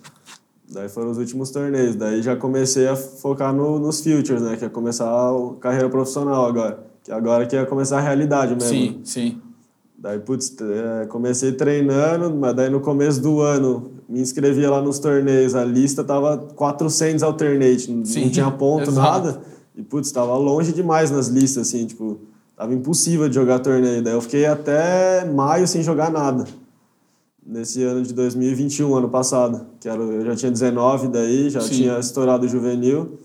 [0.73, 1.97] Daí foram os últimos torneios.
[1.97, 4.57] Daí já comecei a focar no, nos futures, né?
[4.57, 6.87] Que é começar a carreira profissional agora.
[7.05, 8.69] Que agora que ia começar a realidade mesmo.
[8.71, 9.41] Sim, sim.
[9.99, 14.99] Daí, putz, é, comecei treinando, mas daí no começo do ano me inscrevia lá nos
[14.99, 15.55] torneios.
[15.55, 19.01] A lista tava 400 alternate, não- Sim, não tinha ponto, exato.
[19.27, 19.41] nada.
[19.75, 22.19] E, putz, tava longe demais nas listas, assim, tipo,
[22.55, 24.03] tava impossível de jogar torneio.
[24.03, 26.45] Daí eu fiquei até maio sem jogar nada.
[27.45, 29.67] Nesse ano de 2021, ano passado.
[29.81, 31.71] Que era, eu já tinha 19 daí, já Sim.
[31.75, 33.19] tinha estourado o juvenil.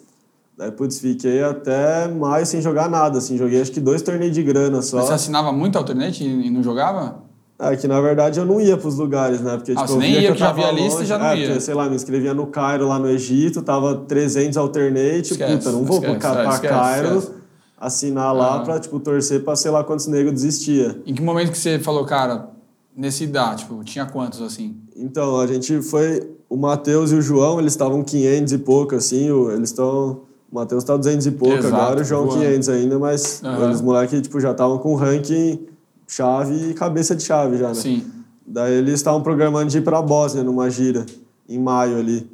[0.58, 3.38] Daí, putz, fiquei até maio sem jogar nada, assim.
[3.38, 4.98] Joguei acho que dois torneios de grana só.
[4.98, 7.27] Mas você assinava muito alternate e e não jogava?
[7.60, 9.56] É que na verdade eu não ia pros lugares, né?
[9.58, 11.26] Porque Ah, tipo, você eu nem ia, que já via a lista e já não
[11.26, 11.46] é, ia.
[11.48, 15.72] Porque, sei lá, me inscrevia no Cairo lá no Egito, tava 300 alternate, Esquece, puta,
[15.72, 17.32] não vou esquece, pra, esquece, Cairo esquece.
[17.80, 18.64] assinar lá Aham.
[18.64, 21.02] pra, tipo, torcer pra sei lá quantos negros desistia.
[21.06, 22.50] Em que momento que você falou, cara,
[22.96, 24.76] nesse idade, tipo, tinha quantos assim?
[24.96, 26.32] Então, a gente foi.
[26.50, 30.22] O Matheus e o João, eles estavam 500 e pouco, assim, eles estão.
[30.50, 32.40] O Matheus tá 200 e pouco Exato, agora, o João voando.
[32.40, 33.72] 500 ainda, mas Aham.
[33.72, 35.66] os moleques, tipo, já estavam com ranking
[36.08, 37.74] chave e cabeça de chave já, né?
[37.76, 38.04] Sim.
[38.46, 41.06] Daí eles estavam programando de ir pra Bósnia numa gira,
[41.50, 42.30] em maio ali.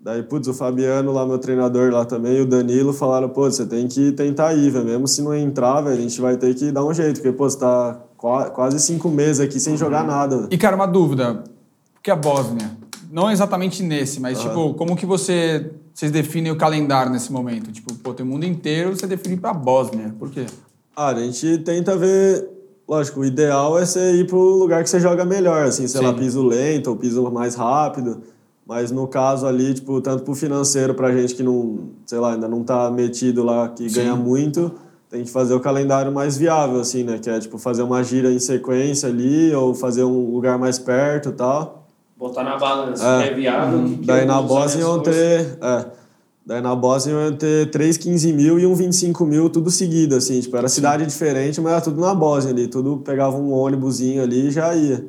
[0.00, 3.66] Daí, putz, o Fabiano lá, meu treinador lá também, e o Danilo falaram, pô, você
[3.66, 4.84] tem que tentar ir, velho.
[4.84, 7.50] Mesmo se não entrar, velho, a gente vai ter que dar um jeito, porque, pô,
[7.50, 10.48] você tá qua- quase cinco meses aqui sem jogar nada, velho.
[10.52, 11.42] E, cara, uma dúvida.
[11.98, 12.70] O que é a Bósnia?
[13.10, 15.72] Não exatamente nesse, mas, tipo, como que você...
[15.92, 17.72] Vocês definem o calendário nesse momento?
[17.72, 20.14] Tipo, pô, tem o mundo inteiro, você define pra Bósnia.
[20.16, 20.46] Por quê?
[20.94, 22.48] Ah, a gente tenta ver.
[22.88, 26.08] Lógico, o ideal é você ir pro lugar que você joga melhor, assim, sei lá,
[26.10, 26.18] Sim.
[26.18, 28.22] piso lento ou piso mais rápido.
[28.66, 32.48] Mas no caso ali, tipo, tanto pro financeiro, pra gente que não, sei lá, ainda
[32.48, 33.96] não tá metido lá, que Sim.
[34.00, 34.72] ganha muito,
[35.10, 37.18] tem que fazer o calendário mais viável, assim, né?
[37.18, 41.28] Que é, tipo, fazer uma gira em sequência ali, ou fazer um lugar mais perto
[41.30, 41.86] e tal.
[42.16, 43.28] Botar na balança, É.
[43.28, 43.84] é, viável.
[44.00, 45.58] que Daí na minhas iam ter.
[45.62, 45.86] É,
[46.48, 50.40] daí na Bósnia iam ter 3 15 mil e um 25 mil, tudo seguido, assim.
[50.40, 52.66] Tipo, era cidade diferente, mas era tudo na Bósnia ali.
[52.66, 55.06] Tudo pegava um ônibusinho ali e já ia.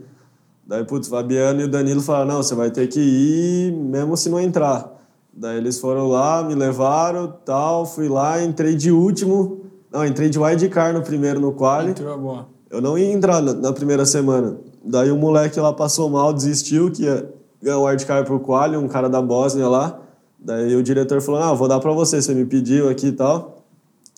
[0.68, 4.18] Daí, putz, o Fabiano e o Danilo falaram: não, você vai ter que ir mesmo
[4.18, 5.00] se não entrar.
[5.34, 9.62] Daí eles foram lá, me levaram tal, fui lá, entrei de último.
[9.90, 11.92] Não, entrei de wildcard no primeiro no quali.
[11.92, 12.48] Entrou boa.
[12.70, 14.58] Eu não ia entrar na, na primeira semana.
[14.84, 17.34] Daí o moleque lá passou mal, desistiu, que ia
[17.64, 20.09] ganhar o wildcard pro quali, um cara da Bósnia lá.
[20.42, 23.64] Daí o diretor falou, ah, vou dar pra você, você me pediu aqui e tal.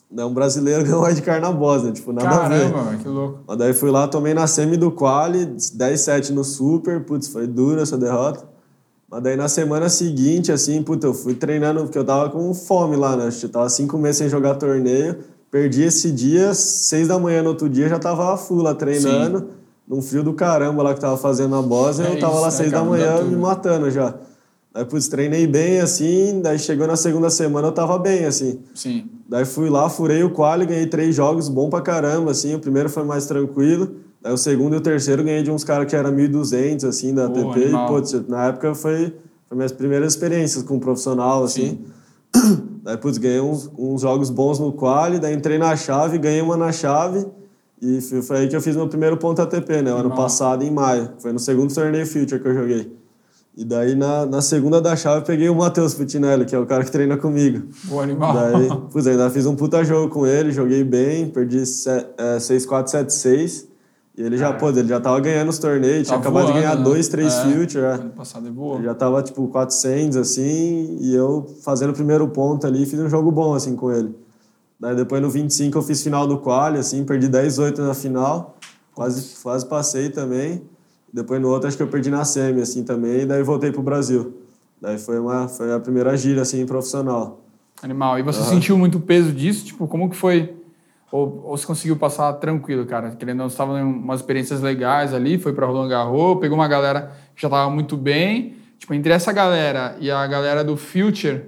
[0.09, 2.71] Daí um brasileiro ganhou o wildcard na Bósnia, tipo, nada a ver.
[2.71, 3.39] Caramba, que louco.
[3.47, 7.81] Mas daí fui lá, tomei na semi do quali, 10-7 no super, putz, foi dura
[7.81, 8.49] essa derrota.
[9.09, 12.95] Mas daí na semana seguinte, assim, puta, eu fui treinando, porque eu tava com fome
[12.95, 13.29] lá, né?
[13.43, 15.17] Eu tava cinco meses sem jogar torneio.
[15.49, 19.49] Perdi esse dia, seis da manhã no outro dia, já tava full lá treinando.
[19.85, 22.51] Num frio do caramba lá que tava fazendo na Bósnia, É eu tava isso, lá
[22.51, 22.83] seis cara?
[22.85, 24.13] da manhã me matando já.
[24.73, 28.61] Daí, putz, treinei bem, assim, daí chegou na segunda semana eu tava bem, assim.
[28.73, 29.09] Sim.
[29.27, 32.55] Daí fui lá, furei o quali, ganhei três jogos, bom pra caramba, assim.
[32.55, 33.95] O primeiro foi mais tranquilo.
[34.21, 37.25] Daí o segundo e o terceiro ganhei de uns caras que eram 1.200, assim, da
[37.25, 37.63] ATP.
[37.63, 37.85] animal.
[37.85, 39.13] E, putz, na época foi,
[39.49, 41.79] foi minhas primeiras experiências com um profissional, assim.
[42.81, 46.55] daí, putz, ganhei uns, uns jogos bons no quali, daí entrei na chave, ganhei uma
[46.55, 47.25] na chave,
[47.81, 49.93] e foi aí que eu fiz meu primeiro ponto ATP, né?
[49.93, 51.09] O ano passado, em maio.
[51.17, 53.00] Foi no segundo torneio Future que eu joguei.
[53.55, 56.65] E daí, na, na segunda da chave, eu peguei o Matheus Putinelli, que é o
[56.65, 57.67] cara que treina comigo.
[57.83, 58.33] Boa, animal.
[58.33, 62.87] Daí, putz, ainda fiz um puta jogo com ele, joguei bem, perdi se- é, 6-4,
[62.87, 63.67] 7-6.
[64.17, 66.63] E ele já, pô, ele já tava ganhando os torneios, tinha Tá acabado de voando,
[66.65, 66.83] ganhar né?
[66.83, 67.83] dois, três É, Future.
[67.83, 67.91] é.
[67.93, 68.75] Ano passado ele voou.
[68.75, 73.09] Ele já tava, tipo, 400, assim, e eu fazendo o primeiro ponto ali, fiz um
[73.09, 74.15] jogo bom, assim, com ele.
[74.79, 78.57] Daí depois no 25 eu fiz final do quali, assim, perdi 10-8 na final,
[78.95, 80.61] quase, quase passei também.
[81.13, 83.81] Depois no outro acho que eu perdi na semi, assim, também, e daí voltei pro
[83.81, 84.41] Brasil.
[84.81, 87.41] Daí foi, uma, foi a primeira gira, assim, profissional.
[87.83, 88.19] Animal.
[88.19, 89.65] E você sentiu muito peso disso?
[89.65, 90.55] Tipo, como que foi?
[91.11, 93.11] Ou, ou você conseguiu passar tranquilo, cara?
[93.11, 96.57] Querendo ou não, você estava em umas experiências legais ali, foi pra Roland Garros, pegou
[96.57, 98.55] uma galera que já tava muito bem.
[98.79, 101.43] Tipo, entre essa galera e a galera do Future,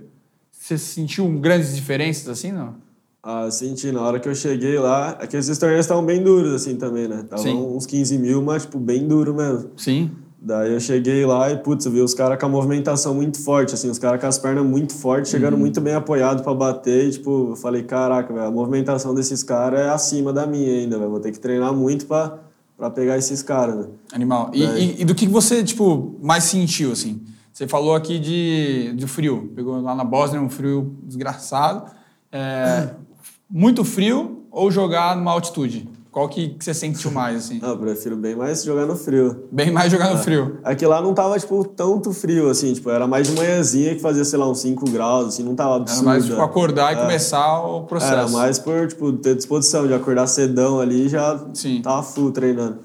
[0.52, 2.76] você sentiu grandes diferenças assim, não?
[3.25, 6.53] Ah, senti, na hora que eu cheguei lá, é que esses torneios estavam bem duros,
[6.53, 7.21] assim, também, né?
[7.21, 9.69] Estavam uns 15 mil, mas, tipo, bem duro mesmo.
[9.77, 10.11] Sim.
[10.41, 13.73] Daí eu cheguei lá e, putz, eu vi os caras com a movimentação muito forte,
[13.73, 17.07] assim, os caras com as pernas muito fortes, chegando muito bem apoiado pra bater.
[17.07, 20.97] E, tipo, eu falei, caraca, velho, a movimentação desses caras é acima da minha ainda,
[20.99, 21.09] velho.
[21.09, 22.39] Vou ter que treinar muito pra,
[22.77, 23.85] pra pegar esses caras, né?
[24.11, 24.51] Animal.
[24.53, 27.21] E, e- e do que você, tipo, mais sentiu, assim?
[27.53, 29.49] Você falou aqui de, de frio.
[29.55, 31.89] Pegou lá na Bósnia um frio desgraçado.
[32.29, 32.89] É,
[33.55, 35.88] muito frio ou jogar numa altitude?
[36.11, 37.59] Qual que, você sentiu mais, assim?
[37.63, 39.45] Ah, eu prefiro bem mais jogar no frio.
[39.51, 40.59] Bem mais jogar no frio.
[40.63, 44.23] Aqui lá não tava, tipo, tanto frio, assim, tipo, era mais de manhãzinha que fazia,
[44.23, 46.05] sei lá, uns 5 graus, assim, não tava Era absurdo.
[46.05, 47.01] mais, tipo, acordar e É.
[47.01, 48.13] começar o processo.
[48.13, 51.81] Era mais por, tipo, ter disposição de acordar cedão ali e já Sim.
[51.81, 52.80] tava full treinando.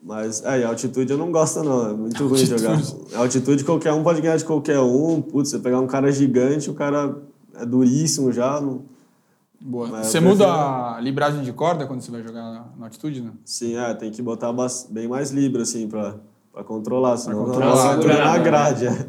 [0.00, 2.60] Mas, é, e altitude eu não gosto não, é muito ruim Altitude.
[2.62, 2.80] jogar.
[3.22, 6.74] Altitude qualquer um pode ganhar de qualquer um, putz, você pegar um cara gigante, o
[6.74, 7.16] cara
[7.58, 8.82] é duríssimo já, não...
[9.66, 9.88] Boa.
[9.88, 10.62] Mas Você eu muda prefiro-
[10.96, 13.30] a libragem de corda quando você vai jogar na, altitude, né?
[13.46, 14.52] Sim, é, tem que botar
[14.90, 16.16] bem mais libra, assim, pra,
[16.52, 18.44] pra controlar, senão controlar, não segura segurar, na né?
[18.44, 19.08] grade, é.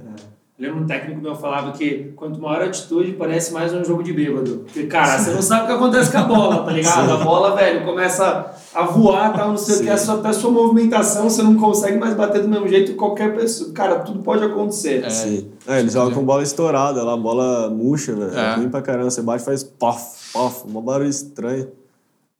[0.58, 4.14] Lembro um técnico meu falava que quanto maior a altitude, parece mais um jogo de
[4.14, 4.60] bêbado.
[4.60, 7.12] Porque, cara, você não sabe o que acontece com a bola, tá ligado?
[7.12, 10.34] A bola, velho, começa a voar, tal, não sei o que, a sua, até a
[10.34, 13.74] sua movimentação, você não consegue mais bater do mesmo jeito que qualquer pessoa.
[13.74, 15.12] Cara, tudo pode acontecer.
[15.12, 15.52] Sim.
[15.68, 18.34] É, eles jogam com bola estourada lá, bola murcha, velho.
[18.34, 18.54] É.
[18.54, 18.56] É.
[18.56, 19.12] ruim pra caramba.
[19.12, 21.68] Você bate e faz pof, pof, um barulho estranho.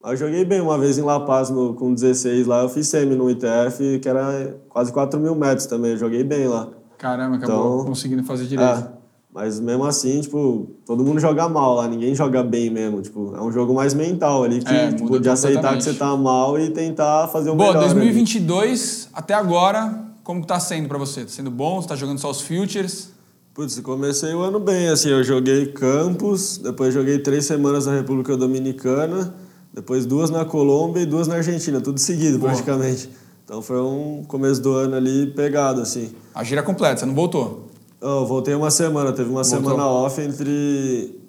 [0.02, 2.88] Mas eu joguei bem uma vez em La Paz no, com 16 lá, eu fiz
[2.88, 5.92] semi no ITF, que era quase 4 mil metros também.
[5.92, 6.70] Eu joguei bem lá.
[6.98, 8.70] Caramba, acabou Então- conseguindo fazer direito.
[8.80, 8.88] É,
[9.34, 13.02] mas mesmo assim, tipo, todo mundo joga mal lá, ninguém joga bem mesmo.
[13.02, 16.16] Tipo, é um jogo mais mental ali, que, É, tipo, de aceitar que você tá
[16.16, 17.84] mal e tentar fazer o Boa, melhor.
[17.86, 17.94] ali.
[17.94, 21.22] 2022, até agora, como que tá sendo pra você?
[21.22, 21.82] Tá sendo bom?
[21.82, 23.14] Você tá jogando só os Futures?
[23.54, 28.36] Putz, comecei o ano bem, assim, eu joguei Campos, depois joguei três semanas na República
[28.36, 29.34] Dominicana,
[29.74, 32.52] depois duas na Colômbia e duas na Argentina, tudo seguido Boa.
[32.52, 33.10] praticamente.
[33.46, 36.12] Então foi um começo do ano ali pegado, assim.
[36.34, 37.68] A gira completa, você não voltou?
[38.02, 39.70] Eu voltei uma semana, teve uma Voltou.
[39.70, 41.20] semana off entre.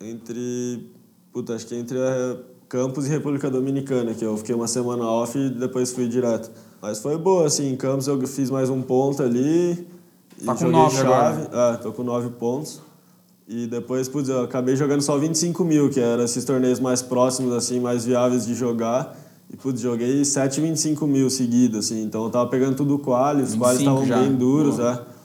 [0.00, 0.90] Entre.
[1.32, 1.96] Puta, acho que entre
[2.68, 6.50] Campos e República Dominicana, que eu fiquei uma semana off e depois fui direto.
[6.82, 9.86] Mas foi boa, assim, em Campos eu fiz mais um ponto ali.
[10.40, 11.48] E Tá com joguei nove chave.
[11.52, 12.80] Ah, tô com nove pontos.
[13.48, 17.52] E depois, putz, eu acabei jogando só 25 mil, que eram esses torneios mais próximos,
[17.54, 19.16] assim, mais viáveis de jogar.
[19.52, 22.02] E, putz, joguei 7 25 mil seguidos, assim.
[22.02, 25.06] Então eu tava pegando tudo quali, os 25 quali estavam bem duros, Boa.
[25.12, 25.16] é.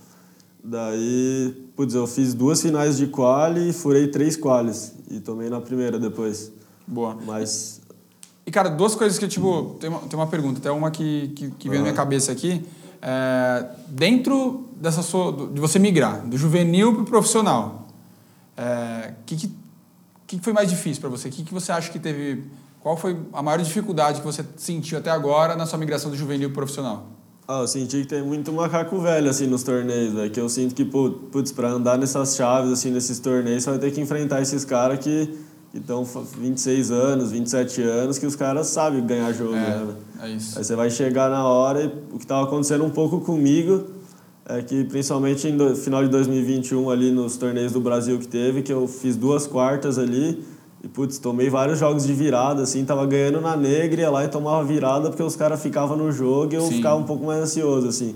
[0.64, 4.94] Daí, putz, eu fiz duas finais de quali e furei três qualis.
[5.10, 6.52] E tomei na primeira depois.
[6.86, 7.18] Boa.
[7.26, 7.82] Mas,
[8.46, 11.52] E, cara, duas coisas que, tipo, tem uma, tem uma pergunta, até uma que, que,
[11.52, 12.64] que veio na minha cabeça aqui.
[13.02, 17.88] É, dentro dessa sua, de você migrar do juvenil pro profissional,
[18.58, 19.52] o que, que,
[20.28, 21.30] que foi mais difícil para você?
[21.30, 22.44] O que, que você acha que teve...
[22.82, 26.50] Qual foi a maior dificuldade que você sentiu até agora na sua migração do juvenil
[26.50, 27.08] pro profissional?
[27.48, 30.32] ah, eu senti que tem muito macaco velho, assim, nos torneios, velho.
[30.32, 33.80] Que eu sinto que, pu- putz, pra andar nessas chaves, assim, nesses torneios, você vai
[33.80, 35.38] ter que enfrentar esses caras que
[35.74, 39.84] estão 26 anos, 27 anos, que os caras sabem ganhar jogo, né?
[39.86, 39.98] velho?
[40.22, 40.58] É isso.
[40.58, 43.84] Aí você vai chegar na hora e o que estava acontecendo um pouco comigo
[44.46, 48.72] é que principalmente no final de 2021 ali nos torneios do Brasil que teve, que
[48.72, 50.42] eu fiz duas quartas ali
[50.84, 54.28] e putz, tomei vários jogos de virada assim, tava ganhando na negra, ia lá e
[54.28, 56.78] tomava virada porque os caras ficavam no jogo e eu Sim.
[56.78, 58.16] ficava um pouco mais ansioso assim.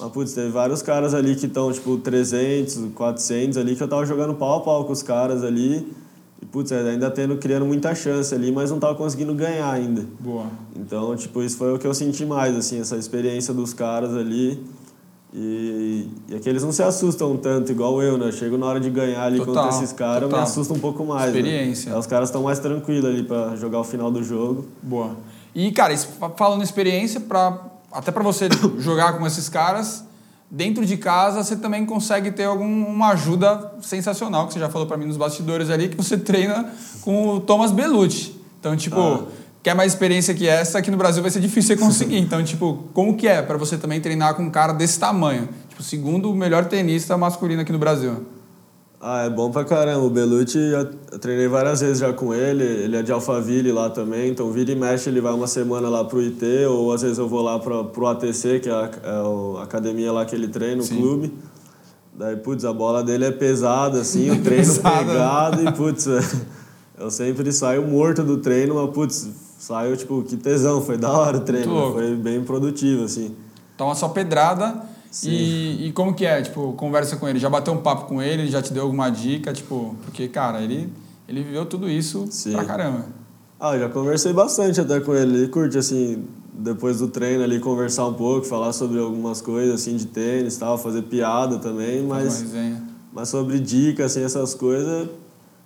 [0.00, 4.04] Mas putz, teve vários caras ali que estão tipo 300, 400 ali que eu tava
[4.06, 5.86] jogando pau a pau com os caras ali.
[6.40, 10.04] E putz, ainda tendo criando muita chance ali, mas não tava conseguindo ganhar ainda.
[10.18, 10.46] Boa.
[10.74, 14.60] Então, tipo, isso foi o que eu senti mais, assim, essa experiência dos caras ali.
[15.34, 18.26] E, e aqui eles não se assustam tanto, igual eu, né?
[18.28, 20.42] Eu chego na hora de ganhar ali Total, contra esses caras, me total.
[20.44, 21.26] assusto um pouco mais.
[21.26, 21.88] Experiência.
[21.88, 21.94] Né?
[21.94, 24.66] Aí os caras estão mais tranquilos ali pra jogar o final do jogo.
[24.82, 25.16] Boa.
[25.54, 25.96] E, cara,
[26.36, 27.58] falando experiência, pra,
[27.90, 28.48] até para você
[28.78, 30.04] jogar com esses caras,
[30.50, 34.98] dentro de casa você também consegue ter alguma ajuda sensacional, que você já falou para
[34.98, 38.38] mim nos bastidores ali, que você treina com o Thomas Bellucci.
[38.60, 39.22] Então, tipo, Ah.
[39.62, 42.16] Quer mais experiência que essa, aqui no Brasil vai ser difícil você conseguir.
[42.22, 45.48] Então, tipo, como que é para você também treinar com um cara desse tamanho?
[45.68, 48.24] Tipo, o segundo melhor tenista masculino aqui no Brasil.
[49.04, 50.04] Ah, é bom pra caramba.
[50.06, 52.62] O Belucci, eu treinei várias vezes já com ele.
[52.62, 54.30] Ele é de Alphaville lá também.
[54.30, 56.44] Então, vira e mexe, ele vai uma semana lá pro IT.
[56.68, 59.64] Ou às vezes eu vou lá pra, pro ATC, que é a, é o- a
[59.64, 60.96] academia lá que ele treina, o Sim.
[60.98, 61.34] clube.
[62.16, 65.04] Daí, putz, a bola dele é pesada, assim, o treino Pesada.
[65.04, 65.68] pegado.
[65.68, 66.06] E, putz,
[66.96, 69.28] eu sempre saio morto do treino, mas, putz,
[69.62, 70.82] saio, tipo, que tesão.
[70.82, 71.92] Foi da hora o treino.
[71.92, 73.32] Foi bem produtivo, assim.
[73.76, 74.82] Toma só pedrada.
[75.22, 76.42] E, e como que é?
[76.42, 77.38] Tipo, conversa com ele.
[77.38, 78.48] Já bateu um papo com ele?
[78.48, 79.52] Já te deu alguma dica?
[79.52, 80.92] Tipo, porque, cara, ele,
[81.28, 82.52] ele viveu tudo isso Sim.
[82.52, 83.06] pra caramba.
[83.60, 85.36] Ah, eu já conversei bastante até com ele.
[85.36, 89.96] Ele curte, assim, depois do treino ali, conversar um pouco, falar sobre algumas coisas, assim,
[89.96, 92.44] de tênis e tal, fazer piada também, mas,
[93.12, 95.08] mas sobre dicas, assim, essas coisas...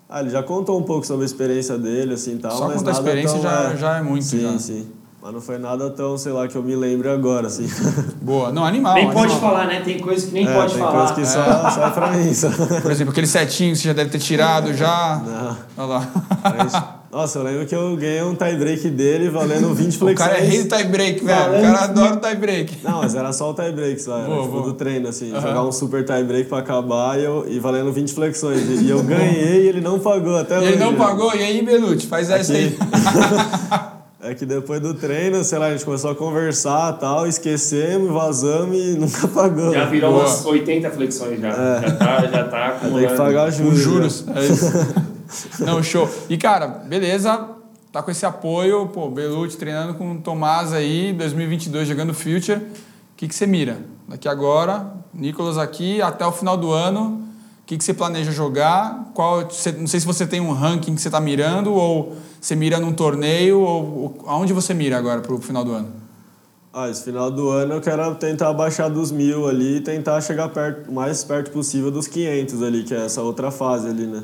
[0.09, 2.77] Ah, ele já contou um pouco sobre a experiência dele, assim, e tal, Só mas
[2.78, 4.59] contar a nada experiência tão, já- já é muito, Sim, já.
[4.59, 4.87] sim.
[5.20, 7.66] Mas não foi nada tão, sei lá, que eu me lembre agora, assim.
[8.23, 8.53] Boa.
[8.53, 8.95] Não, animal.
[8.95, 9.24] Nem animal.
[9.27, 9.81] pode falar, né?
[9.81, 10.99] Tem coisa que nem É, pode tem falar.
[10.99, 12.49] coisa que só, só é pra mim, só.
[12.81, 15.20] Por exemplo, aquele setinho que você já deve ter tirado já.
[15.27, 15.57] Não.
[15.85, 16.09] Olha lá.
[16.45, 16.73] Mas,
[17.17, 20.29] Nossa, eu lembro que eu ganhei um tie break dele valendo 20 O flexões.
[20.29, 21.41] cara é rei do tie break, velho.
[21.59, 22.77] O cara adora o tie break.
[22.85, 24.19] Não, mas era só o tie break, só.
[24.19, 24.63] Era Boa, tipo boa.
[24.65, 25.33] do treino, assim.
[25.33, 25.41] Aham.
[25.41, 28.61] Jogar um super tie break pra acabar e, eu, e valendo 20 flexões.
[28.69, 30.69] E, e eu ganhei e ele não pagou até E hoje.
[30.73, 31.35] ele não pagou?
[31.35, 32.77] E aí, Belucci, faz essa aí.
[34.23, 38.11] É que depois do treino, sei lá, a gente começou a conversar e tal, esquecemos,
[38.13, 39.73] vazamos e nunca pagou.
[39.73, 40.25] Já virou Boa.
[40.25, 41.51] umas 80 flexões já.
[41.81, 43.09] Já tá, já tá Tem acumulando.
[43.09, 43.79] que pagar Com juros.
[43.79, 44.27] juros.
[44.27, 44.35] né?
[44.37, 45.16] É isso.
[45.61, 46.09] Não, show.
[46.28, 47.51] E, cara, beleza.
[47.93, 52.59] Tá com esse apoio, pô, Belucci treinando com o Tomás aí, 2022 jogando Future.
[52.59, 53.78] O que, que você mira?
[54.07, 57.23] Daqui agora, Nicolas aqui, até o final do ano,
[57.62, 59.11] o que, que você planeja jogar?
[59.15, 59.40] Qual,
[59.78, 62.93] não sei se você tem um ranking que você tá mirando, ou você mira num
[62.93, 65.89] torneio, ou, ou aonde você mira agora pro final do ano?
[66.78, 70.51] Ah, esse final do ano eu quero tentar baixar dos mil ali e tentar chegar
[70.51, 74.23] perto, mais perto possível dos 500 ali, que é essa outra fase ali, né?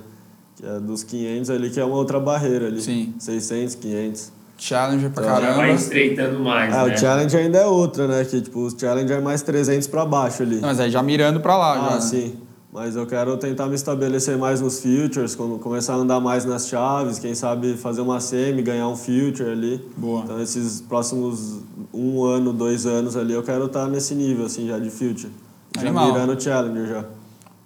[0.57, 2.81] Que é dos 500 ali, que é uma outra barreira ali.
[2.81, 3.15] Sim.
[3.19, 4.33] 600, 500.
[4.59, 5.75] Challenger pra Então, Já vai caramba.
[5.75, 6.95] estreitando mais, Ah, né?
[6.95, 8.25] o challenge ainda é outra, né?
[8.25, 10.57] Que tipo, o challenge é mais 300 pra baixo ali.
[10.57, 11.75] Não, mas aí já mirando pra lá.
[11.77, 12.01] já, Ah, né?
[12.01, 12.35] sim.
[12.73, 17.19] Mas eu quero tentar me estabelecer mais nos futures, começar a andar mais nas chaves,
[17.19, 19.85] quem sabe fazer uma semi, ganhar um future ali.
[19.97, 20.23] Boa.
[20.25, 21.59] Então esses próximos
[21.93, 25.29] um ano, dois anos ali, eu quero estar nesse nível assim já de future.
[25.77, 26.13] Já Animal.
[26.13, 27.05] mirando challenger já.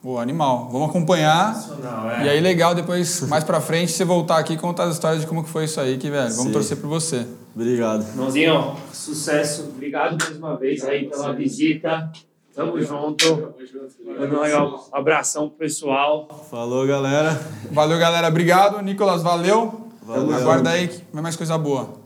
[0.06, 0.68] Boa, animal.
[0.70, 1.52] Vamos acompanhar.
[2.20, 2.26] É.
[2.26, 5.26] E aí, legal, depois, mais pra frente, você voltar aqui e contar as histórias de
[5.26, 6.52] como que foi isso aí, que, velho, vamos Sim.
[6.52, 7.26] torcer por você.
[7.52, 8.06] Obrigado.
[8.10, 9.64] Irmãozinho, sucesso.
[9.74, 12.08] Obrigado mais uma vez aí pela visita.
[12.54, 13.52] Tamo junto.
[14.06, 16.28] Um legal abração pro pessoal.
[16.48, 17.40] Falou, galera.
[17.72, 18.28] Valeu, galera.
[18.28, 18.80] Obrigado.
[18.82, 19.88] Nicolas, valeu.
[20.02, 20.36] Valeu.
[20.36, 22.05] Aguarda aí mais coisa boa.